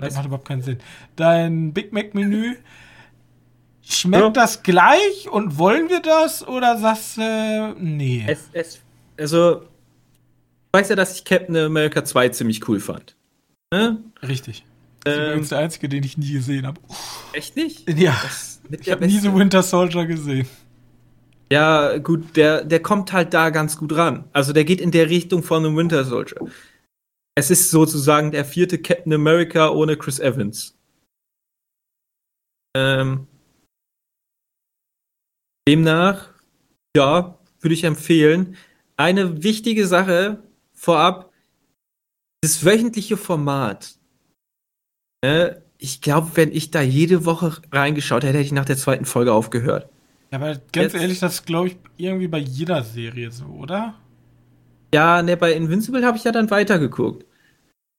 Das 0.00 0.14
macht 0.14 0.26
überhaupt 0.26 0.48
keinen 0.48 0.62
Sinn. 0.62 0.78
Dein 1.16 1.72
Big 1.72 1.92
Mac 1.92 2.14
Menü. 2.14 2.56
Schmeckt 3.82 4.22
ja. 4.22 4.30
das 4.30 4.62
gleich 4.62 5.28
und 5.30 5.58
wollen 5.58 5.88
wir 5.88 6.00
das 6.00 6.46
oder 6.46 6.76
sagst 6.76 7.18
du, 7.18 7.22
äh, 7.22 7.74
nee? 7.78 8.24
Es, 8.26 8.48
es, 8.52 8.80
also, 9.18 9.62
ich 9.62 10.80
weiß 10.80 10.88
ja, 10.88 10.96
dass 10.96 11.14
ich 11.14 11.24
Captain 11.24 11.56
America 11.56 12.04
2 12.04 12.30
ziemlich 12.30 12.68
cool 12.68 12.80
fand. 12.80 13.14
Ne? 13.72 13.98
Richtig. 14.26 14.64
Das 15.04 15.14
ist 15.14 15.20
ähm, 15.20 15.26
übrigens 15.26 15.48
der 15.50 15.58
einzige, 15.58 15.88
den 15.88 16.02
ich 16.02 16.18
nie 16.18 16.32
gesehen 16.32 16.66
habe. 16.66 16.80
Echt 17.32 17.54
nicht? 17.54 17.88
Ja. 17.96 18.20
Ich 18.70 18.90
habe 18.90 19.06
nie 19.06 19.18
so 19.18 19.32
Winter 19.36 19.62
Soldier 19.62 20.04
gesehen. 20.06 20.48
Ja, 21.50 21.98
gut, 21.98 22.36
der, 22.36 22.64
der 22.64 22.82
kommt 22.82 23.12
halt 23.12 23.32
da 23.32 23.50
ganz 23.50 23.76
gut 23.76 23.94
ran. 23.94 24.28
Also 24.32 24.52
der 24.52 24.64
geht 24.64 24.80
in 24.80 24.90
der 24.90 25.08
Richtung 25.08 25.42
von 25.42 25.64
einem 25.64 25.76
Winter 25.76 26.04
Soldier. 26.04 26.40
Es 27.36 27.50
ist 27.50 27.70
sozusagen 27.70 28.32
der 28.32 28.44
vierte 28.44 28.78
Captain 28.80 29.12
America 29.12 29.68
ohne 29.70 29.96
Chris 29.96 30.18
Evans. 30.18 30.76
Ähm, 32.76 33.26
demnach, 35.68 36.32
ja, 36.96 37.38
würde 37.60 37.74
ich 37.74 37.84
empfehlen. 37.84 38.56
Eine 38.96 39.42
wichtige 39.42 39.86
Sache 39.86 40.42
vorab, 40.72 41.32
das 42.40 42.64
wöchentliche 42.64 43.16
Format. 43.16 43.98
Äh, 45.22 45.56
ich 45.78 46.00
glaube, 46.00 46.32
wenn 46.34 46.52
ich 46.52 46.70
da 46.70 46.80
jede 46.80 47.24
Woche 47.24 47.60
reingeschaut 47.70 48.24
hätte, 48.24 48.38
hätte 48.38 48.46
ich 48.46 48.52
nach 48.52 48.64
der 48.64 48.76
zweiten 48.76 49.04
Folge 49.04 49.32
aufgehört. 49.32 49.90
Ja, 50.30 50.38
aber 50.38 50.54
ganz 50.72 50.92
Jetzt, 50.92 50.94
ehrlich, 50.94 51.20
das 51.20 51.44
glaube 51.44 51.68
ich 51.68 51.76
irgendwie 51.96 52.28
bei 52.28 52.38
jeder 52.38 52.82
Serie 52.82 53.30
so, 53.30 53.46
oder? 53.46 53.94
Ja, 54.94 55.22
ne, 55.22 55.36
bei 55.36 55.52
Invincible 55.52 56.04
habe 56.04 56.16
ich 56.16 56.24
ja 56.24 56.32
dann 56.32 56.50
weitergeguckt. 56.50 57.24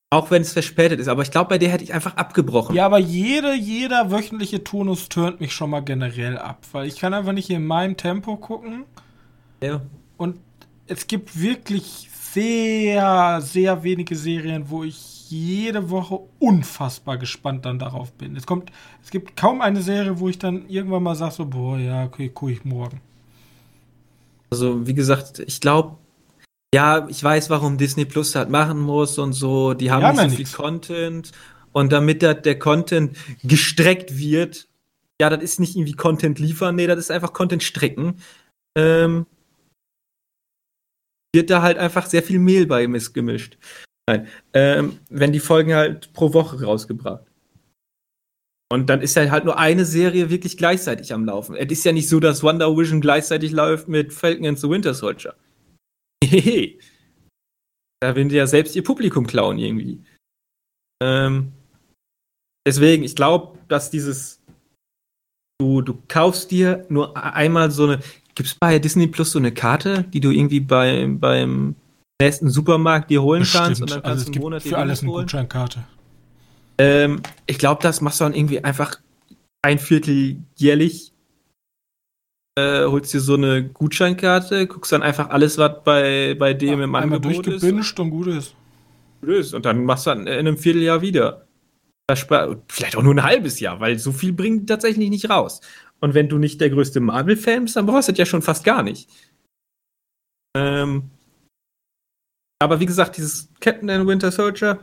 Auch 0.10 0.32
wenn 0.32 0.42
es 0.42 0.54
verspätet 0.54 1.02
ist, 1.02 1.10
aber 1.10 1.22
ich 1.22 1.32
glaube, 1.32 1.50
bei 1.50 1.58
der 1.58 1.70
hätte 1.70 1.84
ich 1.84 1.94
einfach 1.94 2.16
abgebrochen. 2.16 2.76
Ja, 2.76 2.86
aber 2.86 2.98
jede, 2.98 3.54
jeder 3.54 4.10
wöchentliche 4.10 4.64
Tonus 4.64 5.10
turnt 5.10 5.42
mich 5.42 5.52
schon 5.52 5.70
mal 5.70 5.82
generell 5.82 6.38
ab, 6.38 6.66
weil 6.72 6.88
ich 6.88 6.98
kann 6.98 7.14
einfach 7.14 7.34
nicht 7.34 7.50
in 7.50 7.66
meinem 7.66 7.98
Tempo 7.98 8.38
gucken. 8.38 8.86
Ja. 9.62 9.82
Und 10.16 10.38
es 10.88 11.08
gibt 11.08 11.40
wirklich 11.40 12.10
sehr, 12.32 13.42
sehr 13.42 13.84
wenige 13.84 14.16
Serien, 14.16 14.70
wo 14.70 14.86
ich 14.86 15.17
jede 15.30 15.90
Woche 15.90 16.20
unfassbar 16.40 17.18
gespannt 17.18 17.66
dann 17.66 17.80
darauf 17.80 18.14
bin. 18.14 18.36
Es 18.36 18.46
kommt, 18.46 18.72
es 19.04 19.12
gibt 19.12 19.36
kaum 19.36 19.62
eine 19.62 19.82
Serie, 19.82 20.20
wo 20.20 20.30
ich 20.30 20.40
dann 20.40 20.68
irgendwann 20.70 21.04
mal 21.04 21.16
sage 21.16 21.34
so, 21.34 21.46
boah, 21.46 21.78
ja, 21.78 22.06
okay, 22.06 22.30
gucke 22.30 22.52
ich 22.52 22.66
morgen. 22.66 23.02
Also, 24.50 24.88
wie 24.88 24.94
gesagt, 24.94 25.40
ich 25.40 25.60
glaube, 25.60 25.98
ja, 26.74 27.08
ich 27.08 27.24
weiß, 27.24 27.50
warum 27.50 27.78
Disney 27.78 28.06
Plus 28.06 28.36
halt 28.36 28.50
machen 28.50 28.80
muss 28.80 29.18
und 29.18 29.34
so. 29.34 29.74
Die 29.74 29.92
haben 29.92 30.02
Ja, 30.02 30.12
nicht 30.12 30.22
so 30.22 30.30
viel 30.30 30.38
nix. 30.40 30.54
Content. 30.54 31.32
Und 31.72 31.92
damit 31.92 32.24
da 32.24 32.34
der 32.34 32.58
Content 32.58 33.18
gestreckt 33.44 34.18
wird, 34.18 34.68
ja, 35.22 35.30
das 35.30 35.44
ist 35.44 35.60
nicht 35.60 35.76
irgendwie 35.76 35.94
Content 35.94 36.40
liefern, 36.40 36.76
nee, 36.76 36.88
das 36.88 37.00
ist 37.00 37.12
einfach 37.12 37.34
Content 37.34 37.64
strecken. 37.64 38.22
Ähm, 38.78 39.26
wird 41.36 41.50
da 41.50 41.62
halt 41.62 41.78
einfach 41.78 42.06
sehr 42.06 42.24
viel 42.24 42.40
Mehl 42.40 42.66
bei 42.66 42.86
mis- 42.86 43.14
gemischt. 43.14 43.58
Nein, 44.08 44.28
ähm, 44.54 45.00
wenn 45.10 45.34
die 45.34 45.40
Folgen 45.40 45.74
halt 45.74 46.14
pro 46.14 46.34
Woche 46.34 46.64
rausgebracht. 46.64 47.26
Und 48.72 48.90
dann 48.90 49.02
ist 49.02 49.16
ja 49.16 49.30
halt 49.30 49.46
nur 49.46 49.58
eine 49.58 49.86
Serie 49.86 50.30
wirklich 50.30 50.58
gleichzeitig 50.58 51.14
am 51.14 51.26
Laufen. 51.26 51.56
Es 51.56 51.72
ist 51.72 51.86
ja 51.86 51.94
nicht 51.94 52.10
so, 52.10 52.20
dass 52.20 52.44
Wonder 52.44 52.76
Vision 52.76 53.00
gleichzeitig 53.00 53.52
läuft 53.52 53.88
mit 53.88 54.14
Falcon 54.14 54.46
and 54.46 54.60
the 54.60 54.70
Winter 54.70 54.94
Soldier. 54.94 55.36
Hehehe. 56.24 56.80
da 58.02 58.16
will 58.16 58.28
die 58.28 58.36
ja 58.36 58.48
selbst 58.48 58.76
ihr 58.76 58.84
Publikum 58.84 59.26
klauen 59.26 59.58
irgendwie. 59.58 60.04
Ähm, 61.02 61.54
deswegen, 62.68 63.04
ich 63.04 63.16
glaube, 63.16 63.58
dass 63.68 63.90
dieses 63.90 64.42
du, 65.60 65.82
du 65.82 66.02
kaufst 66.08 66.52
dir 66.52 66.86
nur 66.90 67.16
einmal 67.16 67.72
so 67.72 67.86
eine 67.86 68.00
Gibt 68.38 68.50
es 68.50 68.56
bei 68.56 68.78
Disney 68.78 69.08
Plus 69.08 69.32
so 69.32 69.40
eine 69.40 69.52
Karte, 69.52 70.04
die 70.04 70.20
du 70.20 70.30
irgendwie 70.30 70.60
bei, 70.60 71.08
beim 71.10 71.76
nächsten 72.22 72.50
Supermarkt 72.50 73.10
dir 73.10 73.22
holen 73.22 73.46
kannst 73.52 73.82
und 73.82 73.92
dann 73.92 74.02
also 74.02 74.10
kannst 74.10 74.24
es 74.24 74.26
du 74.26 74.32
einen 74.34 74.42
Monat 74.42 74.64
für 74.64 74.78
alles 74.78 75.02
eine 75.02 75.12
holen? 75.12 75.24
Gutscheinkarte. 75.26 75.84
Ähm, 76.80 77.22
ich 77.46 77.58
glaube, 77.58 77.82
das 77.82 78.02
machst 78.02 78.20
du 78.20 78.26
dann 78.26 78.34
irgendwie 78.34 78.64
einfach 78.64 79.00
ein 79.62 79.80
Viertel 79.80 80.38
jährlich. 80.56 81.14
Äh, 82.58 82.86
holst 82.86 83.14
dir 83.14 83.20
so 83.20 83.36
eine 83.36 83.64
Gutscheinkarte, 83.64 84.66
guckst 84.66 84.92
dann 84.92 85.04
einfach 85.04 85.30
alles, 85.30 85.58
was 85.60 85.84
bei, 85.84 86.36
bei 86.38 86.54
dem 86.54 86.82
im 86.82 86.96
Einmal 86.96 87.04
Angebot 87.04 87.46
ist. 87.48 87.62
durchgebinged 87.62 88.00
und 88.00 88.10
gut 88.10 88.28
ist. 88.28 89.54
Und 89.54 89.66
dann 89.66 89.84
machst 89.86 90.06
du 90.06 90.12
dann 90.12 90.28
in 90.28 90.34
einem 90.34 90.58
Vierteljahr 90.58 91.02
wieder. 91.02 91.46
Vielleicht 92.68 92.96
auch 92.96 93.04
nur 93.04 93.14
ein 93.14 93.24
halbes 93.24 93.60
Jahr, 93.60 93.80
weil 93.80 94.00
so 94.00 94.12
viel 94.12 94.32
bringen 94.32 94.62
die 94.62 94.66
tatsächlich 94.66 95.10
nicht 95.10 95.30
raus. 95.30 95.62
Und 96.00 96.14
wenn 96.14 96.30
du 96.30 96.38
nicht 96.38 96.62
der 96.62 96.70
größte 96.70 97.00
Marvel-Fan 97.00 97.64
bist, 97.64 97.76
dann 97.76 97.86
brauchst 97.86 98.08
du 98.08 98.12
das 98.14 98.20
ja 98.20 98.26
schon 98.26 98.42
fast 98.42 98.64
gar 98.64 98.82
nicht. 98.82 99.10
Ähm, 100.56 101.10
aber 102.60 102.80
wie 102.80 102.86
gesagt, 102.86 103.18
dieses 103.18 103.50
Captain 103.60 103.90
and 103.90 104.08
Winter 104.08 104.32
Soldier 104.32 104.80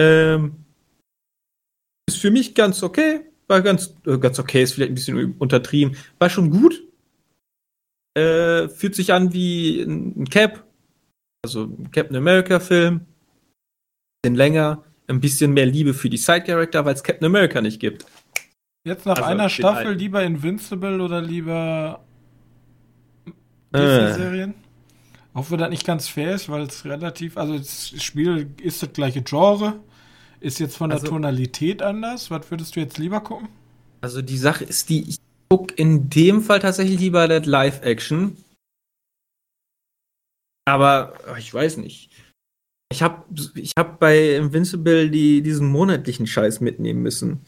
ähm, 0.00 0.64
ist 2.08 2.18
für 2.18 2.30
mich 2.30 2.54
ganz 2.54 2.82
okay. 2.82 3.20
War 3.48 3.62
ganz, 3.62 3.94
äh, 4.06 4.18
ganz 4.18 4.38
okay, 4.38 4.62
ist 4.62 4.74
vielleicht 4.74 4.92
ein 4.92 4.94
bisschen 4.94 5.34
untertrieben. 5.38 5.96
War 6.18 6.30
schon 6.30 6.50
gut. 6.50 6.82
Äh, 8.16 8.68
fühlt 8.68 8.94
sich 8.94 9.12
an 9.12 9.32
wie 9.32 9.82
ein 9.82 10.28
Cap. 10.28 10.64
Also 11.44 11.64
ein 11.64 11.90
Captain 11.90 12.16
America-Film 12.16 13.06
bisschen 14.22 14.36
länger, 14.36 14.84
ein 15.08 15.20
bisschen 15.20 15.52
mehr 15.52 15.66
Liebe 15.66 15.94
für 15.94 16.10
die 16.10 16.16
Side-Character, 16.16 16.84
weil 16.84 16.94
es 16.94 17.02
Captain 17.02 17.26
America 17.26 17.60
nicht 17.60 17.80
gibt. 17.80 18.04
Jetzt 18.84 19.06
nach 19.06 19.16
Also, 19.16 19.28
einer 19.28 19.48
Staffel 19.48 19.94
lieber 19.94 20.22
Invincible 20.22 21.00
oder 21.00 21.20
lieber 21.20 22.04
Äh. 23.72 24.52
Auch 25.32 25.50
wenn 25.50 25.58
das 25.58 25.70
nicht 25.70 25.86
ganz 25.86 26.08
fair 26.08 26.34
ist, 26.34 26.48
weil 26.48 26.62
es 26.62 26.84
relativ, 26.84 27.36
also 27.36 27.56
das 27.56 27.90
Spiel 28.02 28.50
ist 28.60 28.82
das 28.82 28.92
gleiche 28.92 29.22
Genre, 29.22 29.78
ist 30.40 30.58
jetzt 30.58 30.76
von 30.76 30.90
der 30.90 30.98
Also- 30.98 31.08
Tonalität 31.08 31.82
anders. 31.82 32.30
Was 32.30 32.50
würdest 32.50 32.74
du 32.74 32.80
jetzt 32.80 32.98
lieber 32.98 33.20
gucken? 33.20 33.48
Also 34.00 34.22
die 34.22 34.38
Sache 34.38 34.64
ist 34.64 34.88
die, 34.88 35.08
ich 35.08 35.16
gucke 35.48 35.74
in 35.74 36.08
dem 36.10 36.42
Fall 36.42 36.58
tatsächlich 36.60 36.98
lieber 36.98 37.28
das 37.28 37.46
Live-Action. 37.46 38.36
Aber 40.66 41.14
äh, 41.28 41.38
ich 41.38 41.52
weiß 41.52 41.76
nicht. 41.78 42.10
Ich 42.92 43.02
habe 43.02 43.24
ich 43.54 43.72
hab 43.78 44.00
bei 44.00 44.34
Invincible 44.36 45.10
die, 45.10 45.42
diesen 45.42 45.68
monatlichen 45.68 46.26
Scheiß 46.26 46.60
mitnehmen 46.60 47.02
müssen. 47.02 47.44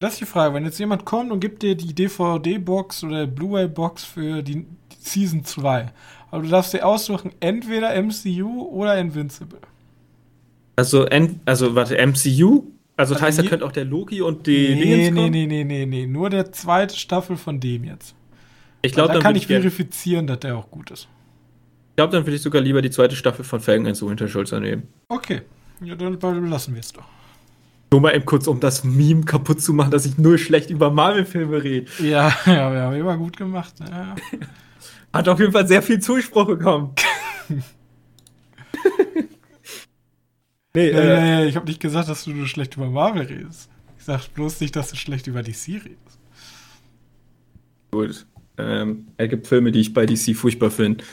Das 0.00 0.14
ist 0.14 0.20
die 0.20 0.26
Frage, 0.26 0.54
wenn 0.54 0.64
jetzt 0.64 0.78
jemand 0.78 1.04
kommt 1.04 1.30
und 1.30 1.40
gibt 1.40 1.62
dir 1.62 1.76
die 1.76 1.94
DVD-Box 1.94 3.04
oder 3.04 3.26
Blu-ray-Box 3.26 4.04
für 4.04 4.42
die 4.42 4.66
Season 5.04 5.44
2, 5.44 5.92
aber 6.30 6.42
du 6.42 6.48
darfst 6.48 6.72
dir 6.72 6.84
aussuchen, 6.86 7.32
entweder 7.40 7.94
MCU 8.00 8.62
oder 8.62 8.98
Invincible. 8.98 9.60
Also, 10.76 11.06
also 11.44 11.74
warte, 11.74 11.94
MCU? 12.04 12.64
Also, 12.96 13.14
das 13.14 13.22
Also 13.22 13.22
heißt, 13.22 13.38
da 13.38 13.42
könnte 13.44 13.64
auch 13.66 13.72
der 13.72 13.84
Loki 13.84 14.22
und 14.22 14.46
die 14.46 14.74
nee, 14.74 14.80
Dingens 14.82 15.10
nee, 15.10 15.10
kommen? 15.20 15.30
nee, 15.32 15.46
nee, 15.46 15.64
nee, 15.64 15.86
nee, 15.86 16.06
nur 16.06 16.30
der 16.30 16.52
zweite 16.52 16.96
Staffel 16.96 17.36
von 17.36 17.60
dem 17.60 17.84
jetzt. 17.84 18.14
Ich 18.82 18.92
glaube, 18.92 19.08
da 19.08 19.14
dann, 19.14 19.22
kann 19.22 19.36
ich 19.36 19.46
verifizieren, 19.46 20.26
dass 20.26 20.40
der 20.40 20.56
auch 20.56 20.70
gut 20.70 20.90
ist. 20.90 21.08
ich 21.90 21.96
glaub, 21.96 22.10
dann 22.10 22.24
würde 22.26 22.36
ich 22.36 22.42
sogar 22.42 22.60
lieber 22.62 22.82
die 22.82 22.90
zweite 22.90 23.16
Staffel 23.16 23.44
von 23.44 23.60
Falcon 23.60 23.86
and 23.86 23.96
the 23.96 24.06
Winter 24.06 24.28
Soldier 24.28 24.60
nehmen. 24.60 24.88
Okay, 25.08 25.42
ja, 25.80 25.94
dann 25.94 26.18
lassen 26.50 26.74
wir 26.74 26.80
es 26.80 26.92
doch. 26.92 27.04
Nur 27.92 28.00
mal 28.00 28.14
eben 28.14 28.24
kurz, 28.24 28.46
um 28.48 28.58
das 28.60 28.82
Meme 28.84 29.22
kaputt 29.24 29.60
zu 29.62 29.72
machen, 29.72 29.90
dass 29.92 30.04
ich 30.04 30.18
nur 30.18 30.36
schlecht 30.38 30.70
über 30.70 30.90
Marvel-Filme 30.90 31.62
rede. 31.62 31.86
Ja, 32.02 32.32
ja, 32.46 32.74
ja, 32.74 32.92
immer 32.92 33.16
gut 33.16 33.36
gemacht. 33.36 33.78
ne? 33.80 33.86
Ja. 33.90 34.14
Hat 35.14 35.28
auf 35.28 35.38
jeden 35.38 35.52
Fall 35.52 35.66
sehr 35.66 35.80
viel 35.80 36.00
Zuspruch 36.00 36.44
bekommen. 36.46 36.92
nee, 37.48 37.62
Nee, 40.74 40.88
äh, 40.88 41.20
nee, 41.20 41.36
nee, 41.36 41.46
ich 41.46 41.54
habe 41.54 41.66
nicht 41.66 41.80
gesagt, 41.80 42.08
dass 42.08 42.24
du 42.24 42.30
nur 42.30 42.48
schlecht 42.48 42.76
über 42.76 42.90
Marvel 42.90 43.22
redest. 43.22 43.70
Ich 43.96 44.04
sag 44.04 44.26
bloß 44.34 44.60
nicht, 44.60 44.74
dass 44.74 44.90
du 44.90 44.96
schlecht 44.96 45.28
über 45.28 45.42
DC 45.42 45.68
redest. 45.68 46.18
gut. 47.92 48.26
Ähm, 48.58 49.06
es 49.16 49.30
gibt 49.30 49.46
Filme, 49.46 49.70
die 49.70 49.80
ich 49.80 49.94
bei 49.94 50.04
DC 50.04 50.34
furchtbar 50.34 50.72
finde. 50.72 51.04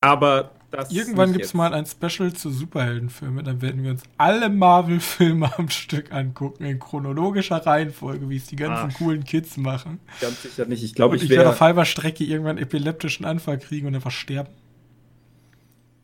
Aber 0.00 0.52
das 0.70 0.90
Irgendwann 0.90 1.32
gibt 1.32 1.44
es 1.44 1.54
mal 1.54 1.72
ein 1.72 1.86
Special 1.86 2.32
zu 2.32 2.50
Superheldenfilmen. 2.50 3.44
Dann 3.44 3.62
werden 3.62 3.82
wir 3.84 3.92
uns 3.92 4.02
alle 4.18 4.48
Marvel-Filme 4.48 5.56
am 5.58 5.68
Stück 5.70 6.12
angucken, 6.12 6.64
in 6.64 6.78
chronologischer 6.78 7.64
Reihenfolge, 7.64 8.28
wie 8.28 8.36
es 8.36 8.46
die 8.46 8.56
ganzen 8.56 8.90
Ah. 8.90 8.98
coolen 8.98 9.24
Kids 9.24 9.56
machen. 9.56 10.00
Ganz 10.20 10.42
sicher 10.42 10.66
nicht. 10.66 10.82
Ich 10.82 10.94
glaube, 10.94 11.16
ich 11.16 11.22
ich 11.24 11.28
werde 11.30 11.50
auf 11.50 11.60
halber 11.60 11.84
Strecke 11.84 12.24
irgendwann 12.24 12.56
einen 12.56 12.64
epileptischen 12.66 13.24
Anfall 13.24 13.58
kriegen 13.58 13.86
und 13.86 13.94
einfach 13.94 14.10
sterben. 14.10 14.50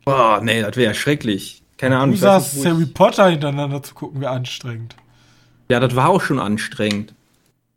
Boah, 0.05 0.41
nee, 0.43 0.61
das 0.61 0.75
wäre 0.75 0.93
schrecklich. 0.93 1.61
Keine 1.77 1.97
Ahnung. 1.97 2.15
Du 2.15 2.21
sagst, 2.21 2.65
Harry 2.65 2.85
Potter 2.85 3.29
hintereinander 3.29 3.81
zu 3.83 3.93
gucken, 3.95 4.21
wäre 4.21 4.31
anstrengend. 4.31 4.95
Ja, 5.69 5.79
das 5.79 5.95
war 5.95 6.09
auch 6.09 6.21
schon 6.21 6.39
anstrengend. 6.39 7.13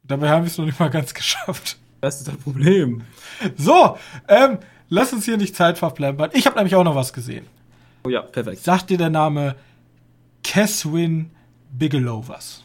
Dabei 0.05 0.29
haben 0.31 0.43
wir 0.45 0.49
es 0.49 0.59
noch 0.59 0.67
nicht 0.67 0.79
mal 0.79 0.89
ganz 0.91 1.15
geschafft. 1.15 1.79
Das 2.01 2.19
ist 2.19 2.29
das 2.29 2.37
Problem. 2.37 3.03
So, 3.57 3.97
ähm, 4.29 4.59
lass 4.89 5.13
uns 5.13 5.25
hier 5.25 5.37
nicht 5.37 5.55
Zeit 5.57 5.79
verplempern. 5.79 6.31
Ich 6.35 6.47
habe 6.47 6.57
nämlich 6.57 6.75
auch 6.75 6.85
noch 6.85 6.95
was 6.95 7.13
gesehen. 7.13 7.47
Oh 8.05 8.09
ja, 8.09 8.23
perfekt. 8.23 8.63
Sagt 8.63 8.91
dir 8.91 8.99
der 8.99 9.11
Name 9.11 9.57
Catherine 10.45 11.27
Bigelow 11.73 12.25
was? 12.29 12.63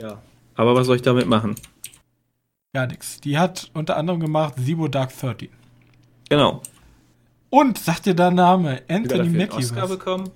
Ja. 0.00 0.20
Aber 0.54 0.74
was 0.74 0.86
soll 0.86 0.96
ich 0.96 1.02
damit 1.02 1.26
machen? 1.26 1.56
Gar 2.72 2.86
nichts. 2.88 3.20
Die 3.20 3.38
hat 3.38 3.70
unter 3.74 3.96
anderem 3.96 4.20
gemacht 4.20 4.54
Zero 4.64 4.88
Dark 4.88 5.16
13. 5.18 5.48
Genau. 6.28 6.62
Und 7.50 7.78
sagt 7.78 8.06
dir 8.06 8.14
der 8.14 8.30
Name 8.30 8.82
Anthony 8.88 9.20
einen 9.20 9.36
Mackie 9.36 9.56
Oscar 9.58 9.82
was? 9.82 9.90
bekommen. 9.90 10.30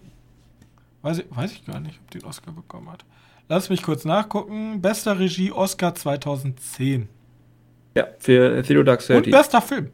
Weiß 1.02 1.18
ich, 1.18 1.26
weiß 1.30 1.52
ich 1.52 1.64
gar 1.64 1.80
nicht, 1.80 1.98
ob 2.04 2.10
die 2.10 2.18
den 2.18 2.26
Oscar 2.28 2.52
bekommen 2.52 2.90
hat. 2.90 3.04
Lass 3.48 3.70
mich 3.70 3.82
kurz 3.82 4.04
nachgucken. 4.04 4.80
Bester 4.82 5.18
Regie 5.18 5.50
Oscar 5.52 5.94
2010. 5.94 7.08
Ja, 7.96 8.06
für 8.18 8.62
Zero 8.64 8.82
Dark 8.82 9.00
Und 9.00 9.06
Thirty. 9.06 9.30
bester 9.30 9.60
Film. 9.62 9.90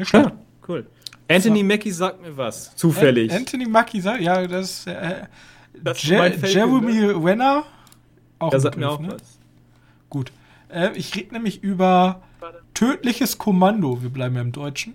Nicht 0.00 0.08
schlecht. 0.08 0.26
Ja, 0.30 0.36
cool. 0.68 0.86
Anthony 1.28 1.62
Mackie 1.62 1.90
sagt 1.92 2.20
mir 2.22 2.36
was. 2.36 2.74
Zufällig. 2.76 3.30
An- 3.30 3.38
Anthony 3.38 3.66
Mackie 3.66 4.00
sagt, 4.00 4.20
ja, 4.20 4.46
das, 4.46 4.86
äh, 4.86 5.26
Das 5.82 5.98
ist 5.98 6.04
Je 6.10 6.18
Jeremy 6.52 7.04
Renner. 7.24 7.64
Auch 8.40 8.50
Der 8.50 8.60
sagt 8.60 8.76
mir 8.76 8.86
Begriff, 8.88 8.98
auch 8.98 9.00
ne? 9.02 9.12
was. 9.20 9.38
Gut. 10.08 10.32
Äh, 10.68 10.90
ich 10.96 11.14
rede 11.14 11.34
nämlich 11.34 11.62
über 11.62 12.22
Tödliches 12.74 13.38
Kommando. 13.38 14.02
Wir 14.02 14.10
bleiben 14.10 14.34
ja 14.34 14.40
im 14.40 14.52
Deutschen. 14.52 14.94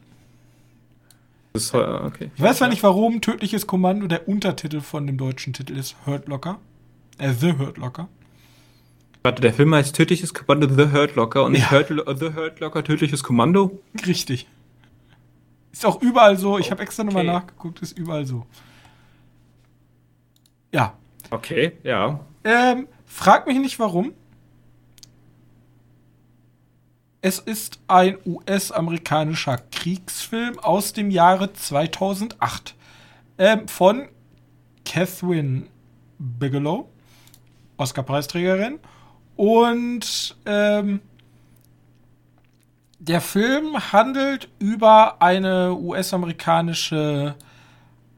Das 1.53 1.63
ist, 1.63 1.73
äh, 1.73 1.77
okay. 1.77 2.31
Ich 2.35 2.41
weiß 2.41 2.57
zwar 2.57 2.67
nicht, 2.67 2.83
warum 2.83 3.21
Tödliches 3.21 3.65
Kommando 3.67 4.07
der 4.07 4.27
Untertitel 4.27 4.81
von 4.81 5.07
dem 5.07 5.17
deutschen 5.17 5.53
Titel 5.53 5.77
ist 5.77 5.95
Hurt 6.05 6.27
Locker. 6.27 6.59
Äh, 7.17 7.31
The 7.31 7.53
Hurt 7.57 7.77
Locker. 7.77 8.09
Warte, 9.23 9.41
der 9.41 9.53
Film 9.53 9.73
heißt 9.73 9.95
Tödliches 9.95 10.33
Kommando 10.33 10.67
The 10.67 10.91
Hurt 10.91 11.15
Locker 11.15 11.45
und 11.45 11.53
nicht 11.53 11.71
Ja. 11.71 11.71
Hurt, 11.71 11.87
The 12.19 12.33
Hurt 12.35 12.59
Locker 12.59 12.83
Tödliches 12.83 13.23
Kommando? 13.23 13.79
Richtig. 14.05 14.47
Ist 15.75 15.85
auch 15.85 16.01
überall 16.01 16.37
so. 16.37 16.57
Ich 16.57 16.71
habe 16.71 16.81
extra 16.81 17.03
nochmal 17.03 17.23
Okay. 17.27 17.33
nachgeguckt, 17.33 17.81
ist 17.81 17.97
überall 17.97 18.25
so. 18.25 18.45
Ja. 20.71 20.93
Okay, 21.31 21.73
ja. 21.83 22.21
Ähm, 22.45 22.87
frag 23.05 23.45
mich 23.45 23.57
nicht 23.59 23.77
warum. 23.77 24.13
Es 27.19 27.39
ist 27.39 27.79
ein 27.89 28.17
US-amerikanischer 28.25 29.57
Kriegsfilm 29.69 30.59
aus 30.59 30.93
dem 30.93 31.11
Jahre 31.11 31.51
2008 31.51 32.73
ähm, 33.37 33.67
von 33.67 34.07
Catherine 34.85 35.63
Bigelow, 36.19 36.89
Oscar-Preisträgerin. 37.75 38.79
Und 39.35 40.37
ähm, 40.45 41.01
der 43.07 43.21
Film 43.21 43.91
handelt 43.91 44.49
über 44.57 45.21
eine 45.21 45.75
US-amerikanische 45.75 47.35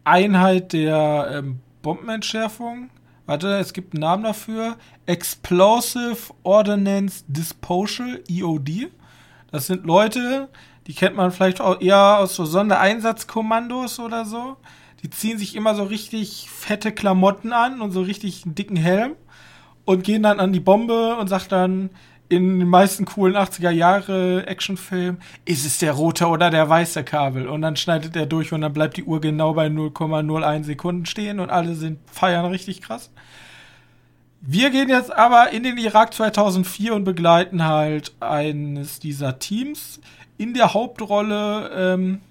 Einheit 0.05 0.71
der 0.71 1.29
ähm, 1.33 1.59
Bombenentschärfung. 1.81 2.89
Warte, 3.25 3.57
es 3.57 3.73
gibt 3.73 3.93
einen 3.93 4.01
Namen 4.01 4.23
dafür. 4.23 4.77
Explosive 5.05 6.33
Ordnance 6.43 7.25
Disposal, 7.27 8.23
EOD. 8.29 8.89
Das 9.51 9.67
sind 9.67 9.85
Leute, 9.85 10.47
die 10.87 10.93
kennt 10.93 11.17
man 11.17 11.31
vielleicht 11.31 11.59
auch 11.59 11.81
eher 11.81 12.19
aus 12.19 12.35
so 12.35 12.45
Sondereinsatzkommandos 12.45 13.99
oder 13.99 14.23
so. 14.23 14.55
Die 15.03 15.09
ziehen 15.09 15.37
sich 15.37 15.55
immer 15.55 15.75
so 15.75 15.83
richtig 15.83 16.49
fette 16.49 16.93
Klamotten 16.93 17.51
an 17.51 17.81
und 17.81 17.91
so 17.91 18.01
richtig 18.01 18.45
einen 18.45 18.55
dicken 18.55 18.77
Helm 18.77 19.15
und 19.83 20.05
gehen 20.05 20.23
dann 20.23 20.39
an 20.39 20.53
die 20.53 20.61
Bombe 20.61 21.17
und 21.17 21.27
sagt 21.27 21.51
dann 21.51 21.89
in 22.29 22.59
den 22.59 22.67
meisten 22.67 23.05
coolen 23.05 23.35
80er 23.35 23.69
Jahre 23.69 24.45
Actionfilmen, 24.47 25.21
ist 25.45 25.65
es 25.65 25.77
der 25.79 25.93
rote 25.93 26.27
oder 26.27 26.49
der 26.49 26.67
weiße 26.67 27.03
Kabel? 27.03 27.47
Und 27.47 27.61
dann 27.61 27.75
schneidet 27.75 28.15
er 28.15 28.25
durch 28.25 28.51
und 28.51 28.61
dann 28.61 28.73
bleibt 28.73 28.97
die 28.97 29.03
Uhr 29.03 29.21
genau 29.21 29.53
bei 29.53 29.67
0,01 29.67 30.63
Sekunden 30.63 31.05
stehen 31.05 31.39
und 31.39 31.49
alle 31.49 31.75
sind 31.75 31.99
feiern 32.11 32.45
richtig 32.45 32.81
krass. 32.81 33.11
Wir 34.41 34.69
gehen 34.69 34.89
jetzt 34.89 35.11
aber 35.11 35.51
in 35.51 35.63
den 35.63 35.77
Irak 35.77 36.13
2004 36.13 36.93
und 36.93 37.03
begleiten 37.03 37.65
halt 37.65 38.13
eines 38.19 38.99
dieser 38.99 39.39
Teams. 39.39 39.99
In 40.37 40.53
der 40.53 40.73
Hauptrolle 40.73 41.71
ähm, 41.73 42.21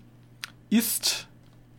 ist 0.71 1.27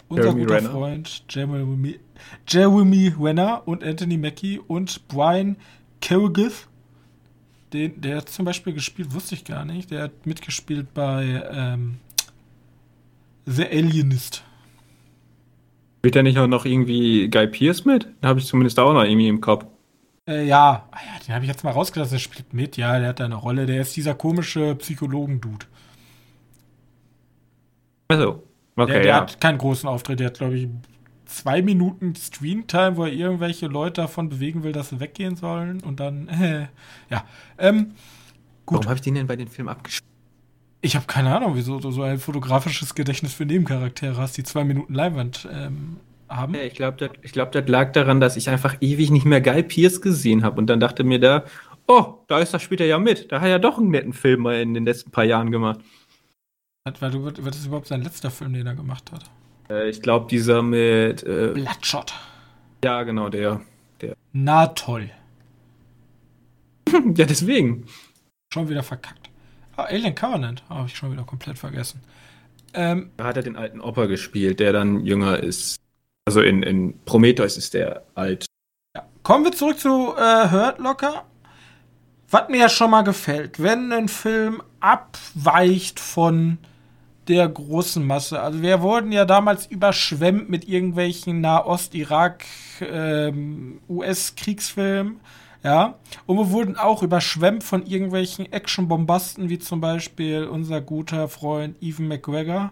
unser 0.10 0.26
Jeremy 0.26 0.42
guter 0.42 0.56
Renner. 0.56 0.70
Freund 0.72 1.24
Jeremy, 1.30 2.00
Jeremy 2.48 3.14
Renner 3.20 3.62
und 3.66 3.84
Anthony 3.84 4.18
Mackie 4.18 4.60
und 4.60 5.08
Brian 5.08 5.56
Carrigan. 6.02 6.52
Den, 7.74 8.00
der 8.00 8.18
hat 8.18 8.30
zum 8.30 8.46
Beispiel 8.46 8.74
gespielt, 8.74 9.14
wusste 9.14 9.36
ich 9.36 9.44
gar 9.44 9.66
nicht. 9.66 9.92
Der 9.92 10.04
hat 10.04 10.26
mitgespielt 10.26 10.94
bei 10.94 11.44
ähm, 11.52 11.98
The 13.46 13.66
Alienist. 13.66 14.44
Wird 16.02 16.16
da 16.16 16.24
nicht 16.24 16.38
auch 16.38 16.48
noch 16.48 16.66
irgendwie 16.66 17.30
Guy 17.30 17.48
Pierce 17.48 17.84
mit? 17.86 18.08
Da 18.22 18.30
habe 18.30 18.40
ich 18.40 18.46
zumindest 18.46 18.80
auch 18.80 18.94
noch 18.94 19.04
irgendwie 19.04 19.28
im 19.28 19.42
Kopf. 19.42 19.66
Äh, 20.28 20.46
ja, 20.46 20.88
Ah 20.92 21.00
ja, 21.06 21.20
den 21.26 21.36
habe 21.36 21.46
ich 21.46 21.52
jetzt 21.52 21.64
mal 21.64 21.72
rausgelassen. 21.72 22.14
Der 22.14 22.20
spielt 22.20 22.54
mit. 22.54 22.78
Ja, 22.78 23.00
der 23.00 23.10
hat 23.10 23.20
da 23.20 23.26
eine 23.26 23.36
Rolle. 23.36 23.66
Der 23.66 23.82
ist 23.82 23.96
dieser 23.96 24.16
komische 24.16 24.76
Psychologen-Dude. 24.76 25.66
Also, 28.08 28.44
okay, 28.76 28.94
der 28.94 29.00
der 29.02 29.06
ja. 29.06 29.16
hat 29.22 29.40
keinen 29.42 29.58
großen 29.58 29.88
Auftritt. 29.88 30.20
Der 30.20 30.28
hat, 30.28 30.38
glaube 30.38 30.58
ich, 30.58 30.68
zwei 31.28 31.62
Minuten 31.62 32.16
Streamtime, 32.16 32.98
wo 32.98 33.06
er 33.06 33.14
irgendwelche 33.14 33.68
Leute 33.68 34.02
davon 34.02 34.30
bewegen 34.30 34.64
will, 34.64 34.72
dass 34.72 34.90
sie 34.90 35.00
weggehen 35.00 35.36
sollen. 35.36 35.82
Und 35.82 36.00
dann, 36.00 36.28
äh, 36.30 36.68
ja. 37.10 37.26
Ähm, 37.58 37.94
gut. 38.66 38.80
Warum 38.80 38.86
habe 38.86 38.96
ich 38.96 39.02
den 39.02 39.16
denn 39.16 39.28
bei 39.28 39.36
den 39.36 39.48
Filmen 39.48 39.70
abgeschrieben? 39.70 40.08
Ich 40.82 40.96
habe 40.96 41.08
keine 41.08 41.36
Ahnung, 41.36 41.56
wieso 41.56 41.80
du 41.80 41.92
so 41.92 42.04
ein 42.04 42.20
fotografisches 42.20 42.94
Gedächtnis 42.96 43.34
für 43.34 43.46
Nebencharaktere 43.46 44.18
hast, 44.18 44.38
die 44.38 44.44
zwei 44.44 44.64
Minuten 44.64 44.94
Leinwand 44.94 45.48
ähm, 45.52 45.98
haben. 46.30 46.54
Ja, 46.54 46.62
ich 46.62 46.76
glaube, 46.76 46.98
das, 46.98 47.10
ich 47.24 47.32
glaub, 47.32 47.52
das 47.52 47.68
lag 47.68 47.92
daran, 47.94 48.20
dass 48.20 48.38
ich 48.38 48.50
einfach 48.50 48.78
ewig 48.80 49.10
nicht 49.10 49.26
mehr 49.26 49.42
Guy 49.42 49.64
Pierce 49.64 50.02
gesehen 50.02 50.44
habe. 50.44 50.60
Und 50.60 50.68
dann 50.68 50.80
dachte 50.80 51.04
mir 51.04 51.20
da, 51.20 51.46
oh, 51.88 52.20
da 52.28 52.40
ist 52.40 52.54
das 52.54 52.62
später 52.62 52.86
ja 52.86 53.00
mit. 53.00 53.32
Da 53.32 53.38
hat 53.38 53.48
er 53.48 53.52
ja 53.52 53.60
doch 53.60 53.78
einen 53.78 53.90
netten 53.90 54.14
Film 54.14 54.42
mal 54.42 54.62
in 54.62 54.74
den 54.74 54.86
letzten 54.86 55.12
paar 55.12 55.24
Jahren 55.24 55.52
gemacht. 55.52 55.80
Weil 57.00 57.12
du, 57.12 57.26
was 57.26 57.58
ist 57.58 57.66
überhaupt 57.66 57.88
sein 57.88 58.02
letzter 58.02 58.32
Film, 58.32 58.54
den 58.54 58.68
er 58.68 58.76
gemacht 58.76 59.12
hat? 59.12 59.30
Äh, 59.70 59.90
ich 59.90 60.02
glaube, 60.02 60.28
dieser 60.30 60.62
mit, 60.62 61.24
äh, 61.24 61.52
Bloodshot. 61.54 62.14
ja, 62.84 63.04
genau, 63.04 63.30
der. 63.30 63.62
Na 64.34 64.68
toll. 64.68 65.10
ja, 67.16 67.26
deswegen. 67.26 67.86
Schon 68.54 68.70
wieder 68.70 68.84
verkackt. 68.84 69.30
Ah, 69.76 69.84
Alien 69.84 70.16
Covenant 70.16 70.64
habe 70.70 70.88
ich 70.88 70.96
schon 70.96 71.12
wieder 71.12 71.24
komplett 71.24 71.58
vergessen. 71.58 72.02
Ähm, 72.74 73.10
Da 73.18 73.26
hat 73.26 73.38
er 73.38 73.44
den 73.44 73.56
alten 73.56 73.82
Opa 73.82 74.06
gespielt, 74.06 74.60
der 74.60 74.74
dann 74.74 75.06
jünger 75.06 75.40
ist. 75.40 75.78
Also 76.26 76.42
in, 76.42 76.64
in 76.64 77.00
Prometheus 77.06 77.58
ist 77.58 77.74
der 77.74 78.04
alt. 78.16 78.46
ja. 78.96 79.06
Kommen 79.24 79.46
wir 79.46 79.52
zurück 79.52 79.80
zu 79.80 80.14
äh, 80.18 80.52
Hurt 80.52 80.80
Locker. 80.80 81.26
Was 82.30 82.50
mir 82.50 82.58
ja 82.58 82.70
schon 82.70 82.92
mal 82.92 83.04
gefällt, 83.04 83.62
wenn 83.62 83.92
ein 83.94 84.08
Film 84.10 84.62
abweicht 84.82 86.00
von 86.00 86.58
der 87.28 87.48
großen 87.48 88.06
Masse. 88.06 88.42
Also 88.42 88.62
wir 88.62 88.82
wurden 88.82 89.12
ja 89.12 89.26
damals 89.26 89.66
überschwemmt 89.66 90.50
mit 90.50 90.68
irgendwelchen 90.68 91.42
Nahost-Irak, 91.42 92.46
ähm. 92.82 93.80
Ja, 95.64 95.96
und 96.26 96.38
wir 96.38 96.52
wurden 96.52 96.78
auch 96.78 97.04
überschwemmt 97.04 97.64
von 97.64 97.86
irgendwelchen 97.86 98.52
Action-Bombasten, 98.52 99.50
wie 99.50 99.60
zum 99.60 99.82
Beispiel 99.82 100.46
unser 100.46 100.82
guter 100.82 101.28
Freund 101.28 101.82
Evan 101.82 102.08
McGregor 102.08 102.72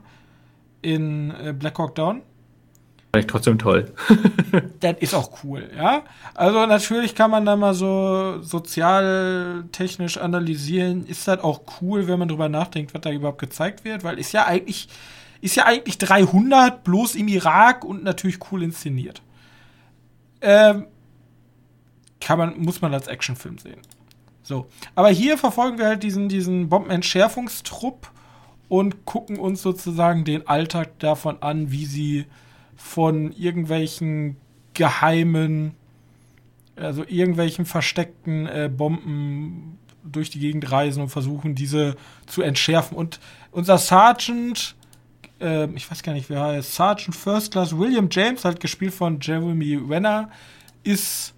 in 0.82 1.32
äh, 1.32 1.51
Black 1.51 1.80
Hawk 1.80 1.95
Down. 1.95 2.22
Ich 3.20 3.28
trotzdem 3.28 3.57
toll. 3.57 3.93
Das 4.80 4.97
ist 4.99 5.13
auch 5.13 5.43
cool, 5.43 5.70
ja. 5.76 6.03
Also 6.34 6.66
natürlich 6.66 7.16
kann 7.16 7.32
man 7.32 7.45
da 7.45 7.55
mal 7.55 7.74
so 7.74 8.41
sozialtechnisch 8.41 10.18
analysieren. 10.18 11.05
Ist 11.05 11.28
das 11.28 11.39
auch 11.39 11.61
cool, 11.82 12.07
wenn 12.07 12.20
man 12.20 12.28
drüber 12.28 12.49
nachdenkt, 12.49 12.93
was 12.93 13.01
da 13.01 13.11
überhaupt 13.11 13.39
gezeigt 13.39 13.84
wird? 13.84 14.03
Weil 14.03 14.20
ist 14.20 14.32
ja 14.32 14.45
eigentlich, 14.45 14.88
ist 15.41 15.55
ja 15.55 15.66
eigentlich 15.66 15.97
300 15.97 16.84
bloß 16.84 17.16
im 17.16 17.28
Irak 17.28 17.84
und 17.84 18.03
natürlich 18.03 18.39
cool 18.51 18.63
inszeniert. 18.63 19.22
Ähm, 20.41 20.86
kann 22.22 22.38
man, 22.38 22.59
muss 22.59 22.82
man 22.82 22.93
als 22.93 23.07
Actionfilm 23.07 23.57
sehen. 23.57 23.82
So. 24.43 24.68
Aber 24.93 25.09
hier 25.09 25.38
verfolgen 25.38 25.78
wir 25.78 25.88
halt 25.88 26.03
diesen, 26.03 26.30
diesen 26.30 26.70
Bombenentschärfungstrupp 26.70 28.09
und 28.70 29.05
gucken 29.05 29.39
uns 29.39 29.61
sozusagen 29.61 30.24
den 30.24 30.47
Alltag 30.47 30.99
davon 30.99 31.41
an, 31.41 31.72
wie 31.72 31.86
sie 31.86 32.26
von 32.86 33.32
irgendwelchen 33.32 34.38
geheimen, 34.76 35.74
also 36.76 37.04
irgendwelchen 37.04 37.66
versteckten 37.66 38.46
äh, 38.46 38.70
Bomben 38.72 39.80
durch 40.04 40.30
die 40.30 40.40
Gegend 40.40 40.72
reisen 40.72 41.02
und 41.02 41.10
versuchen, 41.10 41.56
diese 41.56 41.96
zu 42.28 42.44
entschärfen. 42.44 42.96
Und 42.96 43.20
unser 43.52 43.80
Sergeant, 43.80 44.76
äh, 45.42 45.66
ich 45.72 45.90
weiß 45.90 46.04
gar 46.04 46.14
nicht, 46.14 46.30
wer 46.30 46.42
heißt, 46.42 46.76
Sergeant 46.76 47.16
First 47.16 47.54
Class 47.54 47.76
William 47.76 48.08
James, 48.12 48.46
halt 48.46 48.60
gespielt 48.60 48.94
von 48.94 49.20
Jeremy 49.20 49.76
Renner, 49.90 50.30
ist 50.84 51.34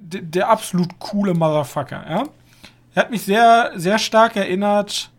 der 0.00 0.48
absolut 0.48 0.98
coole 0.98 1.34
Motherfucker, 1.34 2.04
ja. 2.08 2.24
Er 2.94 3.02
hat 3.02 3.10
mich 3.10 3.22
sehr, 3.22 3.72
sehr 3.76 3.98
stark 3.98 4.34
erinnert 4.36 5.10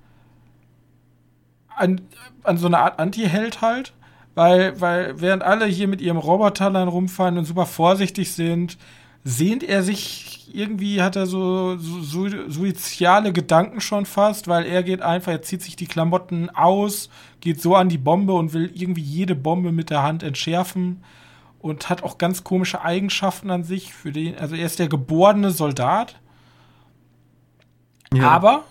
an, 1.76 2.02
an 2.42 2.58
so 2.58 2.66
eine 2.66 2.80
Art 2.80 3.00
Anti-Held 3.00 3.62
halt. 3.62 3.94
Weil, 4.38 4.80
weil 4.80 5.20
während 5.20 5.42
alle 5.42 5.66
hier 5.66 5.88
mit 5.88 6.00
ihrem 6.00 6.18
Roboterlein 6.18 6.88
rumfahren 6.88 7.40
und 7.40 7.46
super 7.46 7.66
vorsichtig 7.66 8.34
sind, 8.34 8.78
sehnt 9.24 9.64
er 9.64 9.82
sich 9.82 10.48
irgendwie, 10.54 11.02
hat 11.02 11.16
er 11.16 11.26
so, 11.26 11.76
so, 11.78 12.04
so 12.04 12.30
suiziale 12.48 13.34
Gedanken 13.34 13.82
schon 13.82 14.06
fast, 14.06 14.48
weil 14.48 14.68
er 14.68 14.84
geht 14.84 15.02
einfach, 15.02 15.32
er 15.32 15.42
zieht 15.42 15.64
sich 15.64 15.76
die 15.76 15.88
Klamotten 15.88 16.52
aus, 16.52 17.10
geht 17.42 17.60
so 17.60 17.74
an 17.74 17.90
die 17.90 17.98
Bombe 17.98 18.34
und 18.34 18.54
will 18.54 18.70
irgendwie 18.76 19.02
jede 19.02 19.34
Bombe 19.34 19.72
mit 19.72 19.90
der 19.90 20.04
Hand 20.04 20.22
entschärfen 20.22 21.04
und 21.58 21.90
hat 21.90 22.04
auch 22.04 22.20
ganz 22.20 22.44
komische 22.44 22.84
Eigenschaften 22.84 23.50
an 23.50 23.64
sich. 23.64 23.92
Für 23.92 24.12
den, 24.12 24.38
also 24.38 24.54
er 24.54 24.68
ist 24.68 24.78
der 24.78 24.88
geborene 24.88 25.50
Soldat, 25.50 26.16
aber 28.22 28.66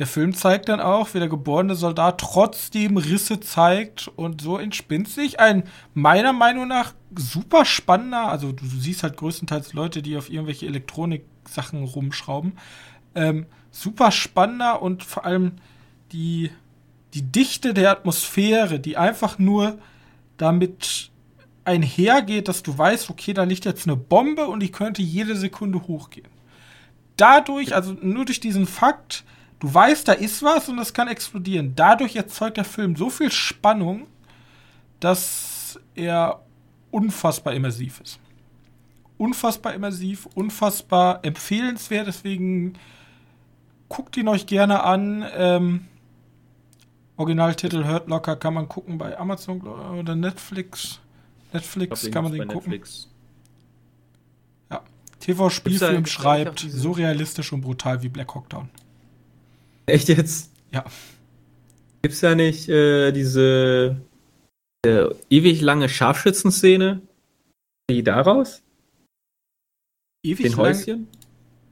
der 0.00 0.06
Film 0.06 0.32
zeigt 0.32 0.70
dann 0.70 0.80
auch, 0.80 1.12
wie 1.12 1.18
der 1.18 1.28
geborene 1.28 1.74
Soldat 1.74 2.18
trotzdem 2.18 2.96
Risse 2.96 3.38
zeigt 3.38 4.08
und 4.08 4.40
so 4.40 4.56
entspinnt 4.56 5.10
sich 5.10 5.38
ein 5.38 5.64
meiner 5.92 6.32
Meinung 6.32 6.66
nach 6.66 6.94
super 7.14 7.66
spannender, 7.66 8.28
also 8.28 8.50
du 8.50 8.64
siehst 8.64 9.02
halt 9.02 9.18
größtenteils 9.18 9.74
Leute, 9.74 10.00
die 10.00 10.16
auf 10.16 10.30
irgendwelche 10.30 10.66
Elektronik-Sachen 10.66 11.84
rumschrauben, 11.84 12.54
ähm, 13.14 13.44
super 13.70 14.10
spannender 14.10 14.80
und 14.80 15.04
vor 15.04 15.26
allem 15.26 15.52
die, 16.12 16.50
die 17.12 17.22
Dichte 17.22 17.74
der 17.74 17.90
Atmosphäre, 17.90 18.80
die 18.80 18.96
einfach 18.96 19.38
nur 19.38 19.78
damit 20.38 21.10
einhergeht, 21.66 22.48
dass 22.48 22.62
du 22.62 22.76
weißt, 22.76 23.10
okay, 23.10 23.34
da 23.34 23.44
liegt 23.44 23.66
jetzt 23.66 23.86
eine 23.86 23.96
Bombe 23.96 24.46
und 24.46 24.60
die 24.60 24.72
könnte 24.72 25.02
jede 25.02 25.36
Sekunde 25.36 25.86
hochgehen. 25.86 26.28
Dadurch, 27.18 27.74
also 27.74 27.92
nur 28.00 28.24
durch 28.24 28.40
diesen 28.40 28.66
Fakt, 28.66 29.24
du 29.60 29.72
weißt, 29.72 30.08
da 30.08 30.12
ist 30.12 30.42
was 30.42 30.68
und 30.68 30.76
das 30.76 30.92
kann 30.92 31.08
explodieren. 31.08 31.74
Dadurch 31.76 32.16
erzeugt 32.16 32.56
der 32.56 32.64
Film 32.64 32.96
so 32.96 33.10
viel 33.10 33.30
Spannung, 33.30 34.06
dass 34.98 35.78
er 35.94 36.42
unfassbar 36.90 37.54
immersiv 37.54 38.00
ist. 38.00 38.18
Unfassbar 39.16 39.74
immersiv, 39.74 40.26
unfassbar 40.34 41.20
empfehlenswert. 41.22 42.06
Deswegen 42.06 42.74
guckt 43.88 44.16
ihn 44.16 44.28
euch 44.28 44.46
gerne 44.46 44.82
an. 44.82 45.24
Ähm, 45.36 45.86
Originaltitel 47.16 47.84
Hurt 47.86 48.08
Locker 48.08 48.34
kann 48.36 48.54
man 48.54 48.66
gucken 48.68 48.96
bei 48.96 49.18
Amazon 49.18 49.60
oder 49.60 50.16
Netflix. 50.16 51.00
Netflix 51.52 52.00
glaub, 52.00 52.12
kann 52.12 52.24
man 52.24 52.32
den 52.32 52.48
gucken. 52.48 52.70
Netflix. 52.70 53.10
TV-Spielfilm 55.20 56.06
schreibt, 56.06 56.60
so 56.60 56.92
realistisch 56.92 57.52
und 57.52 57.60
brutal 57.60 58.02
wie 58.02 58.08
Black 58.08 58.34
Hawk 58.34 58.48
Down. 58.48 58.70
Echt 59.90 60.08
jetzt? 60.08 60.50
Ja. 60.72 60.84
Gibt's 62.02 62.20
da 62.20 62.34
nicht 62.34 62.68
äh, 62.68 63.12
diese 63.12 64.00
äh, 64.86 65.06
ewig 65.28 65.60
lange 65.60 65.88
Scharfschützenszene? 65.88 67.02
Die 67.90 68.02
daraus? 68.02 68.62
Ewig 70.24 70.44
Den 70.46 70.52
lang 70.52 70.60
Häuschen? 70.60 71.08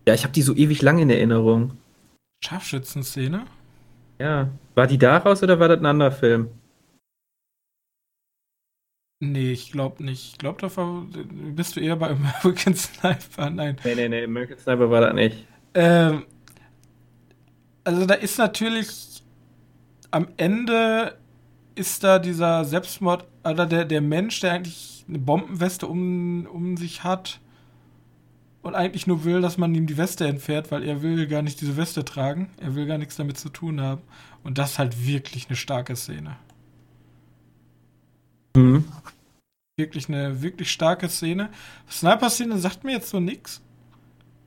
Ja, 0.07 0.15
ich 0.15 0.25
habe 0.25 0.33
die 0.33 0.43
so 0.43 0.55
ewig 0.55 0.83
lang 0.83 0.99
in 0.99 1.11
Erinnerung. 1.11 1.77
Scharfschützen-Szene. 2.45 3.47
Ja. 4.19 4.51
War 4.75 4.87
die 4.87 4.99
daraus 4.99 5.43
oder 5.43 5.59
war 5.61 5.69
das 5.69 5.79
ein 5.79 5.87
anderer 5.87 6.13
Film? 6.13 6.49
Nee, 9.21 9.53
ich 9.53 9.73
glaube 9.73 10.05
nicht. 10.05 10.33
Ich 10.33 10.39
glaube, 10.39 10.61
da 10.61 10.77
war- 10.77 11.07
bist 11.55 11.77
du 11.77 11.81
eher 11.81 11.97
bei 11.97 12.11
American 12.11 12.75
Sniper. 12.77 13.51
Nein. 13.51 13.77
Nee, 13.85 13.95
nee, 13.97 14.09
nee, 14.09 14.25
American 14.25 14.59
Sniper 14.59 14.91
war 14.91 15.01
das 15.01 15.15
nicht. 15.15 15.47
Ähm, 15.75 16.25
also 17.89 18.05
da 18.05 18.15
ist 18.15 18.37
natürlich 18.37 19.23
am 20.11 20.29
Ende 20.37 21.17
ist 21.75 22.05
da 22.05 22.19
dieser 22.19 22.67
Selbstmord, 22.67 23.27
oder 23.43 23.65
der, 23.65 23.87
der 23.87 24.03
Mensch, 24.03 24.41
der 24.41 24.53
eigentlich 24.53 25.07
eine 25.09 25.19
Bombenweste 25.19 25.87
um, 25.87 26.45
um 26.53 26.77
sich 26.77 27.03
hat 27.03 27.41
und 28.61 28.75
eigentlich 28.75 29.07
nur 29.07 29.25
will, 29.25 29.41
dass 29.41 29.57
man 29.57 29.75
ihm 29.75 29.87
die 29.87 29.97
Weste 29.97 30.27
entfährt, 30.27 30.71
weil 30.71 30.83
er 30.83 31.01
will 31.01 31.27
gar 31.29 31.41
nicht 31.41 31.63
diese 31.63 31.79
Weste 31.79 32.05
tragen. 32.05 32.51
Er 32.59 32.75
will 32.75 32.85
gar 32.85 32.99
nichts 32.99 33.17
damit 33.17 33.39
zu 33.39 33.49
tun 33.49 33.81
haben. 33.81 34.03
Und 34.45 34.59
das 34.59 34.73
ist 34.73 34.79
halt 34.79 35.07
wirklich 35.07 35.49
eine 35.49 35.57
starke 35.57 35.97
Szene. 35.97 36.37
Mhm. 38.55 38.85
Wirklich 39.79 40.11
eine 40.11 40.43
wirklich 40.43 40.71
starke 40.71 41.09
Szene. 41.09 41.49
Sniper-Szene 41.91 42.59
sagt 42.59 42.85
mir 42.85 42.93
jetzt 42.93 43.09
so 43.09 43.19
nix. 43.19 43.63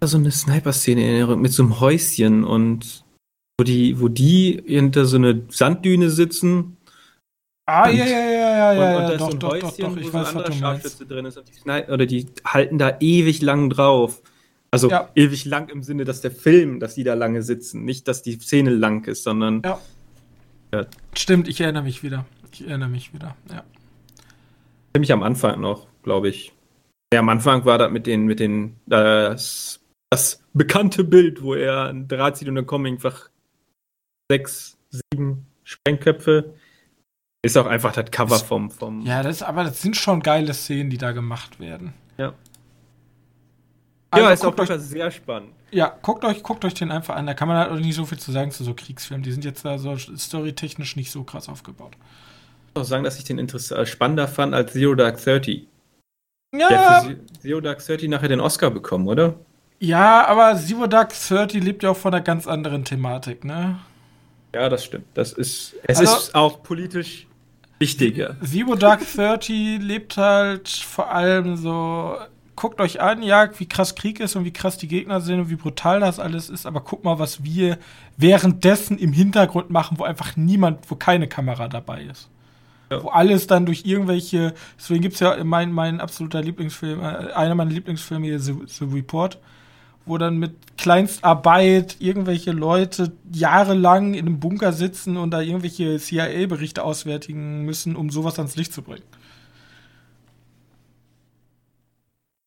so 0.03 0.17
eine 0.17 0.29
Sniper-Szene 0.29 1.01
in 1.01 1.07
Erinnerung 1.07 1.41
mit 1.41 1.53
so 1.53 1.63
einem 1.63 1.79
Häuschen 1.79 2.43
und 2.43 3.03
wo 3.61 3.63
die, 3.63 3.99
wo 4.01 4.07
die 4.07 4.63
hinter 4.65 5.05
so 5.05 5.17
eine 5.17 5.43
Sanddüne 5.49 6.09
sitzen 6.09 6.77
Ah, 7.67 7.87
Und- 7.89 7.95
ja, 7.95 8.05
ja, 8.05 8.19
ja, 8.19 8.21
ja, 8.31 8.71
und, 8.71 8.77
ja, 8.77 8.97
und 8.97 9.01
ja, 9.01 9.07
da 9.07 9.11
ist 9.13 9.21
doch, 9.21 9.27
so 9.27 9.31
ein 9.33 9.39
doch, 9.39 9.51
Häuschen, 9.51 9.69
doch, 9.69 9.77
doch, 9.77 9.95
wo 9.95 9.99
ich 9.99 10.05
so 10.11 10.17
ein 10.17 10.23
weiß, 10.23 10.31
du 10.33 10.39
meinst. 10.39 10.59
Scharfschütze 10.59 11.05
drin 11.05 11.25
ist 11.25 11.37
und 11.37 11.47
die 11.47 11.53
Sni 11.53 11.83
oder 11.89 12.05
die 12.07 12.25
halten 12.43 12.77
da 12.79 12.97
ewig 12.99 13.41
lang 13.43 13.69
drauf. 13.69 14.21
Also 14.71 14.89
Ja. 14.89 15.09
ewig 15.15 15.45
lang 15.45 15.69
im 15.69 15.83
Sinne, 15.83 16.03
dass 16.03 16.21
der 16.21 16.31
Film, 16.31 16.79
dass 16.79 16.95
die 16.95 17.03
da 17.03 17.13
lange 17.13 17.43
sitzen, 17.43 17.85
nicht, 17.85 18.07
dass 18.07 18.23
die 18.23 18.39
Szene 18.39 18.71
lang 18.71 19.05
ist, 19.07 19.23
sondern 19.23 19.61
Ja. 19.63 19.79
Ja. 20.73 20.85
Stimmt, 21.15 21.47
ich 21.47 21.61
erinnere 21.61 21.83
mich 21.83 22.01
wieder. 22.01 22.25
Ich 22.51 22.67
erinnere 22.67 22.89
mich 22.89 23.13
wieder, 23.13 23.35
ja. 23.51 23.63
ziemlich 24.93 25.13
am 25.13 25.21
Anfang 25.23 25.61
noch, 25.61 25.87
glaube 26.03 26.29
ich. 26.29 26.51
Ja, 27.13 27.19
am 27.19 27.29
Anfang 27.29 27.63
war 27.65 27.77
das 27.77 27.91
mit 27.91 28.07
den, 28.07 28.25
mit 28.25 28.39
den, 28.39 28.75
das, 28.87 29.79
das 30.09 30.41
bekannte 30.53 31.03
Bild, 31.03 31.41
wo 31.43 31.53
er 31.53 31.85
ein 31.89 32.07
Draht 32.07 32.37
zieht 32.37 32.49
und 32.49 32.65
kommen 32.65 32.87
einfach 32.87 33.29
sechs, 34.31 34.77
sieben 34.89 35.45
Sprengköpfe. 35.65 36.53
Ist 37.43 37.57
auch 37.57 37.65
einfach 37.65 37.91
das 37.91 38.09
Cover 38.11 38.35
Ist- 38.37 38.43
vom, 38.45 38.71
vom 38.71 39.01
Ja, 39.05 39.23
das, 39.23 39.41
aber 39.43 39.65
das 39.65 39.81
sind 39.81 39.97
schon 39.97 40.21
geile 40.21 40.53
Szenen, 40.53 40.89
die 40.89 40.97
da 40.97 41.11
gemacht 41.11 41.59
werden. 41.59 41.93
Ja. 42.17 42.33
Also, 44.11 44.25
ja, 44.25 44.31
ist 44.33 44.43
jeden 44.43 44.65
Fall 44.67 44.79
sehr 44.79 45.11
spannend. 45.11 45.51
ja, 45.71 45.97
guckt 46.01 46.23
euch, 46.25 46.43
guckt 46.43 46.63
euch 46.65 46.73
den 46.73 46.91
einfach 46.91 47.15
an. 47.15 47.25
Da 47.25 47.33
kann 47.33 47.47
man 47.47 47.57
halt 47.57 47.71
auch 47.71 47.75
nicht 47.79 47.95
so 47.95 48.05
viel 48.05 48.19
zu 48.19 48.31
sagen 48.31 48.51
zu 48.51 48.63
so 48.63 48.73
Kriegsfilmen. 48.73 49.23
Die 49.23 49.31
sind 49.31 49.43
jetzt 49.45 49.63
da 49.65 49.77
so 49.77 49.97
storytechnisch 49.97 50.95
nicht 50.95 51.11
so 51.11 51.23
krass 51.23 51.47
aufgebaut. 51.49 51.93
Ich 52.67 52.75
muss 52.75 52.85
auch 52.85 52.89
sagen, 52.89 53.03
dass 53.03 53.17
ich 53.17 53.23
den 53.25 53.39
interess- 53.39 53.71
äh, 53.73 53.85
spannender 53.85 54.27
fand 54.27 54.53
als 54.53 54.73
Zero 54.73 54.95
Dark 54.95 55.17
Thirty. 55.21 55.67
Der 56.53 56.59
Ja, 56.69 56.69
hat 56.69 57.03
für 57.05 57.25
Ze- 57.25 57.39
Zero 57.41 57.61
Dark 57.61 57.79
Thirty 57.85 58.07
nachher 58.07 58.27
den 58.29 58.41
Oscar 58.41 58.69
bekommen, 58.69 59.07
oder? 59.07 59.35
ja, 59.79 60.25
aber 60.27 60.55
Zero 60.57 60.85
Dark 60.87 61.09
30 61.13 61.63
lebt 61.63 61.81
ja 61.83 61.89
auch 61.91 61.97
von 61.97 62.13
einer 62.13 62.21
ganz 62.23 62.45
anderen 62.47 62.83
Thematik, 62.85 63.43
ne? 63.45 63.79
Ja, 64.53 64.67
das 64.69 64.83
stimmt. 64.85 65.05
Das 65.13 65.33
ist, 65.33 65.75
es 65.83 65.99
Also- 65.99 66.15
ist 66.17 66.35
auch 66.35 66.61
politisch 66.63 67.27
wichtiger. 67.79 68.35
Zero 68.43 68.75
Dark 68.75 69.01
30 69.15 69.79
lebt 69.81 70.17
halt 70.17 70.67
vor 70.69 71.11
allem 71.11 71.55
so. 71.57 72.15
Guckt 72.55 72.79
euch 72.79 73.01
an, 73.01 73.23
ja, 73.23 73.49
wie 73.57 73.65
krass 73.67 73.95
Krieg 73.95 74.19
ist 74.19 74.35
und 74.35 74.45
wie 74.45 74.51
krass 74.53 74.77
die 74.77 74.87
Gegner 74.87 75.19
sind 75.19 75.39
und 75.39 75.49
wie 75.49 75.55
brutal 75.55 75.99
das 76.01 76.19
alles 76.19 76.47
ist, 76.49 76.67
aber 76.67 76.81
guck 76.81 77.03
mal, 77.03 77.17
was 77.17 77.43
wir 77.43 77.79
währenddessen 78.17 78.99
im 78.99 79.13
Hintergrund 79.13 79.71
machen, 79.71 79.97
wo 79.97 80.03
einfach 80.03 80.35
niemand, 80.35 80.79
wo 80.91 80.95
keine 80.95 81.27
Kamera 81.27 81.67
dabei 81.69 82.03
ist. 82.03 82.29
Ja. 82.91 83.01
Wo 83.03 83.07
alles 83.09 83.47
dann 83.47 83.65
durch 83.65 83.83
irgendwelche, 83.85 84.53
deswegen 84.77 85.01
gibt 85.01 85.15
es 85.15 85.21
ja 85.21 85.43
mein, 85.43 85.71
mein 85.71 85.99
absoluter 86.01 86.41
Lieblingsfilm, 86.43 86.99
äh, 86.99 87.31
einer 87.33 87.55
meiner 87.55 87.71
Lieblingsfilme 87.71 88.27
hier, 88.27 88.39
The, 88.39 88.53
The 88.67 88.85
Report, 88.85 89.39
wo 90.05 90.17
dann 90.17 90.37
mit 90.37 90.53
Kleinstarbeit 90.77 91.97
irgendwelche 91.99 92.51
Leute 92.51 93.11
jahrelang 93.31 94.13
in 94.13 94.25
einem 94.25 94.39
Bunker 94.39 94.73
sitzen 94.73 95.17
und 95.17 95.31
da 95.31 95.41
irgendwelche 95.41 95.97
CIA-Berichte 95.99 96.83
auswärtigen 96.83 97.63
müssen, 97.65 97.95
um 97.95 98.09
sowas 98.09 98.37
ans 98.39 98.55
Licht 98.55 98.73
zu 98.73 98.81
bringen. 98.81 99.03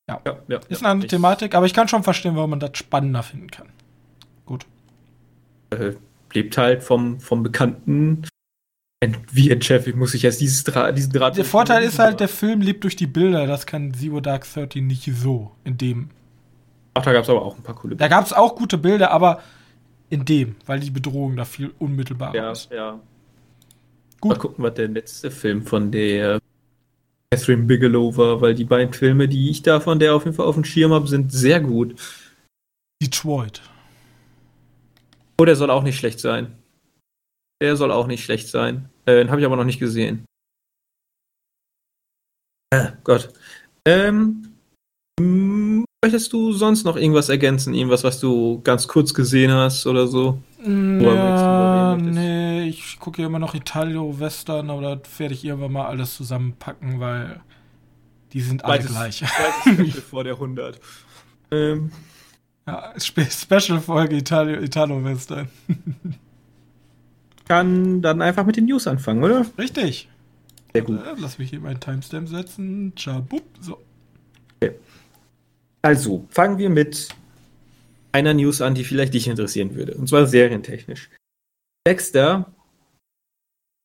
Ja, 0.08 0.20
ja, 0.48 0.58
Ist 0.68 0.70
ja. 0.70 0.78
eine 0.80 0.88
andere 0.88 1.06
Ich- 1.06 1.10
Thematik, 1.10 1.54
aber 1.54 1.66
ich 1.66 1.72
kann 1.74 1.88
schon 1.88 2.02
verstehen, 2.02 2.36
warum 2.36 2.50
man 2.50 2.60
das 2.60 2.72
spannender 2.74 3.22
finden 3.22 3.50
kann. 3.50 3.68
Gut. 4.44 4.66
äh, 5.70 5.92
lebt 6.32 6.58
halt 6.58 6.82
vom, 6.82 7.20
vom 7.20 7.42
bekannten 7.42 8.24
wie 9.32 9.50
entschärft 9.50 9.94
muss 9.96 10.14
ich 10.14 10.22
jetzt 10.22 10.40
dieses 10.40 10.64
Dra 10.64 10.90
diesen 10.90 11.12
Draht. 11.12 11.36
Der 11.36 11.44
Vorteil 11.44 11.82
ist 11.82 11.98
halt, 11.98 12.20
der 12.20 12.28
Film 12.28 12.62
lebt 12.62 12.84
durch 12.84 12.96
die 12.96 13.06
Bilder. 13.06 13.46
Das 13.46 13.66
kann 13.66 13.92
Zero 13.92 14.20
Dark 14.20 14.46
30 14.50 14.82
nicht 14.82 15.10
so. 15.14 15.52
In 15.64 15.76
dem. 15.76 16.08
Ach, 16.94 17.02
da 17.02 17.12
gab 17.12 17.24
es 17.24 17.30
aber 17.30 17.42
auch 17.42 17.56
ein 17.56 17.62
paar 17.62 17.74
coole 17.74 17.96
Da 17.96 18.08
gab 18.08 18.24
es 18.24 18.32
auch 18.32 18.54
gute 18.54 18.78
Bilder, 18.78 19.10
aber 19.10 19.42
in 20.10 20.24
dem, 20.24 20.56
weil 20.66 20.80
die 20.80 20.90
Bedrohung 20.90 21.36
da 21.36 21.44
viel 21.44 21.72
unmittelbarer 21.78 22.34
Ja, 22.34 22.52
ist. 22.52 22.70
ja. 22.70 23.00
Gut. 24.20 24.32
Mal 24.32 24.38
gucken, 24.38 24.64
was 24.64 24.74
der 24.74 24.88
letzte 24.88 25.30
Film 25.30 25.66
von 25.66 25.90
der 25.90 26.38
Catherine 27.30 27.64
Bigelow 27.64 28.16
war, 28.16 28.40
weil 28.40 28.54
die 28.54 28.64
beiden 28.64 28.92
Filme, 28.94 29.26
die 29.28 29.50
ich 29.50 29.62
da 29.62 29.80
von 29.80 29.98
der 29.98 30.14
auf 30.14 30.24
jeden 30.24 30.36
Fall 30.36 30.46
auf 30.46 30.54
dem 30.54 30.64
Schirm 30.64 30.92
habe, 30.92 31.08
sind 31.08 31.32
sehr 31.32 31.60
gut. 31.60 31.94
Detroit. 33.02 33.60
Oh, 35.40 35.44
der 35.44 35.56
soll 35.56 35.70
auch 35.70 35.82
nicht 35.82 35.98
schlecht 35.98 36.20
sein. 36.20 36.56
Der 37.60 37.76
soll 37.76 37.90
auch 37.90 38.06
nicht 38.06 38.24
schlecht 38.24 38.48
sein. 38.48 38.88
Äh, 39.04 39.16
den 39.16 39.30
habe 39.30 39.40
ich 39.40 39.46
aber 39.46 39.56
noch 39.56 39.64
nicht 39.64 39.80
gesehen. 39.80 40.24
Äh, 42.70 42.92
Gott. 43.02 43.32
Ähm, 43.84 44.53
möchtest 46.04 46.32
du 46.32 46.52
sonst 46.52 46.84
noch 46.84 46.96
irgendwas 46.96 47.28
ergänzen? 47.30 47.74
Irgendwas, 47.74 48.04
was 48.04 48.20
du 48.20 48.60
ganz 48.62 48.86
kurz 48.86 49.14
gesehen 49.14 49.50
hast 49.50 49.86
oder 49.86 50.06
so? 50.06 50.38
Ja, 50.58 51.92
reden 51.92 52.04
möchtest. 52.04 52.14
nee, 52.18 52.62
ich 52.68 52.98
gucke 53.00 53.22
ja 53.22 53.28
immer 53.28 53.38
noch 53.38 53.54
Italio-Western, 53.54 54.70
aber 54.70 54.96
das 54.96 55.18
werde 55.18 55.34
ich 55.34 55.44
irgendwann 55.44 55.72
mal 55.72 55.86
alles 55.86 56.14
zusammenpacken, 56.16 57.00
weil 57.00 57.40
die 58.32 58.40
sind 58.40 58.64
alle 58.64 58.84
gleich. 58.84 59.24
zweites 59.64 60.02
vor 60.10 60.24
der 60.24 60.34
100. 60.34 60.78
Ähm, 61.50 61.90
Ja, 62.66 62.92
Spe 62.98 63.26
Special-Folge 63.30 64.16
Italo-Western. 64.16 65.48
kann 67.48 68.00
dann 68.02 68.22
einfach 68.22 68.44
mit 68.46 68.56
den 68.56 68.66
News 68.66 68.86
anfangen, 68.86 69.22
oder? 69.22 69.46
Richtig. 69.58 70.08
Sehr 70.72 70.82
gut. 70.82 71.00
Äh, 71.00 71.14
Lass 71.18 71.38
mich 71.38 71.50
hier 71.50 71.60
meinen 71.60 71.80
Timestamp 71.80 72.28
setzen. 72.28 72.92
Tschabub. 72.96 73.42
So. 73.60 73.78
Also, 75.84 76.26
fangen 76.30 76.56
wir 76.56 76.70
mit 76.70 77.10
einer 78.12 78.32
News 78.32 78.62
an, 78.62 78.74
die 78.74 78.84
vielleicht 78.84 79.12
dich 79.12 79.28
interessieren 79.28 79.74
würde. 79.74 79.94
Und 79.94 80.08
zwar 80.08 80.26
serientechnisch. 80.26 81.10
Dexter. 81.86 82.50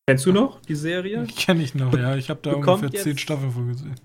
Kennst 0.07 0.25
du 0.25 0.31
noch 0.31 0.61
die 0.61 0.75
Serie? 0.75 1.25
Kenne 1.37 1.61
ich 1.61 1.75
noch, 1.75 1.93
ja. 1.93 2.15
Ich 2.15 2.29
habe 2.29 2.39
da 2.41 2.51
Bekommt 2.51 2.83
ungefähr 2.83 3.03
zehn 3.03 3.17
Staffeln 3.17 3.51
von 3.51 3.67
gesehen. 3.67 3.95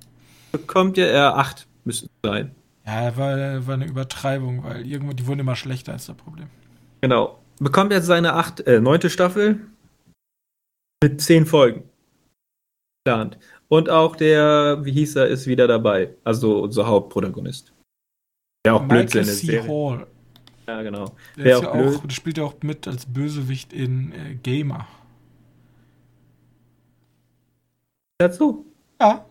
Bekommt 0.50 0.96
ja 0.96 1.06
er 1.06 1.36
acht 1.36 1.68
müssen 1.84 2.10
sein. 2.24 2.52
Ja, 2.84 3.16
war, 3.16 3.66
war 3.66 3.74
eine 3.74 3.86
Übertreibung, 3.86 4.64
weil 4.64 4.84
irgendwo, 4.84 5.12
die 5.12 5.26
wurden 5.28 5.40
immer 5.40 5.56
schlechter, 5.56 5.94
ist 5.94 6.08
das 6.08 6.16
Problem. 6.16 6.48
Genau. 7.00 7.38
Bekommt 7.60 7.92
jetzt 7.92 8.06
seine 8.06 8.34
acht, 8.34 8.60
äh, 8.66 8.80
neunte 8.80 9.08
Staffel 9.08 9.60
mit 11.00 11.20
zehn 11.20 11.46
Folgen. 11.46 11.84
Plant. 13.04 13.38
Und 13.68 13.88
auch 13.88 14.16
der, 14.16 14.80
wie 14.82 14.92
hieß 14.92 15.16
er, 15.16 15.28
ist 15.28 15.46
wieder 15.46 15.68
dabei. 15.68 16.14
Also 16.24 16.60
unser 16.60 16.86
Hauptprotagonist. 16.86 17.73
Der 18.64 18.74
auch 18.74 18.84
Blödsinn 18.84 19.20
Michael. 19.22 19.36
C. 19.36 19.46
Serie. 19.46 19.68
Hall. 19.68 20.06
Ja, 20.66 20.82
genau. 20.82 21.14
Der, 21.36 21.46
ja 21.46 21.58
auch 21.58 21.74
auch, 22.04 22.10
spielt 22.10 22.38
ja 22.38 22.44
auch 22.44 22.54
mit 22.62 22.88
als 22.88 23.04
Bösewicht 23.06 23.72
in 23.72 24.12
äh, 24.12 24.34
Gamer. 24.36 24.86
Dazu. 28.18 28.66
Ja, 29.00 29.26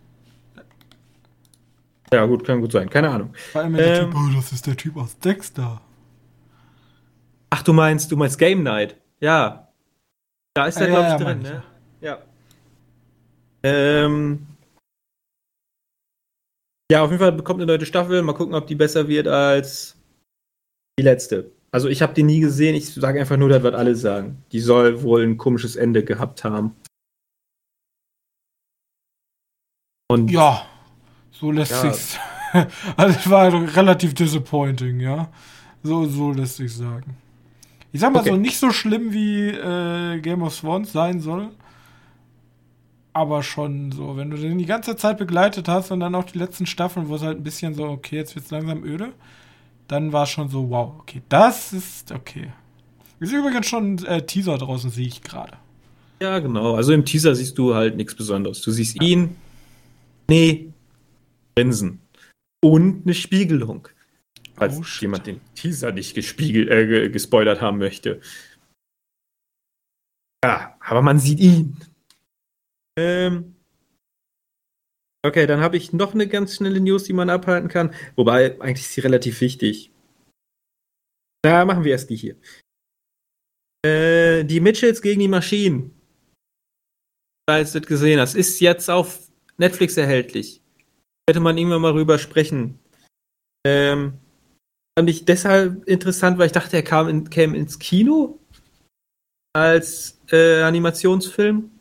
Ja, 2.12 2.26
gut, 2.28 2.46
kann 2.46 2.62
gut 2.62 2.72
sein. 2.72 2.88
Keine 2.90 3.10
Ahnung. 3.10 3.34
vor 3.52 3.62
allem 3.62 3.74
der 3.74 4.02
Ähm. 4.04 4.12
Typ, 4.12 4.20
oh, 4.20 4.36
das 4.36 4.52
ist 4.52 4.68
der 4.68 4.78
Typ 4.78 4.98
aus 4.98 5.18
Dexter. 5.18 5.82
Ach, 7.50 7.64
du 7.64 7.74
meinst, 7.74 8.12
du 8.12 8.18
meinst 8.18 8.38
Game 8.38 8.62
Night. 8.62 8.98
Ja. 9.20 9.70
Da 10.54 10.68
ist 10.68 10.78
er, 10.80 10.84
Ah, 10.84 10.90
glaube 10.90 11.04
ja, 11.08 11.16
ich, 11.16 11.22
ja, 11.22 11.26
drin, 11.26 11.42
ne? 11.42 11.64
Ja. 12.02 12.18
Ähm. 13.64 14.48
Ja, 16.94 17.02
auf 17.04 17.10
jeden 17.10 17.20
Fall 17.20 17.32
bekommt 17.32 17.60
eine 17.60 17.66
neue 17.76 17.84
Staffel. 17.88 18.22
Mal 18.22 18.34
gucken, 18.34 18.54
ob 18.54 18.68
die 18.68 18.76
besser 18.76 19.08
wird 19.08 19.28
als 19.28 19.98
die 21.00 21.04
letzte. 21.04 21.50
Also 21.72 21.88
ich 21.90 22.04
habe 22.04 22.14
die 22.14 22.22
nie 22.22 22.40
gesehen. 22.40 22.76
Ich 22.76 22.94
sage 22.94 23.20
einfach 23.20 23.36
nur 23.36 23.50
das, 23.50 23.64
was 23.64 23.74
alle 23.74 23.96
sagen. 23.96 24.44
Die 24.52 24.60
soll 24.60 25.02
wohl 25.02 25.24
ein 25.24 25.38
komisches 25.38 25.76
Ende 25.76 26.04
gehabt 26.04 26.44
haben. 26.44 26.76
Und 30.08 30.30
Ja, 30.30 30.68
so 31.32 31.50
lässt 31.50 31.72
Ja. 31.72 31.92
sich's. 31.92 32.20
Also 32.98 33.18
es 33.18 33.28
war 33.28 33.52
relativ 33.76 34.14
disappointing, 34.14 35.00
ja. 35.00 35.32
So, 35.82 36.06
so 36.06 36.32
lässt 36.32 36.58
sich 36.58 36.76
sagen. 36.76 37.18
Ich 37.92 38.02
sag 38.02 38.14
mal 38.14 38.20
Okay. 38.20 38.30
so, 38.30 38.36
nicht 38.36 38.60
so 38.60 38.70
schlimm 38.70 39.12
wie 39.12 39.48
äh, 39.50 40.20
Game 40.20 40.44
of 40.44 40.56
Thrones 40.60 40.92
sein 40.92 41.20
soll. 41.20 41.50
Aber 43.16 43.44
schon 43.44 43.92
so, 43.92 44.18
wenn 44.18 44.32
du 44.32 44.38
den 44.38 44.58
die 44.58 44.66
ganze 44.66 44.96
Zeit 44.96 45.20
begleitet 45.20 45.68
hast 45.68 45.92
und 45.92 46.00
dann 46.00 46.16
auch 46.16 46.24
die 46.24 46.40
letzten 46.40 46.66
Staffeln, 46.66 47.10
wo 47.10 47.16
es 47.16 47.22
halt 47.22 47.38
ein 47.38 47.44
bisschen 47.44 47.76
so, 47.76 47.86
okay, 47.86 48.16
jetzt 48.16 48.36
wird's 48.36 48.50
langsam 48.50 48.84
öde, 48.84 49.14
dann 49.88 50.12
war 50.12 50.26
schon 50.26 50.50
so, 50.50 50.70
wow, 50.70 50.94
okay, 51.00 51.22
das 51.30 51.74
ist 51.74 52.12
okay. 52.12 52.52
Ist 53.20 53.32
übrigens 53.32 53.68
schon 53.68 53.96
ein 53.96 54.06
äh, 54.06 54.26
Teaser 54.26 54.58
draußen, 54.58 54.90
sehe 54.90 55.08
ich 55.08 55.22
gerade. 55.22 55.54
ja, 56.22 56.40
genau. 56.40 56.74
Also 56.76 56.92
im 56.94 57.06
Teaser 57.06 57.36
siehst 57.36 57.58
du 57.58 57.76
halt 57.76 57.96
nichts 57.98 58.16
Besonderes. 58.16 58.62
Du 58.62 58.72
siehst 58.72 59.02
ihn, 59.02 59.36
nee, 60.30 60.72
Grinsen 61.56 62.00
und 62.66 63.04
eine 63.06 63.14
Spiegelung. 63.14 63.88
Falls 64.56 64.78
Oh, 64.80 64.84
jemand 65.02 65.28
den 65.28 65.40
Teaser 65.56 65.92
nicht 65.92 66.16
gespiegelt, 66.16 66.70
äh, 66.70 66.88
ge- 66.88 67.10
gespoilert 67.10 67.62
haben 67.62 67.78
möchte. 67.78 68.22
Ja, 70.44 70.76
aber 70.80 71.02
man 71.02 71.20
sieht 71.20 71.40
ihn. 71.40 71.78
Ähm. 72.98 73.56
Okay, 75.26 75.48
dann 75.48 75.62
habe 75.62 75.78
ich 75.78 75.94
noch 75.94 76.14
eine 76.14 76.28
ganz 76.28 76.56
schnelle 76.56 76.82
News, 76.82 77.06
die 77.06 77.14
man 77.14 77.30
abhalten 77.30 77.70
kann. 77.70 77.94
Wobei, 78.16 78.60
eigentlich 78.60 78.86
ist 78.86 78.94
sie 78.94 79.02
relativ 79.02 79.40
wichtig. 79.40 79.92
Na, 81.46 81.64
machen 81.66 81.84
wir 81.84 81.92
erst 81.92 82.10
die 82.10 82.16
hier. 82.16 82.36
Äh, 83.86 84.44
die 84.44 84.60
Mitchells 84.60 85.02
gegen 85.02 85.22
die 85.22 85.28
Maschinen. 85.28 85.92
Falls 87.50 87.74
du 87.74 87.80
das 87.80 87.88
gesehen 87.88 88.20
hast, 88.20 88.36
ist 88.36 88.60
jetzt 88.60 88.90
auf 88.90 89.30
Netflix 89.58 89.98
erhältlich. 89.98 90.62
Hätte 91.30 91.40
man 91.40 91.58
irgendwann 91.58 91.82
mal 91.82 91.92
rüber 91.92 92.18
sprechen. 92.18 92.80
Ähm, 93.66 94.20
fand 94.98 95.10
ich 95.10 95.26
deshalb 95.26 95.86
interessant, 95.86 96.38
weil 96.38 96.48
ich 96.48 96.52
dachte, 96.54 96.76
er 96.76 96.84
kam 96.84 97.08
in, 97.08 97.26
ins 97.28 97.80
Kino 97.80 98.40
als 99.54 100.20
äh, 100.32 100.62
Animationsfilm. 100.62 101.72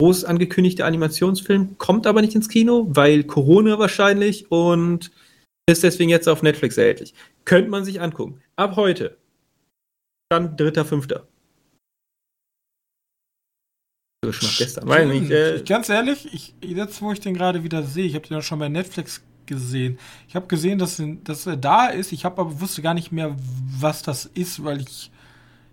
Groß 0.00 0.24
angekündigter 0.24 0.86
Animationsfilm, 0.86 1.76
kommt 1.78 2.06
aber 2.06 2.20
nicht 2.22 2.34
ins 2.34 2.48
Kino, 2.48 2.86
weil 2.90 3.24
Corona 3.24 3.78
wahrscheinlich 3.78 4.50
und 4.52 5.10
ist 5.68 5.82
deswegen 5.82 6.08
jetzt 6.08 6.28
auf 6.28 6.42
Netflix 6.42 6.78
erhältlich. 6.78 7.14
Könnte 7.44 7.68
man 7.70 7.84
sich 7.84 8.00
angucken. 8.00 8.40
Ab 8.56 8.76
heute. 8.76 9.16
Dann 10.30 10.56
3.5. 10.56 11.20
Also 14.24 14.32
schon 14.32 14.48
ab 14.48 14.54
gestern. 14.58 14.88
Weiß 14.88 15.08
nicht, 15.08 15.30
äh, 15.30 15.56
Ich- 15.56 15.64
Ganz 15.64 15.88
ehrlich, 15.88 16.32
ich, 16.32 16.54
jetzt 16.62 17.02
wo 17.02 17.12
ich 17.12 17.20
den 17.20 17.34
gerade 17.34 17.64
wieder 17.64 17.82
sehe, 17.82 18.04
ich 18.06 18.14
habe 18.14 18.26
den 18.26 18.36
auch 18.38 18.42
schon 18.42 18.58
bei 18.58 18.68
Netflix 18.68 19.22
gesehen. 19.46 19.98
Ich 20.28 20.36
habe 20.36 20.46
gesehen, 20.46 20.78
dass, 20.78 21.02
dass 21.24 21.46
er 21.46 21.56
da 21.56 21.86
ist. 21.88 22.12
Ich 22.12 22.24
habe 22.24 22.40
aber 22.40 22.60
wusste 22.60 22.82
gar 22.82 22.94
nicht 22.94 23.10
mehr, 23.12 23.36
was 23.80 24.02
das 24.02 24.26
ist, 24.26 24.62
weil 24.62 24.80
ich 24.82 25.10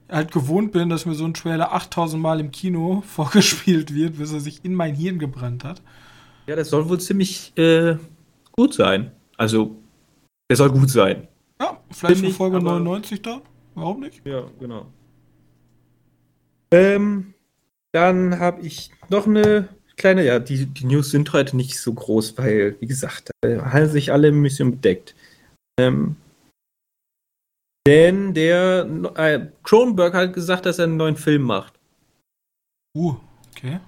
halt 0.09 0.31
gewohnt 0.31 0.71
bin, 0.71 0.89
dass 0.89 1.05
mir 1.05 1.15
so 1.15 1.25
ein 1.25 1.33
Trailer 1.33 1.73
8000 1.73 2.21
Mal 2.21 2.39
im 2.39 2.51
Kino 2.51 3.01
vorgespielt 3.07 3.93
wird, 3.93 4.17
bis 4.17 4.31
er 4.33 4.39
sich 4.39 4.63
in 4.63 4.73
mein 4.73 4.95
Hirn 4.95 5.19
gebrannt 5.19 5.63
hat. 5.63 5.81
Ja, 6.47 6.55
das 6.55 6.69
soll 6.69 6.87
wohl 6.89 6.99
ziemlich 6.99 7.57
äh, 7.57 7.97
gut 8.51 8.73
sein. 8.73 9.11
Also, 9.37 9.75
der 10.49 10.57
soll 10.57 10.69
gut 10.71 10.89
sein. 10.89 11.27
Ja, 11.59 11.79
vielleicht 11.91 12.19
für 12.21 12.27
ich, 12.27 12.35
Folge 12.35 12.57
aber- 12.57 12.79
99 12.79 13.21
da. 13.21 13.41
Warum 13.73 14.01
nicht? 14.01 14.21
Ja, 14.25 14.43
genau. 14.59 14.85
Ähm, 16.71 17.33
dann 17.91 18.39
habe 18.39 18.61
ich 18.61 18.91
noch 19.09 19.27
eine 19.27 19.67
kleine, 19.97 20.25
ja, 20.25 20.39
die, 20.39 20.65
die 20.65 20.85
News 20.85 21.11
sind 21.11 21.31
heute 21.33 21.55
nicht 21.55 21.79
so 21.79 21.93
groß, 21.93 22.37
weil, 22.37 22.75
wie 22.79 22.87
gesagt, 22.87 23.31
da 23.41 23.71
halten 23.71 23.91
sich 23.91 24.11
alle 24.11 24.27
ein 24.29 24.41
bisschen 24.43 24.71
bedeckt. 24.71 25.15
Ähm, 25.79 26.15
denn 27.87 28.33
der 28.33 28.87
äh, 29.15 29.47
Cronenberg 29.63 30.13
hat 30.13 30.33
gesagt, 30.33 30.65
dass 30.65 30.79
er 30.79 30.85
einen 30.85 30.97
neuen 30.97 31.17
Film 31.17 31.43
macht. 31.43 31.79
Uh, 32.95 33.15
okay. 33.51 33.79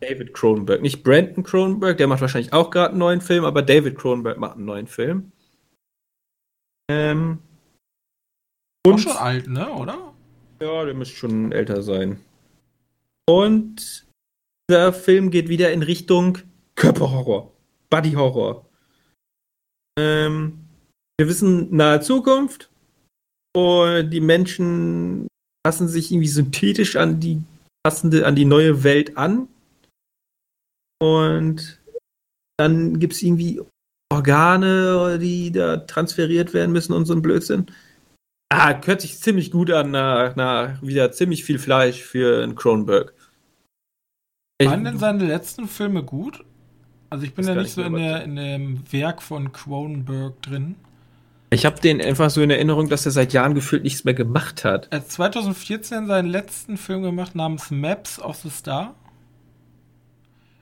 David 0.00 0.34
Cronenberg. 0.34 0.82
Nicht 0.82 1.02
Brandon 1.02 1.44
Cronenberg, 1.44 1.96
der 1.96 2.06
macht 2.06 2.20
wahrscheinlich 2.20 2.52
auch 2.52 2.70
gerade 2.70 2.90
einen 2.90 2.98
neuen 2.98 3.20
Film, 3.20 3.44
aber 3.44 3.62
David 3.62 3.96
Cronenberg 3.96 4.38
macht 4.38 4.56
einen 4.56 4.66
neuen 4.66 4.86
Film. 4.86 5.32
Ähm, 6.90 7.38
Auch 8.86 8.98
schon 8.98 9.16
alt, 9.16 9.48
ne, 9.48 9.70
oder? 9.72 10.14
Ja, 10.60 10.84
der 10.84 10.94
müsste 10.94 11.16
schon 11.16 11.52
älter 11.52 11.82
sein. 11.82 12.20
Und 13.28 14.06
dieser 14.68 14.92
Film 14.92 15.30
geht 15.30 15.48
wieder 15.48 15.72
in 15.72 15.82
Richtung 15.82 16.38
Körperhorror, 16.76 17.52
Bodyhorror. 17.90 18.66
Ähm, 19.98 20.66
wir 21.18 21.28
wissen 21.28 21.74
nahe 21.74 22.00
Zukunft 22.00 22.70
und 23.56 24.10
die 24.10 24.20
Menschen 24.20 25.28
passen 25.62 25.88
sich 25.88 26.12
irgendwie 26.12 26.28
synthetisch 26.28 26.96
an 26.96 27.20
die 27.20 27.42
passende, 27.82 28.26
an 28.26 28.36
die 28.36 28.44
neue 28.44 28.84
Welt 28.84 29.16
an. 29.16 29.48
Und 31.02 31.80
dann 32.58 32.98
gibt 32.98 33.14
es 33.14 33.22
irgendwie 33.22 33.62
Organe, 34.12 35.18
die 35.18 35.52
da 35.52 35.78
transferiert 35.78 36.52
werden 36.52 36.72
müssen 36.72 36.92
und 36.92 37.06
so 37.06 37.14
ein 37.14 37.22
Blödsinn. 37.22 37.66
Ah, 38.52 38.78
hört 38.84 39.00
sich 39.00 39.18
ziemlich 39.20 39.50
gut 39.50 39.70
an, 39.70 39.90
nach, 39.90 40.36
nach 40.36 40.82
wieder 40.82 41.10
ziemlich 41.12 41.42
viel 41.42 41.58
Fleisch 41.58 42.02
für 42.02 42.42
einen 42.42 42.56
Cronenberg. 42.56 43.14
Ich, 44.58 44.68
Waren 44.68 44.84
denn 44.84 44.98
seine 44.98 45.24
letzten 45.24 45.66
Filme 45.66 46.02
gut? 46.02 46.44
Also 47.08 47.24
ich 47.24 47.32
bin 47.32 47.46
ja 47.46 47.54
nicht 47.54 47.72
so 47.72 47.82
in, 47.82 47.94
der, 47.94 48.22
in 48.22 48.36
dem 48.36 48.92
Werk 48.92 49.22
von 49.22 49.52
Cronenberg 49.52 50.42
drin. 50.42 50.76
Ich 51.50 51.64
habe 51.64 51.80
den 51.80 52.00
einfach 52.00 52.30
so 52.30 52.42
in 52.42 52.50
Erinnerung, 52.50 52.88
dass 52.88 53.06
er 53.06 53.12
seit 53.12 53.32
Jahren 53.32 53.54
gefühlt 53.54 53.84
nichts 53.84 54.04
mehr 54.04 54.14
gemacht 54.14 54.64
hat. 54.64 54.88
Er 54.90 55.00
hat 55.00 55.10
2014 55.10 56.06
seinen 56.06 56.28
letzten 56.28 56.76
Film 56.76 57.02
gemacht 57.02 57.34
namens 57.34 57.70
Maps 57.70 58.20
of 58.20 58.36
the 58.36 58.50
Star. 58.50 58.94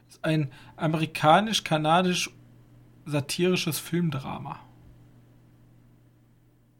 Ist 0.08 0.24
ein 0.24 0.50
amerikanisch-kanadisch 0.76 2.30
satirisches 3.06 3.78
Filmdrama. 3.78 4.60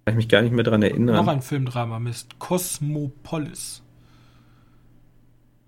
Kann 0.04 0.12
ich 0.12 0.16
mich 0.16 0.28
gar 0.28 0.42
nicht 0.42 0.52
mehr 0.52 0.64
dran 0.64 0.80
Noch 0.80 0.88
erinnern. 0.88 1.28
ein 1.28 1.42
Filmdrama 1.42 1.98
mit 1.98 2.26
Cosmopolis. 2.38 3.82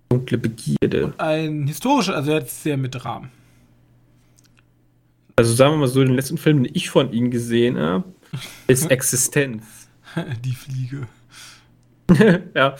Dunkle 0.09 0.37
Begierde. 0.37 1.13
Ein 1.17 1.67
historischer, 1.67 2.15
also 2.15 2.31
er 2.31 2.43
ist 2.43 2.63
sehr 2.63 2.77
mit 2.77 3.03
Rahmen. 3.03 3.31
Also 5.35 5.53
sagen 5.53 5.73
wir 5.73 5.77
mal 5.79 5.87
so, 5.87 6.03
den 6.03 6.15
letzten 6.15 6.37
Film, 6.37 6.63
den 6.63 6.73
ich 6.73 6.89
von 6.89 7.11
ihm 7.11 7.29
gesehen 7.29 7.77
habe, 7.77 8.03
ist 8.67 8.89
Existenz. 8.89 9.87
Die 10.43 10.55
Fliege. 10.55 11.07
ja. 12.55 12.75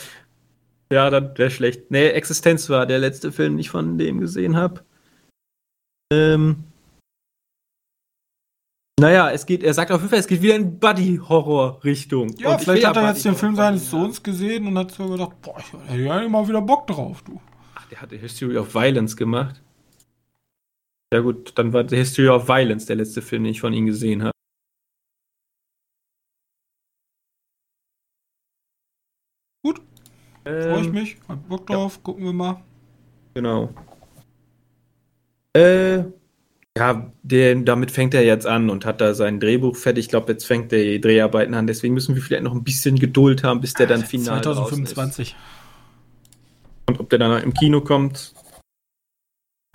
Ja, 0.91 1.09
dann 1.09 1.37
wäre 1.37 1.51
schlecht. 1.51 1.91
Nee, 1.91 2.07
Existenz 2.09 2.69
war 2.69 2.85
der 2.85 2.99
letzte 2.99 3.31
Film, 3.31 3.53
den 3.53 3.59
ich 3.59 3.69
von 3.69 3.97
dem 3.97 4.19
gesehen 4.19 4.55
habe. 4.55 4.83
Ähm. 6.13 6.63
Naja, 8.99 9.29
es 9.29 9.45
geht, 9.45 9.63
er 9.63 9.73
sagt 9.73 9.91
auf 9.91 9.99
jeden 9.99 10.09
Fall, 10.09 10.19
es 10.19 10.27
geht 10.27 10.41
wieder 10.41 10.55
in 10.55 10.79
Buddy-Horror-Richtung. 10.79 12.35
Ja, 12.37 12.51
Und 12.51 12.57
ich 12.57 12.63
vielleicht 12.63 12.87
hat 12.87 12.95
er 12.95 13.09
jetzt 13.09 13.25
den 13.25 13.35
Film 13.35 13.55
seines 13.55 13.91
Sohns 13.91 14.23
gesehen 14.23 14.65
und 14.65 14.77
hat 14.77 14.91
so 14.91 15.07
gedacht, 15.07 15.39
boah, 15.41 15.59
ich 15.59 15.71
hätte 15.87 16.01
ja 16.01 16.27
mal 16.27 16.47
wieder 16.47 16.61
Bock 16.61 16.87
drauf, 16.87 17.21
du. 17.23 17.39
Ach, 17.75 17.85
der 17.89 18.01
hatte 18.01 18.15
History 18.15 18.57
of 18.57 18.73
Violence 18.73 19.15
gemacht. 19.15 19.61
Ja 21.13 21.19
gut, 21.19 21.53
dann 21.57 21.73
war 21.73 21.87
The 21.87 21.95
History 21.95 22.27
of 22.27 22.47
Violence 22.47 22.85
der 22.87 22.95
letzte 22.95 23.21
Film, 23.21 23.43
den 23.43 23.51
ich 23.51 23.61
von 23.61 23.73
ihm 23.73 23.85
gesehen 23.85 24.23
habe. 24.23 24.31
Gut, 29.63 29.81
freue 30.47 30.81
ich 30.81 30.87
Ähm, 30.87 30.93
mich. 30.93 31.17
Hab 31.27 31.47
Bock 31.47 31.67
drauf, 31.67 32.01
gucken 32.03 32.25
wir 32.25 32.33
mal. 32.33 32.61
Genau. 33.33 33.69
Äh, 35.53 36.03
ja, 36.77 37.11
der, 37.23 37.55
damit 37.55 37.91
fängt 37.91 38.13
er 38.13 38.23
jetzt 38.23 38.45
an 38.45 38.69
und 38.69 38.85
hat 38.85 39.01
da 39.01 39.13
sein 39.13 39.39
Drehbuch 39.39 39.75
fertig. 39.75 40.05
Ich 40.05 40.09
glaube, 40.09 40.31
jetzt 40.31 40.45
fängt 40.45 40.71
er 40.71 40.83
die 40.83 41.01
Dreharbeiten 41.01 41.55
an. 41.55 41.65
Deswegen 41.65 41.93
müssen 41.93 42.13
wir 42.13 42.21
vielleicht 42.21 42.43
noch 42.43 42.53
ein 42.53 42.63
bisschen 42.63 42.99
Geduld 42.99 43.43
haben, 43.43 43.61
bis 43.61 43.73
der 43.73 43.87
dann 43.87 44.03
final 44.03 44.41
draußen 44.41 44.85
2025. 44.85 45.29
ist. 45.29 45.35
Und 46.87 46.99
ob 46.99 47.09
der 47.09 47.19
dann 47.19 47.41
im 47.41 47.53
Kino 47.53 47.81
kommt. 47.81 48.33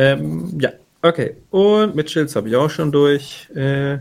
Ähm, 0.01 0.59
ja, 0.61 0.71
okay. 1.03 1.37
Und 1.51 1.97
Mitchells 1.97 2.37
habe 2.37 2.49
ich 2.49 2.57
auch 2.57 2.71
schon 2.71 2.93
durch. 2.93 3.51
Äh, 3.55 3.99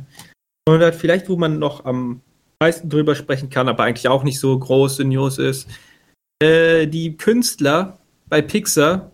und 0.67 0.81
halt 0.81 0.95
vielleicht, 0.95 1.27
wo 1.27 1.37
man 1.37 1.57
noch 1.57 1.85
am 1.85 2.21
meisten 2.61 2.89
drüber 2.89 3.15
sprechen 3.15 3.49
kann, 3.49 3.67
aber 3.67 3.83
eigentlich 3.83 4.07
auch 4.07 4.23
nicht 4.23 4.39
so 4.39 4.57
große 4.57 5.03
News 5.03 5.39
ist. 5.39 5.67
Äh, 6.41 6.87
die 6.87 7.15
Künstler 7.17 7.99
bei 8.27 8.41
Pixar 8.41 9.11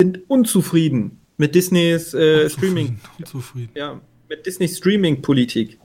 sind 0.00 0.28
unzufrieden 0.28 1.20
mit 1.36 1.54
Disneys 1.54 2.14
äh, 2.14 2.50
Streaming. 2.50 2.98
Unzufrieden. 3.18 3.70
Ja, 3.74 4.00
mit 4.28 4.44
Disneys 4.44 4.76
Streaming-Politik. 4.78 5.78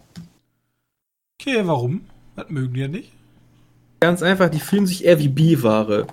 Okay, 1.40 1.62
warum? 1.64 2.06
Das 2.36 2.50
mögen 2.50 2.74
die 2.74 2.80
ja 2.80 2.88
nicht. 2.88 3.12
Ganz 4.00 4.24
einfach, 4.24 4.50
die 4.50 4.60
fühlen 4.60 4.88
sich 4.88 5.06
eher 5.06 5.20
wie 5.20 5.30
B-Ware. 5.30 6.08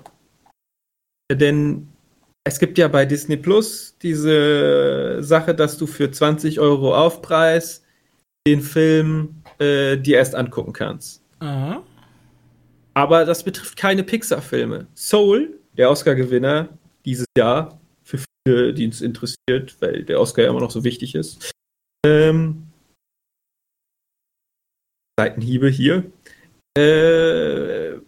Denn 1.31 1.87
es 2.43 2.59
gibt 2.59 2.77
ja 2.77 2.87
bei 2.87 3.05
Disney 3.05 3.37
Plus 3.37 3.95
diese 4.01 5.17
Sache, 5.21 5.55
dass 5.55 5.77
du 5.77 5.87
für 5.87 6.11
20 6.11 6.59
Euro 6.59 6.95
Aufpreis 6.95 7.83
den 8.47 8.61
Film 8.61 9.43
äh, 9.59 9.97
dir 9.97 10.17
erst 10.17 10.35
angucken 10.35 10.73
kannst. 10.73 11.23
Aha. 11.39 11.83
Aber 12.93 13.25
das 13.25 13.43
betrifft 13.43 13.77
keine 13.77 14.03
Pixar-Filme. 14.03 14.87
Soul, 14.95 15.59
der 15.77 15.89
Oscar-Gewinner 15.89 16.69
dieses 17.05 17.25
Jahr, 17.37 17.79
für 18.03 18.19
viele, 18.45 18.73
die 18.73 18.85
uns 18.85 19.01
interessiert, 19.01 19.75
weil 19.79 20.03
der 20.03 20.19
Oscar 20.19 20.43
ja 20.43 20.49
immer 20.49 20.59
noch 20.59 20.71
so 20.71 20.83
wichtig 20.83 21.15
ist. 21.15 21.51
Ähm, 22.05 22.67
Seitenhiebe 25.19 25.69
hier. 25.69 26.11
Äh, 26.77 27.99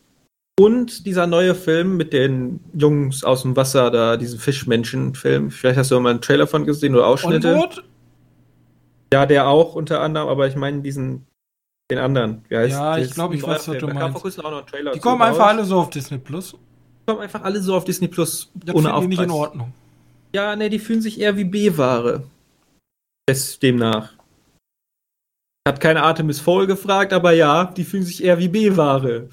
und 0.60 1.06
dieser 1.06 1.26
neue 1.28 1.56
Film 1.56 1.98
mit 1.98 2.14
den 2.14 2.60
Jungs 2.74 3.24
aus 3.24 3.42
dem 3.42 3.56
Wasser, 3.56 3.90
da, 3.90 4.18
diesen 4.18 4.40
Fischmenschen-Film. 4.40 5.50
Vielleicht 5.50 5.78
hast 5.78 5.92
du 5.92 6.00
mal 6.00 6.12
einen 6.12 6.22
Trailer 6.22 6.48
von 6.48 6.66
gesehen 6.66 6.94
oder 6.94 7.08
Ausschnitte. 7.08 7.56
Onward? 7.56 7.84
Ja, 9.14 9.26
der 9.26 9.48
auch 9.48 9.76
unter 9.76 10.02
anderem, 10.02 10.28
aber 10.28 10.48
ich 10.48 10.56
meine 10.56 10.82
diesen, 10.82 11.26
den 11.92 12.00
anderen. 12.00 12.44
Wie 12.50 12.58
heißt 12.58 12.72
Ja, 12.72 12.98
ich 12.98 13.08
das? 13.08 13.16
glaub, 13.16 13.34
ich 13.34 13.44
weiß, 13.44 13.68
was 13.68 13.78
du 13.78 13.88
Da 13.88 13.94
meinst. 13.94 14.36
vor 14.36 14.46
auch 14.46 14.52
noch 14.52 14.66
Trailer 14.66 14.92
Die 14.92 15.00
kommen 15.00 15.22
einfach 15.22 15.48
alle 15.48 15.66
so 15.66 15.80
auf 15.80 15.90
Disney 15.90 16.18
Plus. 16.18 16.52
Die 16.52 17.06
kommen 17.12 17.22
einfach 17.22 17.44
alle 17.44 17.62
so 17.62 17.76
auf 17.76 17.84
Disney 17.86 18.08
Plus 18.08 18.52
Das 18.56 18.76
ohne 18.76 18.90
finde 18.90 19.02
ich 19.04 19.08
nicht 19.10 19.20
in 19.22 19.30
Aufpreis. 19.32 19.48
Ordnung. 19.50 19.74
Ja, 20.34 20.56
ne, 20.56 20.70
die 20.70 20.80
fühlen 20.80 21.02
sich 21.02 21.20
eher 21.20 21.38
wie 21.38 21.44
B-Ware. 21.44 22.24
Demnach. 23.62 24.14
Hat 25.68 25.80
keine 25.80 26.04
Artemis 26.04 26.40
Fowl 26.40 26.68
gefragt, 26.68 27.14
aber 27.14 27.32
ja, 27.32 27.66
die 27.66 27.84
fühlen 27.84 28.04
sich 28.04 28.24
eher 28.24 28.38
wie 28.40 28.50
B-Ware. 28.50 29.30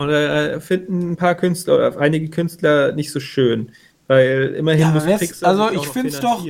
Und 0.00 0.10
äh, 0.10 0.60
finden 0.60 1.12
ein 1.12 1.16
paar 1.16 1.34
Künstler 1.36 1.74
oder 1.76 1.98
einige 1.98 2.28
Künstler 2.28 2.92
nicht 2.92 3.12
so 3.12 3.20
schön. 3.20 3.72
Weil 4.08 4.54
immerhin 4.56 4.80
Ja, 4.82 4.90
muss 4.90 5.04
Pixar 5.04 5.48
also 5.48 5.70
ich 5.70 5.76
noch 5.76 5.86
find's 5.86 6.20
doch-. 6.20 6.44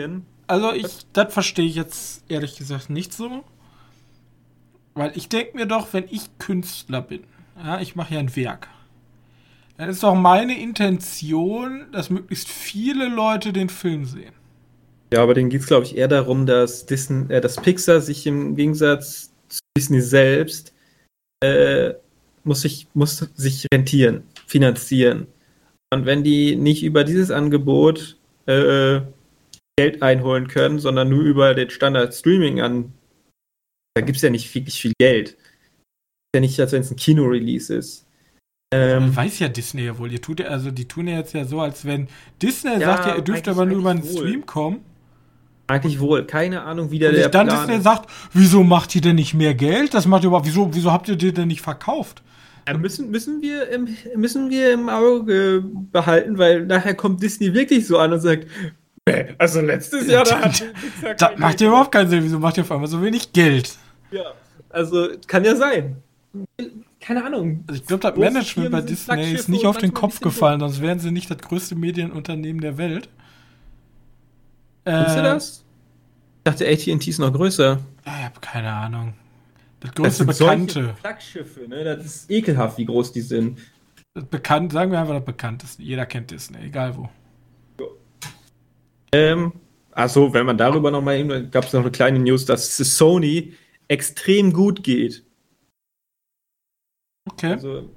Also 0.47 0.73
ich, 0.73 1.07
das 1.13 1.33
verstehe 1.33 1.67
ich 1.67 1.75
jetzt 1.77 2.25
ehrlich 2.29 2.57
gesagt 2.57 2.91
nicht 2.91 3.13
so. 3.13 3.45
Weil 4.95 5.13
ich 5.15 5.29
denke 5.29 5.57
mir 5.57 5.67
doch, 5.67 5.93
wenn 5.93 6.05
ich 6.11 6.39
Künstler 6.39 7.03
bin, 7.03 7.25
ja, 7.57 7.81
ich 7.81 7.97
mache 7.97 8.15
ja 8.15 8.21
ein 8.21 8.35
Werk, 8.37 8.69
dann 9.77 9.89
ist 9.89 10.03
doch 10.03 10.15
meine 10.15 10.61
Intention, 10.61 11.87
dass 11.93 12.11
möglichst 12.11 12.49
viele 12.49 13.09
Leute 13.09 13.53
den 13.53 13.69
Film 13.69 14.05
sehen. 14.05 14.35
Ja, 15.13 15.23
aber 15.23 15.35
denen 15.35 15.51
geht 15.51 15.61
es, 15.61 15.67
glaube 15.67 15.85
ich, 15.85 15.97
eher 15.97 16.09
darum, 16.09 16.47
dass, 16.47 16.87
Disney, 16.87 17.33
äh, 17.33 17.41
dass 17.41 17.57
Pixar 17.57 18.01
sich 18.01 18.27
im 18.27 18.57
Gegensatz 18.57 19.33
zu 19.49 19.61
Disney 19.77 20.01
selbst 20.01 20.73
äh, 21.43 21.95
muss, 22.45 22.63
sich, 22.63 22.89
muss 22.95 23.19
sich 23.35 23.67
rentieren, 23.73 24.25
finanzieren. 24.47 25.27
Und 25.93 26.07
wenn 26.07 26.25
die 26.25 26.57
nicht 26.57 26.83
über 26.83 27.05
dieses 27.05 27.31
Angebot 27.31 28.17
äh, 28.47 29.01
Geld 29.77 30.03
einholen 30.03 30.49
können, 30.49 30.79
sondern 30.79 31.09
nur 31.09 31.23
über 31.23 31.55
den 31.55 31.71
Standard-Streaming 31.71 32.61
an, 32.61 32.93
da 33.95 34.03
gibt 34.03 34.17
es 34.17 34.23
ja 34.23 34.31
nicht 34.31 34.53
wirklich 34.55 34.81
viel 34.81 34.93
Geld. 34.99 35.31
Ist 35.31 35.37
ja 36.35 36.41
nicht, 36.41 36.59
als 36.61 36.73
wenn 36.73 36.81
es 36.81 36.91
ein 36.91 36.97
Kino-Release 36.97 37.75
ist. 37.75 38.07
Ähm, 38.75 39.15
Weiß 39.15 39.39
ja 39.39 39.49
Disney 39.49 39.83
ja 39.85 39.99
wohl. 39.99 40.11
Ihr 40.11 40.23
tut 40.23 40.41
ja, 40.41 40.47
also 40.47 40.71
die 40.71 40.89
tun 40.89 41.07
ja 41.09 41.19
jetzt 41.19 41.35
ja 41.35 41.45
so, 41.45 41.61
als 41.61 41.85
wenn 41.85 42.09
Disney 42.41 42.73
Ja, 42.73 42.81
sagt 42.81 43.07
ja, 43.07 43.17
ihr 43.17 43.23
dürft 43.23 43.47
aber 43.49 43.67
nur 43.67 43.79
über 43.79 43.93
den 43.93 43.99
eigentlich 44.03 44.17
wohl. 44.17 44.27
Stream 44.29 44.47
kommen. 44.47 44.81
eigentlich 45.67 46.01
wohl. 46.01 46.27
Keine 46.27 46.63
Ahnung, 46.63 46.91
wie 46.91 46.99
der, 46.99 47.11
Und 47.11 47.17
der 47.17 47.29
dann 47.29 47.49
Plan 47.49 47.61
Disney 47.61 47.77
ist. 47.77 47.85
sagt, 47.85 48.09
wieso 48.33 48.63
macht 48.63 48.95
ihr 48.95 49.03
denn 49.03 49.17
nicht 49.17 49.35
mehr 49.35 49.55
Geld? 49.55 49.93
Das 49.93 50.07
macht 50.07 50.23
ihr 50.25 50.29
überhaupt, 50.29 50.47
wieso, 50.47 50.75
wieso 50.75 50.91
habt 50.91 51.07
ihr 51.09 51.17
die 51.17 51.35
denn 51.35 51.49
nicht 51.49 51.61
verkauft? 51.61 52.23
Ja, 52.67 52.79
müssen, 52.79 53.11
müssen, 53.11 53.43
wir 53.43 53.69
im, 53.69 53.89
müssen 54.17 54.49
wir 54.49 54.73
im 54.73 54.89
Auge 54.89 55.63
behalten, 55.93 56.39
weil 56.39 56.65
nachher 56.65 56.95
kommt 56.95 57.23
Disney 57.23 57.53
wirklich 57.53 57.87
so 57.87 57.99
an 57.99 58.13
und 58.13 58.21
sagt, 58.21 58.47
"Nee, 59.07 59.35
also 59.37 59.61
letztes 59.61 60.07
Jahr, 60.07 60.25
da 60.25 60.41
hat 60.41 60.65
Das 61.19 61.39
macht 61.39 61.61
ja 61.61 61.67
überhaupt 61.69 61.93
keinen 61.93 62.09
Sinn. 62.09 62.23
Wieso 62.25 62.39
macht 62.39 62.57
ihr 62.57 62.63
auf 62.63 62.71
einmal 62.73 62.89
so 62.89 63.03
wenig 63.03 63.33
Geld? 63.33 63.77
Ja, 64.13 64.35
also 64.69 65.09
kann 65.27 65.45
ja 65.45 65.57
sein. 65.57 65.97
Keine 67.01 67.25
Ahnung. 67.25 67.65
Also 67.67 67.81
ich 67.81 67.87
glaube, 67.87 68.03
das 68.03 68.17
Management 68.17 68.71
bei 68.71 68.81
Disney 68.81 69.33
ist 69.33 69.49
nicht 69.49 69.67
auf 69.67 69.79
den 69.79 69.93
Kopf 69.93 70.21
gefallen, 70.21 70.61
sonst 70.61 70.81
wären 70.81 70.99
sie 70.99 71.11
nicht 71.11 71.31
das 71.31 71.39
größte 71.39 71.75
Medienunternehmen 71.75 72.61
der 72.61 72.79
Welt. 72.79 73.09
Äh, 74.85 74.93
das? 74.93 75.65
Ich 76.39 76.45
dachte, 76.45 76.67
AT&T 76.67 77.09
ist 77.11 77.19
noch 77.19 77.33
größer. 77.33 77.79
Ja, 78.07 78.13
ich 78.19 78.25
habe 78.25 78.41
keine 78.41 78.73
Ahnung. 78.73 79.15
Das 79.81 79.91
Das 79.91 79.97
größte 79.97 80.25
sind 80.25 80.35
solche 80.35 80.57
Bekannte. 80.57 80.95
Flaggschiffe, 81.01 81.69
ne? 81.69 81.85
Das 81.85 82.05
ist 82.05 82.31
ekelhaft, 82.31 82.79
wie 82.79 82.85
groß 82.85 83.13
die 83.13 83.21
sind. 83.21 83.59
Das 84.15 84.25
bekannt, 84.25 84.73
sagen 84.73 84.93
wir 84.93 85.01
einfach 85.01 85.15
das 85.15 85.25
Bekannteste. 85.25 85.83
Jeder 85.83 86.07
kennt 86.07 86.31
Disney, 86.31 86.59
egal 86.67 86.97
wo. 86.97 87.09
Ähm, 89.13 89.53
achso, 89.93 90.33
wenn 90.33 90.47
man 90.47 90.57
darüber 90.57 90.91
nochmal 90.91 91.19
eben, 91.19 91.51
gab 91.51 91.65
es 91.65 91.73
noch 91.73 91.81
eine 91.81 91.91
kleine 91.91 92.19
News, 92.19 92.45
dass 92.45 92.77
Sony 92.77 93.55
extrem 93.89 94.53
gut 94.53 94.83
geht. 94.83 95.25
Okay. 97.31 97.53
Also 97.53 97.91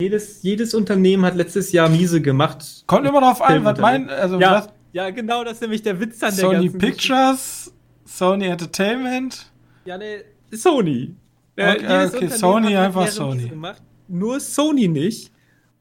jedes, 0.00 0.42
jedes 0.42 0.74
Unternehmen 0.74 1.24
hat 1.24 1.36
letztes 1.36 1.72
Jahr 1.72 1.88
miese 1.88 2.20
gemacht. 2.20 2.84
Kommt 2.86 3.06
immer 3.06 3.20
darauf 3.20 3.40
an, 3.40 3.64
was 3.64 3.78
mein, 3.78 4.10
also 4.10 4.40
ja, 4.40 4.52
was, 4.52 4.68
ja, 4.92 5.10
genau, 5.10 5.44
das 5.44 5.54
ist 5.54 5.60
nämlich 5.62 5.82
der 5.82 6.00
Witz 6.00 6.22
an 6.22 6.34
der 6.34 6.44
Sony 6.44 6.70
Pictures, 6.70 7.72
Sony 8.04 8.46
Entertainment. 8.46 9.50
Ja, 9.84 9.96
ne, 9.96 10.24
Sony. 10.50 11.14
Äh, 11.56 11.76
Okay, 11.76 12.06
okay, 12.06 12.28
Sony, 12.28 12.76
einfach 12.76 13.08
Sony. 13.08 13.48
Gemacht, 13.48 13.82
nur 14.08 14.40
Sony 14.40 14.88
nicht. 14.88 15.30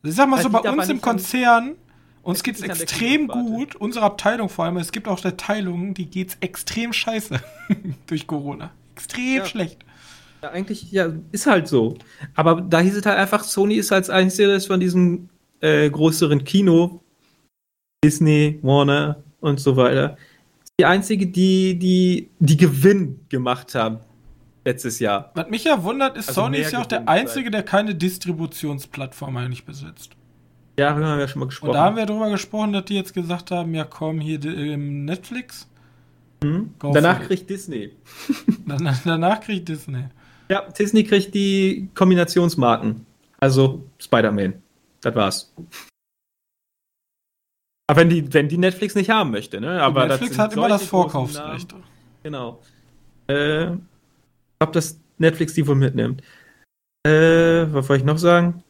Ich 0.04 0.16
sag 0.16 0.30
mal 0.30 0.38
Das 0.38 0.44
so, 0.44 0.50
bei 0.50 0.70
uns 0.70 0.90
im 0.90 1.02
Konzern, 1.02 1.76
uns 2.22 2.44
geht's 2.44 2.62
extrem 2.62 3.28
gut, 3.28 3.76
unsere 3.76 4.06
Abteilung 4.06 4.50
vor 4.50 4.66
allem, 4.66 4.78
es 4.78 4.92
gibt 4.92 5.08
auch 5.08 5.24
Abteilungen, 5.24 5.94
die 5.94 6.06
geht's 6.06 6.38
extrem 6.42 6.94
scheiße 6.94 7.42
durch 8.08 8.28
Corona. 8.28 8.72
Extrem 8.96 9.36
Ja. 9.38 9.46
schlecht. 9.46 9.86
Ja, 10.42 10.50
eigentlich, 10.50 10.92
ja, 10.92 11.12
ist 11.32 11.46
halt 11.46 11.68
so. 11.68 11.98
Aber 12.36 12.62
da 12.62 12.80
hieß 12.80 12.96
es 12.98 13.06
halt 13.06 13.18
einfach, 13.18 13.44
Sony 13.44 13.76
ist 13.76 13.92
als 13.92 14.10
einziges 14.10 14.66
von 14.66 14.80
diesem 14.80 15.30
äh, 15.60 15.90
größeren 15.90 16.44
Kino, 16.44 17.02
Disney, 18.04 18.60
Warner 18.64 19.24
und 19.40 19.60
so 19.60 19.76
weiter, 19.78 20.18
die 20.80 20.86
einzige, 20.86 21.28
die, 21.28 21.78
die, 21.78 22.32
die 22.40 22.58
Gewinn 22.58 23.20
gemacht 23.30 23.76
haben 23.76 24.00
letztes 24.66 24.98
Jahr. 25.00 25.32
Was 25.36 25.48
mich 25.50 25.64
ja 25.64 25.84
wundert, 25.84 26.18
ist, 26.18 26.30
Also 26.30 26.42
Sony 26.42 26.58
ist 26.60 26.72
ja 26.72 26.82
auch 26.82 26.86
der 26.88 27.08
Einzige, 27.08 27.52
der 27.52 27.62
keine 27.64 27.94
Distributionsplattform 27.94 29.38
eigentlich 29.38 29.66
besitzt. 29.66 30.14
Ja, 30.80 30.90
darüber 30.90 31.08
haben 31.08 31.18
wir 31.18 31.22
ja 31.22 31.28
schon 31.28 31.42
mal 31.42 31.46
gesprochen. 31.48 31.70
Und 31.70 31.76
da 31.76 31.84
haben 31.84 31.96
wir 31.98 32.06
drüber 32.08 32.32
gesprochen, 32.32 32.74
dass 32.74 32.86
die 32.86 32.96
jetzt 32.96 33.14
gesagt 33.14 33.52
haben, 33.52 33.76
ja 33.76 33.84
komm, 33.84 34.20
hier 34.20 34.40
die- 34.40 34.48
ähm, 34.74 35.06
Netflix. 35.06 35.68
Mhm. 36.44 36.74
Danach 36.80 37.22
kriegt 37.22 37.50
Disney. 37.50 37.92
Dann, 38.66 38.98
danach 39.06 39.42
kriegt 39.42 39.68
Disney. 39.68 40.06
Ja, 40.50 40.68
Disney 40.70 41.04
kriegt 41.04 41.34
die 41.34 41.90
Kombinationsmarken. 41.94 43.06
Also 43.40 43.84
Spider-Man. 44.00 44.62
Das 45.02 45.16
war's. 45.16 45.54
Aber 47.88 48.02
wenn 48.02 48.10
die, 48.10 48.34
wenn 48.34 48.48
die 48.48 48.58
Netflix 48.58 48.96
nicht 48.96 49.10
haben 49.10 49.32
möchte, 49.32 49.60
ne? 49.60 49.82
Aber 49.82 50.08
Netflix 50.08 50.38
hat 50.38 50.54
immer 50.54 50.70
das 50.70 50.86
Vorkaufsrecht. 50.86 51.76
Genau. 52.24 52.62
Äh, 53.28 53.74
ich 53.74 53.80
glaube, 54.60 54.74
dass 54.74 55.00
Netflix 55.18 55.54
die 55.54 55.68
wohl 55.68 55.76
mitnimmt. 55.76 56.22
Äh, 57.06 57.74
was 57.74 57.90
wollte 57.90 58.02
ich 58.02 58.06
noch 58.06 58.18
sagen? 58.18 58.64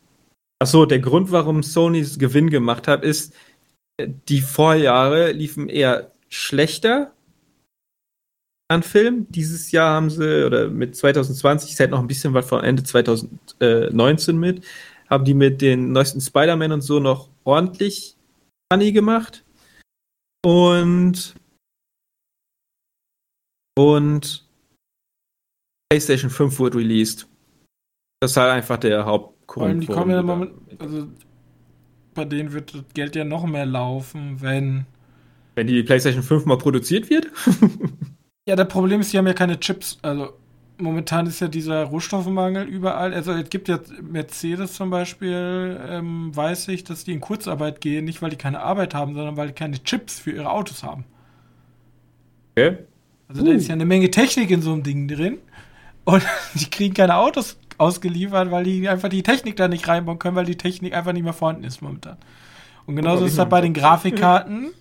Achso, 0.60 0.86
der 0.86 1.00
Grund, 1.00 1.32
warum 1.32 1.64
Sony's 1.64 2.18
Gewinn 2.18 2.50
gemacht 2.50 2.88
hat, 2.88 3.04
ist, 3.04 3.34
äh, 3.98 4.08
die 4.30 4.42
Vorjahre 4.42 5.32
liefen 5.32 5.70
eher 5.70 6.12
schlechter 6.30 7.12
an 8.72 8.84
Film. 8.84 9.28
Dieses 9.30 9.72
Jahr 9.72 9.96
haben 9.96 10.10
sie, 10.10 10.46
oder 10.46 10.70
mit 10.70 10.96
2020, 10.96 11.72
ist 11.72 11.80
halt 11.80 11.92
noch 11.92 12.00
ein 12.00 12.08
bisschen 12.08 12.34
was 12.34 12.48
von 12.48 12.64
Ende 12.64 12.84
2019 12.84 14.38
mit, 14.38 14.66
haben 15.10 15.26
die 15.26 15.34
mit 15.34 15.62
den 15.62 15.92
neuesten 15.92 16.22
Spider-Man 16.22 16.72
und 16.72 16.82
so 16.82 17.00
noch 17.00 17.30
ordentlich 17.44 18.16
Money 18.72 18.92
gemacht. 18.92 19.44
Und 20.44 21.36
und 23.78 24.48
PlayStation 25.90 26.30
5 26.30 26.60
wurde 26.60 26.78
released. 26.78 27.28
Das 28.22 28.32
ist 28.32 28.38
halt 28.38 28.52
einfach 28.52 28.78
der 28.78 29.04
Vor 29.04 29.14
allem, 29.14 29.22
Hauptgrund. 29.22 29.84
die 29.84 29.88
kommen 29.88 30.12
ja 30.12 30.22
moment, 30.22 30.54
also 30.80 31.08
bei 32.14 32.26
denen 32.26 32.54
wird 32.54 32.74
das 32.74 32.84
Geld 32.94 33.16
ja 33.16 33.24
noch 33.24 33.46
mehr 33.46 33.66
laufen, 33.66 34.42
wenn. 34.42 34.86
Wenn 35.56 35.68
die 35.68 35.84
PlayStation 35.84 36.24
5 36.24 36.46
mal 36.46 36.58
produziert 36.58 37.10
wird? 37.10 37.28
Ja, 38.48 38.56
das 38.56 38.68
Problem 38.68 39.02
ist, 39.02 39.14
die 39.14 39.18
haben 39.18 39.28
ja 39.28 39.34
keine 39.34 39.60
Chips. 39.60 40.00
Also, 40.02 40.34
momentan 40.82 41.28
ist 41.28 41.40
ja 41.40 41.48
dieser 41.48 41.84
Rohstoffmangel 41.84 42.64
überall. 42.68 43.14
Also 43.14 43.32
es 43.34 43.50
gibt 43.50 43.68
ja 43.68 43.80
Mercedes 44.02 44.74
zum 44.74 44.90
Beispiel, 44.90 45.80
ähm, 45.88 46.36
weiß 46.36 46.68
ich, 46.70 46.84
dass 46.84 47.04
die 47.04 47.14
in 47.14 47.22
Kurzarbeit 47.22 47.82
gehen, 47.82 48.06
nicht 48.06 48.22
weil 48.22 48.32
die 48.32 48.38
keine 48.38 48.62
Arbeit 48.62 48.94
haben, 48.94 49.14
sondern 49.14 49.38
weil 49.38 49.48
die 49.48 49.54
keine 49.54 49.82
Chips 49.84 50.20
für 50.20 50.32
ihre 50.32 50.50
Autos 50.50 50.84
haben. 50.84 51.06
Okay. 52.56 52.78
Also 53.28 53.44
uh. 53.44 53.46
da 53.46 53.52
ist 53.52 53.68
ja 53.68 53.74
eine 53.74 53.86
Menge 53.86 54.12
Technik 54.12 54.50
in 54.52 54.62
so 54.62 54.74
einem 54.74 54.84
Ding 54.84 55.08
drin. 55.08 55.38
Und 56.04 56.24
die 56.56 56.70
kriegen 56.70 56.94
keine 56.94 57.16
Autos 57.16 57.58
ausgeliefert, 57.78 58.52
weil 58.52 58.64
die 58.64 58.90
einfach 58.90 59.10
die 59.10 59.24
Technik 59.24 59.56
da 59.56 59.68
nicht 59.68 59.88
reinbauen 59.88 60.20
können, 60.20 60.36
weil 60.36 60.46
die 60.46 60.58
Technik 60.58 60.94
einfach 60.94 61.14
nicht 61.14 61.24
mehr 61.24 61.34
vorhanden 61.34 61.64
ist 61.64 61.82
momentan. 61.82 62.18
Und 62.86 62.96
genauso 62.96 63.26
ist 63.26 63.38
halt 63.38 63.50
bei 63.50 63.62
den 63.62 63.74
Grafikkarten 63.74 64.72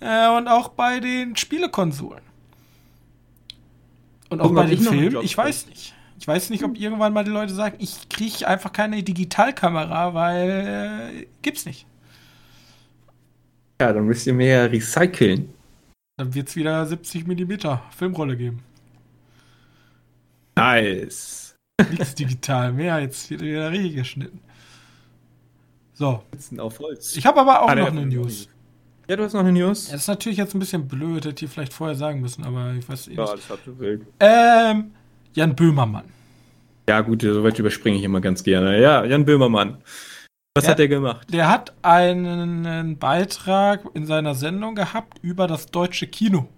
äh, 0.00 0.28
und 0.36 0.48
auch 0.48 0.68
bei 0.68 1.00
den 1.00 1.36
Spielekonsolen. 1.36 2.22
Und 4.28 4.40
auch 4.40 4.52
bei 4.52 4.66
den 4.66 4.78
Filmen, 4.78 5.22
ich 5.22 5.36
weiß 5.36 5.66
nicht. 5.66 5.94
Ich 6.18 6.26
weiß 6.26 6.50
nicht, 6.50 6.64
ob 6.64 6.78
irgendwann 6.78 7.12
mal 7.12 7.24
die 7.24 7.30
Leute 7.30 7.54
sagen, 7.54 7.76
ich 7.78 8.08
kriege 8.08 8.48
einfach 8.48 8.72
keine 8.72 9.02
Digitalkamera, 9.02 10.14
weil 10.14 11.20
äh, 11.20 11.26
gibt's 11.42 11.66
nicht. 11.66 11.86
Ja, 13.80 13.92
dann 13.92 14.06
müsst 14.06 14.26
ihr 14.26 14.32
mehr 14.32 14.72
recyceln. 14.72 15.52
Dann 16.16 16.34
wird's 16.34 16.56
wieder 16.56 16.86
70 16.86 17.26
mm 17.26 17.78
Filmrolle 17.90 18.36
geben. 18.36 18.62
Nice. 20.56 21.54
Nichts 21.90 22.14
digital 22.14 22.72
mehr, 22.72 23.00
jetzt 23.00 23.28
wird 23.28 23.42
wieder 23.42 23.70
richtig 23.70 23.96
geschnitten. 23.96 24.40
So. 25.92 26.22
Sitzen 26.32 26.60
auf 26.60 26.78
Holz. 26.78 27.16
Ich 27.16 27.26
habe 27.26 27.40
aber 27.40 27.62
auch 27.62 27.68
ah, 27.68 27.74
noch 27.74 27.88
eine 27.88 28.06
News. 28.06 28.48
Ja, 29.08 29.14
du 29.14 29.22
hast 29.22 29.34
noch 29.34 29.40
eine 29.40 29.52
News? 29.52 29.88
Das 29.90 30.02
ist 30.02 30.08
natürlich 30.08 30.38
jetzt 30.38 30.54
ein 30.54 30.58
bisschen 30.58 30.88
blöd, 30.88 31.24
hätte 31.24 31.44
ich 31.44 31.50
vielleicht 31.50 31.72
vorher 31.72 31.94
sagen 31.94 32.20
müssen, 32.20 32.44
aber 32.44 32.72
ich 32.72 32.88
weiß 32.88 33.06
eh 33.06 33.10
nicht. 33.10 33.18
Ja, 33.18 33.26
das 33.26 33.48
hat 33.48 33.60
du 33.64 33.78
wild. 33.78 34.04
Ähm, 34.18 34.92
Jan 35.32 35.54
Böhmermann. 35.54 36.04
Ja, 36.88 37.00
gut, 37.02 37.22
soweit 37.22 37.58
überspringe 37.58 37.96
ich 37.98 38.02
immer 38.02 38.20
ganz 38.20 38.42
gerne. 38.42 38.80
Ja, 38.80 39.04
Jan 39.04 39.24
Böhmermann. 39.24 39.78
Was 40.54 40.64
der, 40.64 40.70
hat 40.72 40.80
er 40.80 40.88
gemacht? 40.88 41.32
Der 41.32 41.48
hat 41.48 41.74
einen 41.82 42.98
Beitrag 42.98 43.84
in 43.94 44.06
seiner 44.06 44.34
Sendung 44.34 44.74
gehabt 44.74 45.18
über 45.22 45.46
das 45.46 45.66
deutsche 45.66 46.08
Kino. 46.08 46.48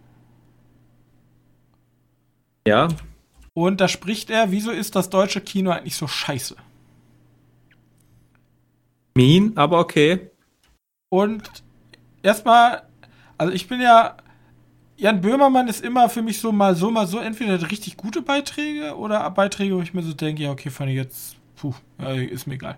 Ja. 2.67 2.89
Und 3.53 3.81
da 3.81 3.89
spricht 3.89 4.31
er, 4.31 4.53
wieso 4.53 4.71
ist 4.71 4.95
das 4.97 5.11
deutsche 5.11 5.41
Kino 5.41 5.71
eigentlich 5.71 5.97
so 5.97 6.07
scheiße? 6.07 6.57
Mean, 9.17 9.53
aber 9.57 9.81
okay. 9.81 10.31
Und 11.11 11.43
erstmal, 12.23 12.83
also 13.37 13.53
ich 13.53 13.69
bin 13.69 13.81
ja, 13.81 14.17
Jan 14.97 15.21
Böhmermann 15.21 15.69
ist 15.69 15.85
immer 15.85 16.09
für 16.09 16.23
mich 16.23 16.41
so 16.41 16.51
mal 16.51 16.75
so, 16.75 16.91
mal 16.91 17.07
so, 17.07 17.19
entweder 17.19 17.71
richtig 17.71 17.97
gute 17.97 18.23
Beiträge 18.23 18.97
oder 18.97 19.31
Beiträge, 19.31 19.77
wo 19.77 19.81
ich 19.81 19.95
mir 19.95 20.03
so 20.03 20.13
denke, 20.13 20.43
ja, 20.43 20.51
okay, 20.51 20.71
fand 20.71 20.91
ich 20.91 20.97
jetzt, 20.97 21.37
puh, 21.57 21.75
ist 22.31 22.47
mir 22.47 22.55
egal. 22.55 22.77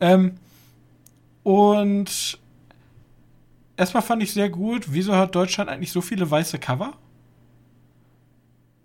Ähm, 0.00 0.36
und 1.42 2.38
erstmal 3.76 4.02
fand 4.02 4.22
ich 4.22 4.32
sehr 4.32 4.48
gut, 4.48 4.86
wieso 4.88 5.14
hat 5.14 5.34
Deutschland 5.34 5.68
eigentlich 5.68 5.92
so 5.92 6.00
viele 6.00 6.30
weiße 6.30 6.58
Cover? 6.58 6.94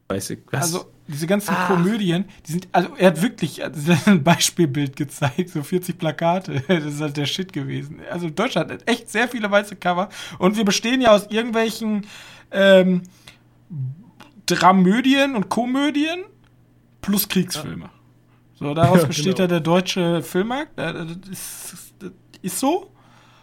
Weiße, 0.10 0.38
was? 0.52 0.62
Also, 0.62 0.91
diese 1.08 1.28
ganzen 1.28 1.53
ah. 1.53 1.68
Komödien, 1.68 2.26
die 2.47 2.53
sind, 2.53 2.68
also 2.72 2.89
er 2.97 3.08
hat 3.08 3.22
wirklich 3.22 3.62
ein 4.08 4.24
Beispielbild 4.24 4.95
gezeigt, 4.95 5.49
so 5.49 5.64
40 5.64 5.97
Plakate. 5.97 6.64
Das 6.68 6.84
ist 6.84 7.01
halt 7.01 7.18
der 7.18 7.26
Shit 7.26 7.53
gewesen. 7.53 8.01
Also 8.12 8.30
Deutschland 8.30 8.72
hat 8.72 8.89
echt 8.89 9.10
sehr 9.10 9.28
viele 9.28 9.49
weiße 9.49 9.76
Cover 9.76 10.10
und 10.39 10.58
wir 10.58 10.66
bestehen 10.66 11.01
ja 11.01 11.12
aus 11.12 11.28
irgendwelchen 11.28 12.06
ähm, 12.51 13.03
Dramödien 14.45 15.36
und 15.36 15.49
Komödien 15.49 16.24
plus 17.01 17.28
Kriegsfilme. 17.28 17.86
Ja. 17.86 17.91
So, 18.56 18.74
daraus 18.74 19.01
ja, 19.01 19.08
besteht 19.08 19.26
genau. 19.26 19.39
ja 19.41 19.47
der 19.47 19.60
deutsche 19.60 20.22
Filmmarkt. 20.22 20.72
Das 20.78 20.95
ist, 21.30 21.93
das 21.99 22.12
ist 22.41 22.60
so. 22.60 22.91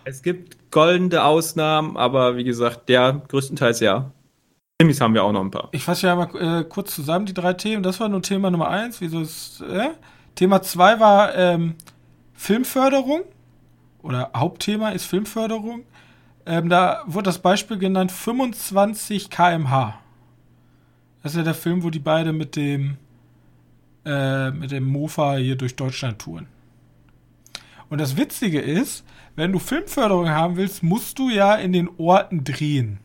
Es 0.05 0.23
gibt 0.23 0.71
goldene 0.71 1.23
Ausnahmen, 1.23 1.97
aber 1.97 2.37
wie 2.37 2.45
gesagt, 2.45 2.89
der 2.89 3.23
größtenteils 3.29 3.81
ja. 3.81 4.11
Krimis 4.83 5.01
haben 5.01 5.15
wir 5.15 5.23
auch 5.23 5.31
noch 5.31 5.43
ein 5.43 5.51
paar. 5.53 5.69
Ich 5.71 5.85
fasse 5.85 6.09
ja 6.09 6.17
mal 6.17 6.61
äh, 6.61 6.65
kurz 6.65 6.93
zusammen 6.93 7.25
die 7.25 7.35
drei 7.35 7.53
Themen. 7.53 7.85
Das 7.85 8.01
war 8.01 8.09
nur 8.09 8.21
Thema 8.21 8.51
Nummer 8.51 8.69
eins. 8.69 9.01
Wieso 9.01 9.21
ist, 9.21 9.61
äh? 9.61 9.91
Thema 10.35 10.61
zwei 10.63 10.99
war 10.99 11.37
ähm, 11.37 11.77
Filmförderung. 12.35 13.21
Oder 14.03 14.33
Hauptthema 14.35 14.89
ist 14.89 15.05
Filmförderung. 15.05 15.85
Ähm, 16.47 16.69
da 16.69 17.05
wurde 17.07 17.27
das 17.27 17.39
Beispiel 17.39 17.79
genannt 17.79 18.11
25 18.11 19.31
kmh. 19.31 19.95
Das 21.23 21.31
ist 21.31 21.39
ja 21.39 21.45
der 21.45 21.55
Film, 21.55 21.85
wo 21.85 21.91
die 21.91 22.01
beide 22.01 22.33
mit 22.33 22.57
dem 22.57 22.97
äh, 24.05 24.51
mit 24.51 24.73
dem 24.73 24.85
Mofa 24.85 25.37
hier 25.37 25.55
durch 25.55 25.77
Deutschland 25.77 26.19
touren. 26.19 26.49
Und 27.89 28.01
das 28.01 28.17
Witzige 28.17 28.61
ist, 28.61 29.05
wenn 29.37 29.53
du 29.53 29.61
Filmförderung 29.61 30.29
haben 30.31 30.57
willst, 30.57 30.83
musst 30.83 31.21
du 31.21 31.31
ja 31.31 31.55
in 31.55 31.73
den 31.73 31.89
Orten 31.99 32.43
drehen 32.43 32.99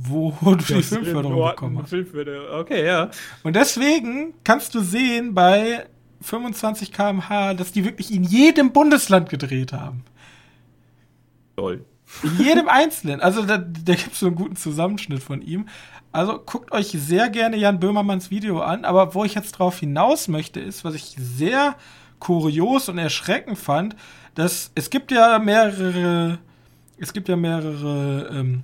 wo 0.00 0.30
du 0.40 0.56
die 0.56 0.82
Filmförderung 0.82 1.50
bekommen 1.50 1.78
hast. 1.82 1.90
Filmförderung. 1.90 2.60
Okay, 2.60 2.86
ja. 2.86 3.10
Und 3.42 3.56
deswegen 3.56 4.34
kannst 4.44 4.74
du 4.74 4.80
sehen 4.80 5.34
bei 5.34 5.86
25 6.20 6.92
km/h, 6.92 7.54
dass 7.54 7.72
die 7.72 7.84
wirklich 7.84 8.12
in 8.12 8.24
jedem 8.24 8.72
Bundesland 8.72 9.28
gedreht 9.28 9.72
haben. 9.72 10.04
Toll. 11.56 11.84
In 12.22 12.44
jedem 12.44 12.68
einzelnen. 12.68 13.20
Also 13.20 13.44
da, 13.44 13.58
da 13.58 13.94
gibt 13.94 14.12
es 14.12 14.20
so 14.20 14.26
einen 14.26 14.36
guten 14.36 14.56
Zusammenschnitt 14.56 15.22
von 15.22 15.42
ihm. 15.42 15.66
Also 16.10 16.38
guckt 16.38 16.72
euch 16.72 16.88
sehr 16.88 17.28
gerne 17.28 17.56
Jan 17.56 17.80
Böhmermanns 17.80 18.30
Video 18.30 18.60
an. 18.60 18.84
Aber 18.84 19.14
wo 19.14 19.24
ich 19.24 19.34
jetzt 19.34 19.52
drauf 19.52 19.78
hinaus 19.78 20.28
möchte, 20.28 20.60
ist, 20.60 20.84
was 20.84 20.94
ich 20.94 21.14
sehr 21.18 21.76
kurios 22.18 22.88
und 22.88 22.98
erschreckend 22.98 23.58
fand, 23.58 23.94
dass 24.34 24.70
es 24.74 24.90
gibt 24.90 25.10
ja 25.12 25.38
mehrere, 25.38 26.38
es 26.98 27.12
gibt 27.12 27.28
ja 27.28 27.36
mehrere 27.36 28.30
ähm, 28.32 28.62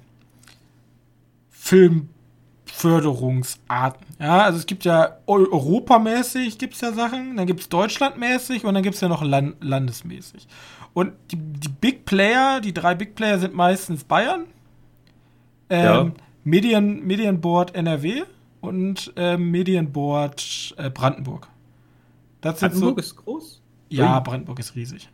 Filmförderungsarten. 1.64 4.06
Ja, 4.20 4.42
also 4.42 4.58
es 4.58 4.66
gibt 4.66 4.84
ja 4.84 5.16
europamäßig 5.26 6.58
gibt 6.58 6.74
es 6.74 6.82
ja 6.82 6.92
Sachen, 6.92 7.38
dann 7.38 7.46
gibt 7.46 7.60
es 7.60 7.70
deutschlandmäßig 7.70 8.66
und 8.66 8.74
dann 8.74 8.82
gibt 8.82 8.96
es 8.96 9.00
ja 9.00 9.08
noch 9.08 9.22
land 9.22 9.64
landesmäßig. 9.64 10.46
Und 10.92 11.14
die, 11.30 11.36
die, 11.36 11.70
Big 11.70 12.04
Player, 12.04 12.60
die 12.60 12.74
drei 12.74 12.94
Big 12.94 13.14
Player 13.14 13.38
sind 13.38 13.54
meistens 13.54 14.04
Bayern, 14.04 14.44
ähm, 15.70 15.84
ja. 15.84 16.12
Medien, 16.44 17.06
Medienboard 17.06 17.74
NRW 17.74 18.24
und 18.60 19.14
ähm, 19.16 19.50
Medienboard 19.50 20.74
äh, 20.76 20.90
Brandenburg. 20.90 21.48
Das 22.42 22.60
Brandenburg 22.60 22.96
so, 22.96 23.00
ist 23.00 23.16
groß? 23.16 23.62
Ja, 23.88 24.20
Brandenburg 24.20 24.58
ist 24.58 24.76
riesig. 24.76 25.08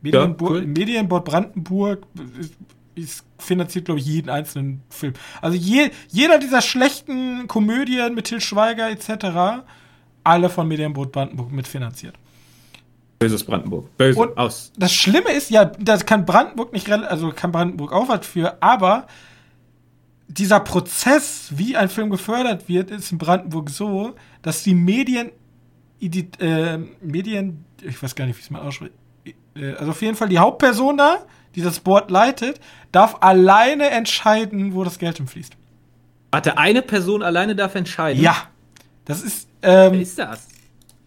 Medienboard, 0.00 0.40
ja, 0.40 0.48
cool. 0.60 0.66
Medienboard 0.66 1.24
Brandenburg 1.24 2.06
ist 2.38 2.54
es 2.96 3.24
finanziert, 3.38 3.84
glaube 3.84 4.00
ich, 4.00 4.06
jeden 4.06 4.30
einzelnen 4.30 4.82
Film. 4.88 5.14
Also 5.42 5.56
je, 5.56 5.90
jeder 6.08 6.38
dieser 6.38 6.62
schlechten 6.62 7.46
Komödien 7.46 8.14
mit 8.14 8.26
Til 8.26 8.40
Schweiger 8.40 8.90
etc., 8.90 9.64
alle 10.24 10.48
von 10.48 10.66
Medienbrot 10.66 11.12
Brandenburg 11.12 11.52
mitfinanziert. 11.52 12.14
Böses 13.18 13.44
Brandenburg. 13.44 13.96
Böse 13.96 14.18
Und 14.18 14.36
aus. 14.36 14.72
Das 14.76 14.92
Schlimme 14.92 15.30
ist, 15.32 15.50
ja, 15.50 15.64
das 15.64 16.04
kann 16.04 16.26
Brandenburg 16.26 16.72
nicht, 16.72 16.90
also 16.90 17.30
kann 17.30 17.52
Brandenburg 17.52 17.92
auch 17.92 18.08
was 18.08 18.26
für, 18.26 18.62
aber 18.62 19.06
dieser 20.28 20.60
Prozess, 20.60 21.52
wie 21.54 21.76
ein 21.76 21.88
Film 21.88 22.10
gefördert 22.10 22.68
wird, 22.68 22.90
ist 22.90 23.12
in 23.12 23.18
Brandenburg 23.18 23.70
so, 23.70 24.14
dass 24.42 24.62
die 24.62 24.74
Medien, 24.74 25.30
die, 26.00 26.28
äh, 26.40 26.78
Medien, 27.00 27.64
ich 27.80 28.02
weiß 28.02 28.14
gar 28.14 28.26
nicht, 28.26 28.36
wie 28.36 28.42
es 28.42 28.50
mal 28.50 28.60
ausspricht, 28.60 28.92
äh, 29.54 29.72
also 29.74 29.92
auf 29.92 30.02
jeden 30.02 30.16
Fall 30.16 30.28
die 30.28 30.38
Hauptperson 30.38 30.96
da, 30.96 31.24
die 31.56 31.62
das 31.62 31.80
Board 31.80 32.10
leitet, 32.10 32.60
darf 32.92 33.16
alleine 33.20 33.90
entscheiden, 33.90 34.74
wo 34.74 34.84
das 34.84 34.98
Geld 34.98 35.16
hinfließt. 35.16 35.56
Warte, 36.30 36.58
eine 36.58 36.82
Person 36.82 37.22
alleine 37.22 37.56
darf 37.56 37.74
entscheiden? 37.74 38.22
Ja. 38.22 38.48
Das 39.06 39.22
ist. 39.22 39.48
Ähm, 39.62 39.92
Wer 39.92 40.00
ist 40.00 40.18
das? 40.18 40.48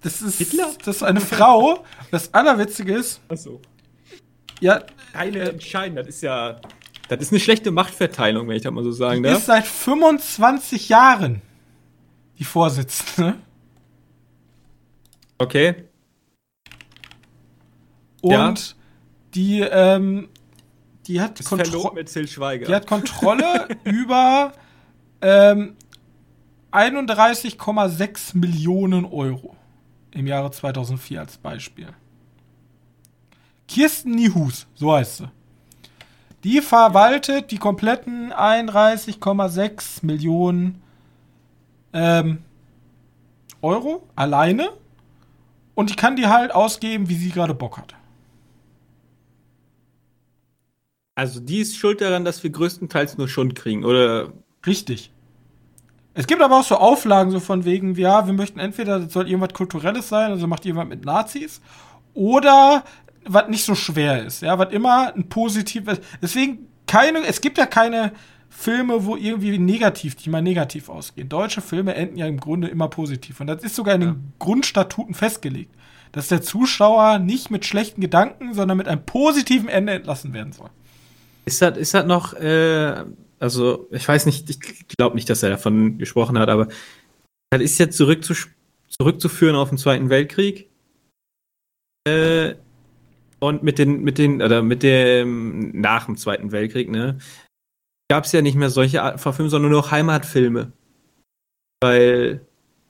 Das 0.02 0.22
ist, 0.22 0.38
Hitler? 0.40 0.70
Das 0.84 0.98
ist 0.98 1.04
eine 1.04 1.22
Frau. 1.22 1.86
Das 2.12 2.34
Allerwitzige 2.34 2.96
ist. 2.96 3.22
Achso. 3.30 3.62
Ja. 4.60 4.84
Eine 5.14 5.40
äh, 5.40 5.50
entscheiden, 5.50 5.96
das 5.96 6.08
ist 6.08 6.22
ja. 6.22 6.60
Das 7.10 7.20
ist 7.20 7.32
eine 7.32 7.40
schlechte 7.40 7.72
Machtverteilung, 7.72 8.48
wenn 8.48 8.56
ich 8.56 8.62
das 8.62 8.72
mal 8.72 8.84
so 8.84 8.92
sagen 8.92 9.24
darf. 9.24 9.34
Die 9.34 9.40
ist 9.40 9.46
seit 9.48 9.66
25 9.66 10.90
Jahren 10.90 11.42
die 12.38 12.44
Vorsitzende. 12.44 13.36
Okay. 15.38 15.76
Und 18.22 18.32
ja. 18.32 18.56
die 19.34 19.62
ähm, 19.62 20.30
die 21.10 21.20
hat, 21.20 21.44
Kontro 21.44 21.92
die 22.68 22.76
hat 22.76 22.86
Kontrolle 22.86 23.68
über 23.84 24.54
ähm, 25.22 25.76
31,6 26.72 28.38
Millionen 28.38 29.06
Euro 29.06 29.56
im 30.12 30.28
Jahre 30.28 30.52
2004 30.52 31.20
als 31.20 31.38
Beispiel. 31.38 31.88
Kirsten 33.68 34.12
Nihus, 34.12 34.68
so 34.76 34.94
heißt 34.94 35.18
sie. 35.18 35.30
Die 36.44 36.62
verwaltet 36.62 37.50
die 37.52 37.58
kompletten 37.58 38.32
31,6 38.32 40.06
Millionen 40.06 40.82
ähm, 41.92 42.44
Euro 43.64 44.08
alleine 44.16 44.70
und 45.74 45.90
die 45.90 45.96
kann 45.96 46.16
die 46.16 46.28
halt 46.28 46.54
ausgeben, 46.54 47.10
wie 47.10 47.16
sie 47.16 47.32
gerade 47.32 47.56
Bock 47.56 47.80
hat. 47.80 47.96
Also 51.20 51.42
die 51.42 51.60
ist 51.60 51.76
schuld 51.76 52.00
daran, 52.00 52.24
dass 52.24 52.42
wir 52.44 52.50
größtenteils 52.50 53.18
nur 53.18 53.28
Schund 53.28 53.54
kriegen, 53.54 53.84
oder? 53.84 54.32
Richtig. 54.66 55.12
Es 56.14 56.28
gibt 56.28 56.42
aber 56.42 56.58
auch 56.58 56.64
so 56.64 56.78
Auflagen, 56.78 57.30
so 57.30 57.42
von 57.42 57.66
wegen, 57.66 57.94
ja, 57.96 58.26
wir 58.26 58.32
möchten 58.32 58.58
entweder, 58.58 59.02
das 59.02 59.12
soll 59.12 59.28
irgendwas 59.28 59.54
Kulturelles 59.54 60.08
sein, 60.08 60.32
also 60.32 60.48
macht 60.48 60.64
jemand 60.64 60.90
mit 60.90 61.04
Nazis, 61.04 61.60
oder 62.14 62.86
was 63.26 63.50
nicht 63.50 63.66
so 63.66 63.76
schwer 63.76 64.26
ist, 64.26 64.44
ja, 64.44 64.58
was 64.58 64.72
immer 64.72 65.14
ein 65.14 65.28
positives. 65.28 66.00
Deswegen 66.22 66.70
keine, 66.88 67.26
es 67.26 67.42
gibt 67.42 67.58
ja 67.58 67.66
keine 67.66 68.14
Filme, 68.48 69.06
wo 69.06 69.18
irgendwie 69.18 69.60
negativ, 69.60 70.16
die 70.16 70.30
mal 70.30 70.42
negativ 70.42 70.88
ausgehen. 70.88 71.28
Deutsche 71.28 71.60
Filme 71.60 71.96
enden 71.96 72.18
ja 72.18 72.28
im 72.28 72.40
Grunde 72.40 72.70
immer 72.70 72.88
positiv. 72.88 73.42
Und 73.42 73.48
das 73.48 73.62
ist 73.62 73.76
sogar 73.76 73.96
in 73.96 74.02
den 74.02 74.10
ja. 74.10 74.16
Grundstatuten 74.40 75.14
festgelegt, 75.14 75.76
dass 76.14 76.30
der 76.30 76.42
Zuschauer 76.42 77.20
nicht 77.20 77.52
mit 77.52 77.66
schlechten 77.66 78.00
Gedanken, 78.00 78.54
sondern 78.54 78.78
mit 78.78 78.88
einem 78.88 79.06
positiven 79.06 79.68
Ende 79.68 79.92
entlassen 79.92 80.34
werden 80.34 80.54
soll. 80.54 80.70
Ist 81.46 81.62
das, 81.62 81.78
ist 81.78 81.94
das 81.94 82.06
noch, 82.06 82.34
äh, 82.34 83.06
also 83.40 83.88
ich 83.92 84.08
weiß 84.08 84.26
nicht, 84.26 84.50
ich 84.50 84.88
glaube 84.98 85.16
nicht, 85.16 85.30
dass 85.30 85.44
er 85.44 85.50
davon 85.50 85.98
gesprochen 85.98 86.38
hat, 86.38 86.50
aber 86.50 86.68
das 87.50 87.62
ist 87.62 87.78
jetzt 87.80 87.98
zurück 87.98 88.24
zu, 88.24 88.34
zurückzuführen 88.88 89.56
auf 89.56 89.70
den 89.70 89.78
Zweiten 89.78 90.10
Weltkrieg. 90.10 90.70
Äh, 92.08 92.56
und 93.40 93.64
mit 93.64 93.80
den, 93.80 94.02
mit 94.02 94.18
den, 94.18 94.42
oder 94.42 94.62
mit 94.62 94.84
dem, 94.84 95.72
nach 95.80 96.06
dem 96.06 96.18
Zweiten 96.18 96.52
Weltkrieg, 96.52 96.90
ne, 96.90 97.18
gab 98.10 98.26
es 98.26 98.32
ja 98.32 98.42
nicht 98.42 98.56
mehr 98.56 98.70
solche 98.70 99.02
Art 99.02 99.20
von 99.20 99.34
Filmen, 99.34 99.50
sondern 99.50 99.72
nur 99.72 99.82
noch 99.82 99.92
Heimatfilme. 99.92 100.72
Weil. 101.82 102.42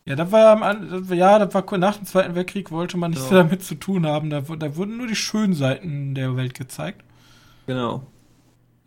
Ja, 0.05 0.15
das 0.15 0.31
war, 0.31 1.13
ja, 1.13 1.45
das 1.45 1.53
war 1.53 1.77
nach 1.77 1.97
dem 1.97 2.05
Zweiten 2.05 2.33
Weltkrieg, 2.33 2.71
wollte 2.71 2.97
man 2.97 3.11
nichts 3.11 3.29
genau. 3.29 3.43
damit 3.43 3.63
zu 3.63 3.75
tun 3.75 4.07
haben. 4.07 4.31
Da, 4.31 4.41
da 4.41 4.75
wurden 4.75 4.97
nur 4.97 5.05
die 5.05 5.15
schönen 5.15 5.53
Seiten 5.53 6.15
der 6.15 6.35
Welt 6.35 6.55
gezeigt. 6.55 7.03
Genau. 7.67 8.07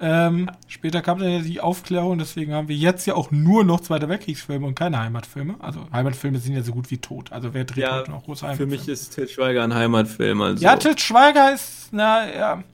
Ähm, 0.04 0.50
später 0.66 1.00
kam 1.00 1.20
dann 1.20 1.30
ja 1.30 1.38
die 1.38 1.60
Aufklärung, 1.60 2.18
deswegen 2.18 2.52
haben 2.54 2.66
wir 2.66 2.74
jetzt 2.74 3.06
ja 3.06 3.14
auch 3.14 3.30
nur 3.30 3.62
noch 3.62 3.80
Zweiter 3.80 4.08
Weltkriegsfilme 4.08 4.66
und 4.66 4.74
keine 4.74 4.98
Heimatfilme. 4.98 5.54
Also 5.60 5.86
Heimatfilme 5.92 6.38
sind 6.38 6.56
ja 6.56 6.62
so 6.62 6.72
gut 6.72 6.90
wie 6.90 6.98
tot. 6.98 7.30
Also 7.30 7.54
wer 7.54 7.64
dreht 7.64 7.84
ja, 7.84 8.00
heute 8.00 8.10
noch 8.10 8.24
große 8.24 8.44
Heimatfilme? 8.44 8.72
Für 8.72 8.78
mich 8.78 8.88
ist 8.88 9.14
Til 9.14 9.28
Schweiger 9.28 9.62
ein 9.62 9.72
Heimatfilm. 9.72 10.42
Also. 10.42 10.64
Ja, 10.64 10.74
Til 10.74 10.98
Schweiger 10.98 11.54
ist, 11.54 11.90
na 11.92 12.28
ja. 12.34 12.64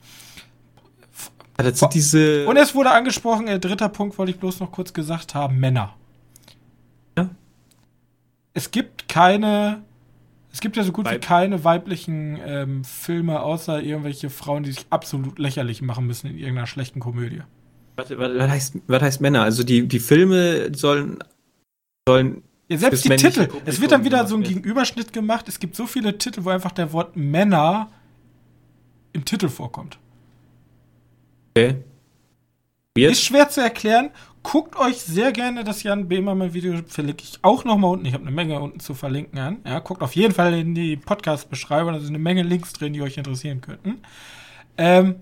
Sind 1.61 1.93
diese 1.93 2.47
und 2.47 2.57
es 2.57 2.73
wurde 2.73 2.89
angesprochen, 2.89 3.47
äh, 3.47 3.59
dritter 3.59 3.89
Punkt 3.89 4.17
wollte 4.17 4.31
ich 4.31 4.39
bloß 4.39 4.59
noch 4.61 4.71
kurz 4.71 4.91
gesagt 4.91 5.35
haben, 5.35 5.59
Männer. 5.59 5.93
Ja. 7.15 7.29
Es 8.53 8.71
gibt 8.71 9.07
keine 9.07 9.83
es 10.51 10.61
gibt 10.61 10.77
ja 10.77 10.83
so 10.83 10.91
gut 10.91 11.05
Weib 11.05 11.15
wie 11.15 11.19
keine 11.19 11.63
weiblichen 11.63 12.39
ähm, 12.43 12.83
Filme, 12.83 13.41
außer 13.41 13.81
irgendwelche 13.81 14.29
Frauen, 14.29 14.63
die 14.63 14.71
sich 14.71 14.85
absolut 14.89 15.37
lächerlich 15.37 15.81
machen 15.81 16.07
müssen 16.07 16.27
in 16.27 16.37
irgendeiner 16.37 16.67
schlechten 16.67 16.99
Komödie. 16.99 17.41
Was, 17.95 18.09
was, 18.11 18.37
was, 18.37 18.49
heißt, 18.49 18.75
was 18.87 19.01
heißt 19.01 19.21
Männer? 19.21 19.43
Also 19.43 19.63
die, 19.63 19.87
die 19.87 19.99
Filme 19.99 20.75
sollen, 20.75 21.19
sollen 22.07 22.43
ja, 22.67 22.77
selbst 22.77 23.05
die 23.05 23.09
Titel. 23.09 23.45
Publikum 23.45 23.61
es 23.65 23.81
wird 23.81 23.91
dann 23.91 24.03
wieder 24.05 24.25
so 24.25 24.35
ein 24.35 24.43
Gegenüberschnitt 24.43 25.13
gemacht. 25.13 25.47
Es 25.47 25.59
gibt 25.59 25.75
so 25.75 25.85
viele 25.85 26.17
Titel, 26.17 26.43
wo 26.43 26.49
einfach 26.49 26.71
der 26.71 26.93
Wort 26.93 27.15
Männer 27.15 27.89
im 29.13 29.25
Titel 29.25 29.49
vorkommt. 29.49 29.99
Okay. 31.55 31.83
Weird. 32.95 33.11
Ist 33.11 33.23
schwer 33.23 33.49
zu 33.49 33.61
erklären 33.61 34.11
Guckt 34.51 34.79
euch 34.79 34.99
sehr 34.99 35.31
gerne 35.31 35.63
das 35.63 35.83
Jan 35.83 36.07
Behmermann 36.07 36.55
Video, 36.55 36.81
verlinke 36.87 37.23
ich 37.23 37.37
auch 37.43 37.65
nochmal 37.65 37.91
unten. 37.91 38.07
Ich 38.07 38.15
habe 38.15 38.23
eine 38.23 38.35
Menge 38.35 38.59
unten 38.59 38.79
zu 38.79 38.95
verlinken 38.95 39.37
an. 39.37 39.59
Ja, 39.63 39.77
guckt 39.77 40.01
auf 40.01 40.15
jeden 40.15 40.33
Fall 40.33 40.55
in 40.55 40.73
die 40.73 40.97
Podcast-Beschreibung, 40.97 41.93
da 41.93 41.99
sind 41.99 42.09
eine 42.09 42.17
Menge 42.17 42.41
Links 42.41 42.73
drin, 42.73 42.93
die 42.93 43.03
euch 43.03 43.15
interessieren 43.17 43.61
könnten. 43.61 44.01
Ähm, 44.75 45.17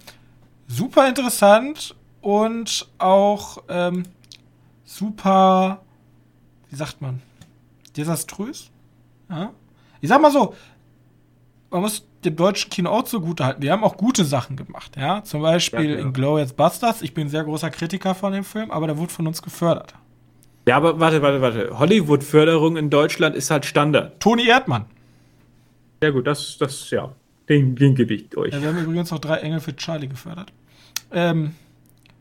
super 0.70 1.10
interessant 1.10 1.94
und 2.22 2.88
auch 3.00 3.58
ähm, 3.68 4.04
super, 4.86 5.82
wie 6.70 6.78
sagt 6.78 7.02
man, 7.02 7.22
desaströs. 7.98 8.72
Ja? 9.30 9.52
Ich 10.00 10.08
sag 10.08 10.22
mal 10.22 10.32
so, 10.32 10.56
man 11.70 11.82
muss 11.82 12.08
dem 12.28 12.36
deutschen 12.36 12.70
Kino 12.70 12.90
auch 12.90 13.04
zugute 13.04 13.46
halten. 13.46 13.62
Wir 13.62 13.72
haben 13.72 13.84
auch 13.84 13.98
gute 13.98 14.26
Sachen 14.26 14.56
gemacht, 14.56 14.96
ja. 14.98 15.24
Zum 15.24 15.42
Beispiel 15.42 15.90
ja, 15.90 15.96
genau. 15.96 16.08
in 16.08 16.14
Glorious 16.14 16.54
Busters. 16.54 17.02
Ich 17.02 17.14
bin 17.14 17.28
ein 17.28 17.30
sehr 17.30 17.44
großer 17.44 17.70
Kritiker 17.70 18.14
von 18.16 18.34
dem 18.34 18.44
Film, 18.44 18.72
aber 18.72 18.88
der 18.88 18.98
wurde 18.98 19.12
von 19.12 19.26
uns 19.28 19.42
gefördert. 19.42 19.94
Ja, 20.68 20.78
aber 20.78 21.00
warte, 21.00 21.22
warte, 21.22 21.42
warte. 21.42 21.80
Hollywood-Förderung 21.80 22.76
in 22.76 22.90
Deutschland 22.90 23.36
ist 23.36 23.50
halt 23.50 23.66
Standard. 23.66 24.20
Toni 24.20 24.48
Erdmann. 24.48 24.86
Ja, 26.04 26.10
gut, 26.10 26.28
das, 26.28 26.58
das, 26.58 26.90
ja. 26.92 27.10
Den, 27.48 27.76
den 27.76 27.96
gebe 27.96 28.14
ich 28.14 28.38
euch. 28.38 28.54
Ja, 28.54 28.62
wir 28.62 28.70
haben 28.70 28.84
übrigens 28.84 29.10
noch 29.10 29.20
drei 29.20 29.38
Engel 29.38 29.62
für 29.62 29.76
Charlie 29.76 30.10
gefördert. 30.10 30.52
Ähm, 31.12 31.56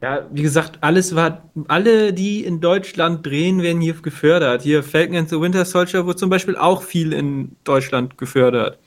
ja, 0.01 0.27
wie 0.31 0.43
gesagt, 0.43 0.79
alles 0.83 1.17
war, 1.17 1.43
alle, 1.67 2.13
die 2.13 2.45
in 2.45 2.61
Deutschland 2.61 3.27
drehen, 3.27 3.63
werden 3.63 3.81
hier 3.81 3.95
gefördert. 3.95 4.63
Hier 4.63 4.85
Falcon 4.85 5.17
and 5.17 5.29
the 5.29 5.41
Winter 5.41 5.65
Soldier 5.65 6.07
wurde 6.07 6.17
zum 6.17 6.31
Beispiel 6.31 6.57
auch 6.57 6.83
viel 6.83 7.13
in 7.13 7.57
Deutschland 7.65 8.17
gefördert 8.17 8.79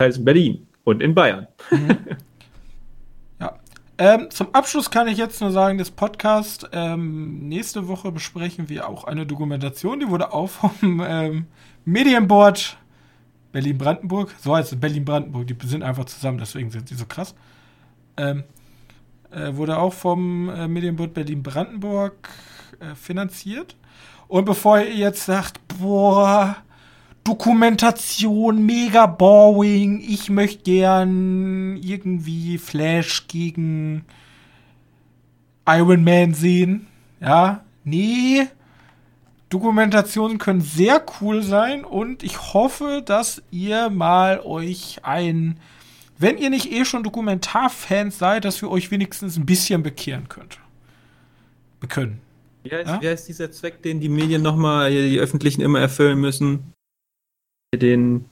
teils 0.00 0.16
in 0.16 0.24
Berlin 0.24 0.66
und 0.84 1.02
in 1.02 1.14
Bayern. 1.14 1.46
Mhm. 1.70 1.98
Ja. 3.38 3.58
Ähm, 3.96 4.28
zum 4.30 4.54
Abschluss 4.54 4.90
kann 4.90 5.08
ich 5.08 5.16
jetzt 5.16 5.40
nur 5.40 5.50
sagen, 5.50 5.78
das 5.78 5.90
Podcast, 5.90 6.68
ähm, 6.72 7.48
nächste 7.48 7.88
Woche 7.88 8.12
besprechen 8.12 8.68
wir 8.68 8.86
auch 8.86 9.04
eine 9.04 9.24
Dokumentation, 9.24 9.98
die 9.98 10.08
wurde 10.10 10.34
auch 10.34 10.48
vom 10.50 11.02
ähm, 11.06 11.46
Medienboard 11.86 12.76
Berlin-Brandenburg, 13.52 14.34
so 14.38 14.54
heißt 14.54 14.74
es 14.74 14.80
Berlin-Brandenburg, 14.80 15.46
die 15.46 15.56
sind 15.66 15.82
einfach 15.82 16.04
zusammen, 16.04 16.36
deswegen 16.36 16.70
sind 16.70 16.86
sie 16.86 16.96
so 16.96 17.06
krass. 17.06 17.34
Ähm, 18.18 18.44
äh, 19.30 19.54
wurde 19.54 19.78
auch 19.78 19.94
vom 19.94 20.50
äh, 20.50 20.68
Medienboard 20.68 21.14
Berlin-Brandenburg 21.14 22.28
äh, 22.78 22.94
finanziert. 22.94 23.74
Und 24.28 24.44
bevor 24.44 24.80
ihr 24.80 24.94
jetzt 24.94 25.24
sagt, 25.24 25.60
boah, 25.78 26.56
Dokumentation, 27.30 28.66
mega 28.66 29.06
boring. 29.06 30.02
Ich 30.04 30.30
möchte 30.30 30.64
gern 30.64 31.76
irgendwie 31.76 32.58
Flash 32.58 33.28
gegen 33.28 34.04
Iron 35.64 36.02
Man 36.02 36.34
sehen. 36.34 36.88
Ja, 37.20 37.62
nee. 37.84 38.48
Dokumentationen 39.48 40.38
können 40.38 40.60
sehr 40.60 41.04
cool 41.20 41.44
sein 41.44 41.84
und 41.84 42.24
ich 42.24 42.52
hoffe, 42.52 43.00
dass 43.06 43.40
ihr 43.52 43.90
mal 43.90 44.40
euch 44.40 44.98
ein, 45.04 45.60
wenn 46.18 46.36
ihr 46.36 46.50
nicht 46.50 46.72
eh 46.72 46.84
schon 46.84 47.04
Dokumentarfans 47.04 48.18
seid, 48.18 48.44
dass 48.44 48.60
wir 48.60 48.72
euch 48.72 48.90
wenigstens 48.90 49.36
ein 49.36 49.46
bisschen 49.46 49.84
bekehren 49.84 50.28
könnt. 50.28 50.58
Wir 51.78 51.88
können. 51.88 52.20
Wie 52.64 52.72
heißt, 52.72 52.88
ja? 52.88 53.00
wie 53.00 53.08
heißt 53.08 53.28
dieser 53.28 53.52
Zweck, 53.52 53.82
den 53.82 54.00
die 54.00 54.08
Medien 54.08 54.42
nochmal, 54.42 54.90
die 54.90 55.20
öffentlichen 55.20 55.60
immer 55.60 55.78
erfüllen 55.78 56.18
müssen? 56.18 56.74
Den 57.78 58.24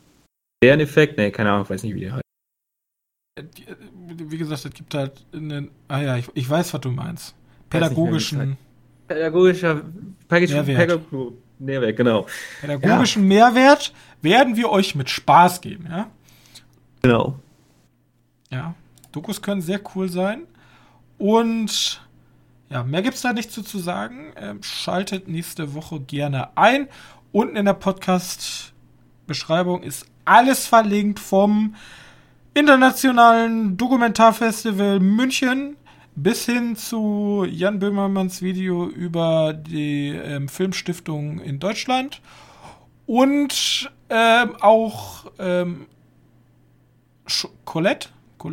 Lerneffekt, 0.63 1.17
ne, 1.17 1.31
keine 1.31 1.53
Ahnung, 1.53 1.69
weiß 1.69 1.83
nicht, 1.83 1.95
wie 1.95 2.01
der 2.01 2.15
heißt. 2.15 2.23
Äh, 3.39 3.43
äh, 3.43 3.77
wie 4.09 4.39
gesagt, 4.39 4.65
es 4.65 4.73
gibt 4.73 4.95
halt 4.95 5.25
einen, 5.33 5.71
ah 5.87 6.01
ja, 6.01 6.17
ich, 6.17 6.29
ich 6.35 6.49
weiß, 6.49 6.75
was 6.75 6.81
du 6.81 6.91
meinst. 6.91 7.35
Pädagogischen. 7.71 8.57
Pädagogischer 9.07 9.83
Mehrwert. 10.29 11.01
Mehrwert, 11.59 11.97
genau. 11.97 12.27
Pädagogischen 12.61 13.23
ja. 13.23 13.29
Mehrwert 13.51 13.93
werden 14.23 14.57
wir 14.57 14.71
euch 14.71 14.95
mit 14.95 15.09
Spaß 15.09 15.61
geben, 15.61 15.87
ja? 15.89 16.11
Genau. 17.03 17.39
Ja, 18.51 18.75
Dokus 19.13 19.41
können 19.41 19.61
sehr 19.61 19.81
cool 19.95 20.09
sein. 20.09 20.43
Und 21.17 22.03
ja, 22.71 22.83
mehr 22.83 23.03
gibt 23.03 23.15
es 23.15 23.23
da 23.23 23.33
nicht 23.33 23.51
zu, 23.51 23.63
zu 23.63 23.79
sagen. 23.79 24.33
Ähm, 24.37 24.63
schaltet 24.63 25.29
nächste 25.29 25.75
Woche 25.75 26.01
gerne 26.01 26.57
ein. 26.57 26.89
Unten 27.33 27.57
in 27.57 27.65
der 27.65 27.75
Podcast 27.75 28.73
Beschreibung 29.29 29.85
ist 29.85 30.07
alles 30.25 30.67
verlinkt 30.67 31.21
vom 31.21 31.77
Internationalen 32.55 33.77
Dokumentarfestival 33.77 34.99
München 34.99 35.77
bis 36.17 36.47
hin 36.47 36.75
zu 36.75 37.47
Jan 37.49 37.79
Böhmermanns 37.79 38.43
Video 38.43 38.89
über 38.89 39.53
die 39.53 40.09
ähm, 40.09 40.49
Filmstiftung 40.49 41.39
in 41.39 41.61
Deutschland 41.61 42.21
und 43.07 43.93
ähm, 44.11 44.57
auch 44.61 45.31
ähm, 45.39 45.87
Colette. 47.65 48.09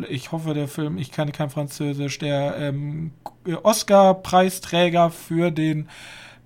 Ich 0.08 0.32
hoffe, 0.32 0.54
der 0.54 0.68
Film, 0.68 0.98
ich 0.98 1.10
kann 1.10 1.32
kein 1.32 1.50
Französisch, 1.50 2.18
der 2.18 2.56
ähm, 2.56 3.12
Oscar-Preisträger 3.62 5.10
für 5.10 5.50
den 5.50 5.88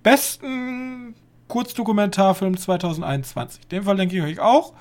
besten 0.03 1.15
Kurzdokumentarfilm 1.51 2.55
2021. 2.55 3.67
Den 3.67 3.83
verlinke 3.83 4.15
ich 4.15 4.23
euch 4.23 4.39
auch. 4.39 4.71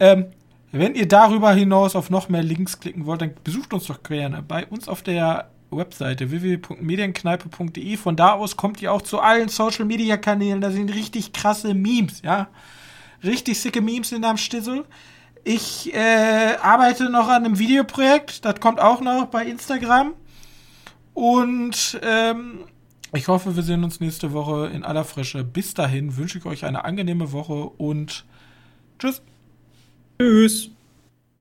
Ähm, 0.00 0.26
wenn 0.72 0.96
ihr 0.96 1.06
darüber 1.06 1.52
hinaus 1.52 1.94
auf 1.94 2.10
noch 2.10 2.28
mehr 2.28 2.42
Links 2.42 2.80
klicken 2.80 3.06
wollt, 3.06 3.22
dann 3.22 3.30
besucht 3.44 3.72
uns 3.72 3.86
doch 3.86 4.02
gerne 4.02 4.42
bei 4.42 4.66
uns 4.66 4.88
auf 4.88 5.02
der 5.02 5.50
Webseite 5.70 6.32
www.medienkneipe.de. 6.32 7.96
Von 7.96 8.16
da 8.16 8.32
aus 8.32 8.56
kommt 8.56 8.82
ihr 8.82 8.92
auch 8.92 9.02
zu 9.02 9.20
allen 9.20 9.48
Social 9.48 9.84
Media 9.84 10.16
Kanälen. 10.16 10.60
Da 10.60 10.72
sind 10.72 10.92
richtig 10.92 11.32
krasse 11.32 11.74
Memes, 11.74 12.22
ja. 12.22 12.48
richtig 13.22 13.60
sicke 13.60 13.80
Memes 13.80 14.08
sind 14.08 14.24
am 14.24 14.36
Stissel. 14.36 14.84
Ich 15.44 15.94
äh, 15.94 16.56
arbeite 16.60 17.08
noch 17.08 17.28
an 17.28 17.44
einem 17.44 17.60
Videoprojekt, 17.60 18.44
das 18.44 18.58
kommt 18.58 18.80
auch 18.80 19.00
noch 19.00 19.26
bei 19.26 19.46
Instagram. 19.46 20.12
Und 21.14 22.00
ähm, 22.02 22.64
ich 23.16 23.28
hoffe, 23.28 23.56
wir 23.56 23.62
sehen 23.62 23.84
uns 23.84 24.00
nächste 24.00 24.32
Woche 24.32 24.68
in 24.68 24.84
aller 24.84 25.04
Frische. 25.04 25.44
Bis 25.44 25.74
dahin 25.74 26.16
wünsche 26.16 26.38
ich 26.38 26.44
euch 26.46 26.64
eine 26.64 26.84
angenehme 26.84 27.32
Woche 27.32 27.54
und 27.54 28.24
tschüss. 28.98 29.22
Tschüss. 30.18 30.70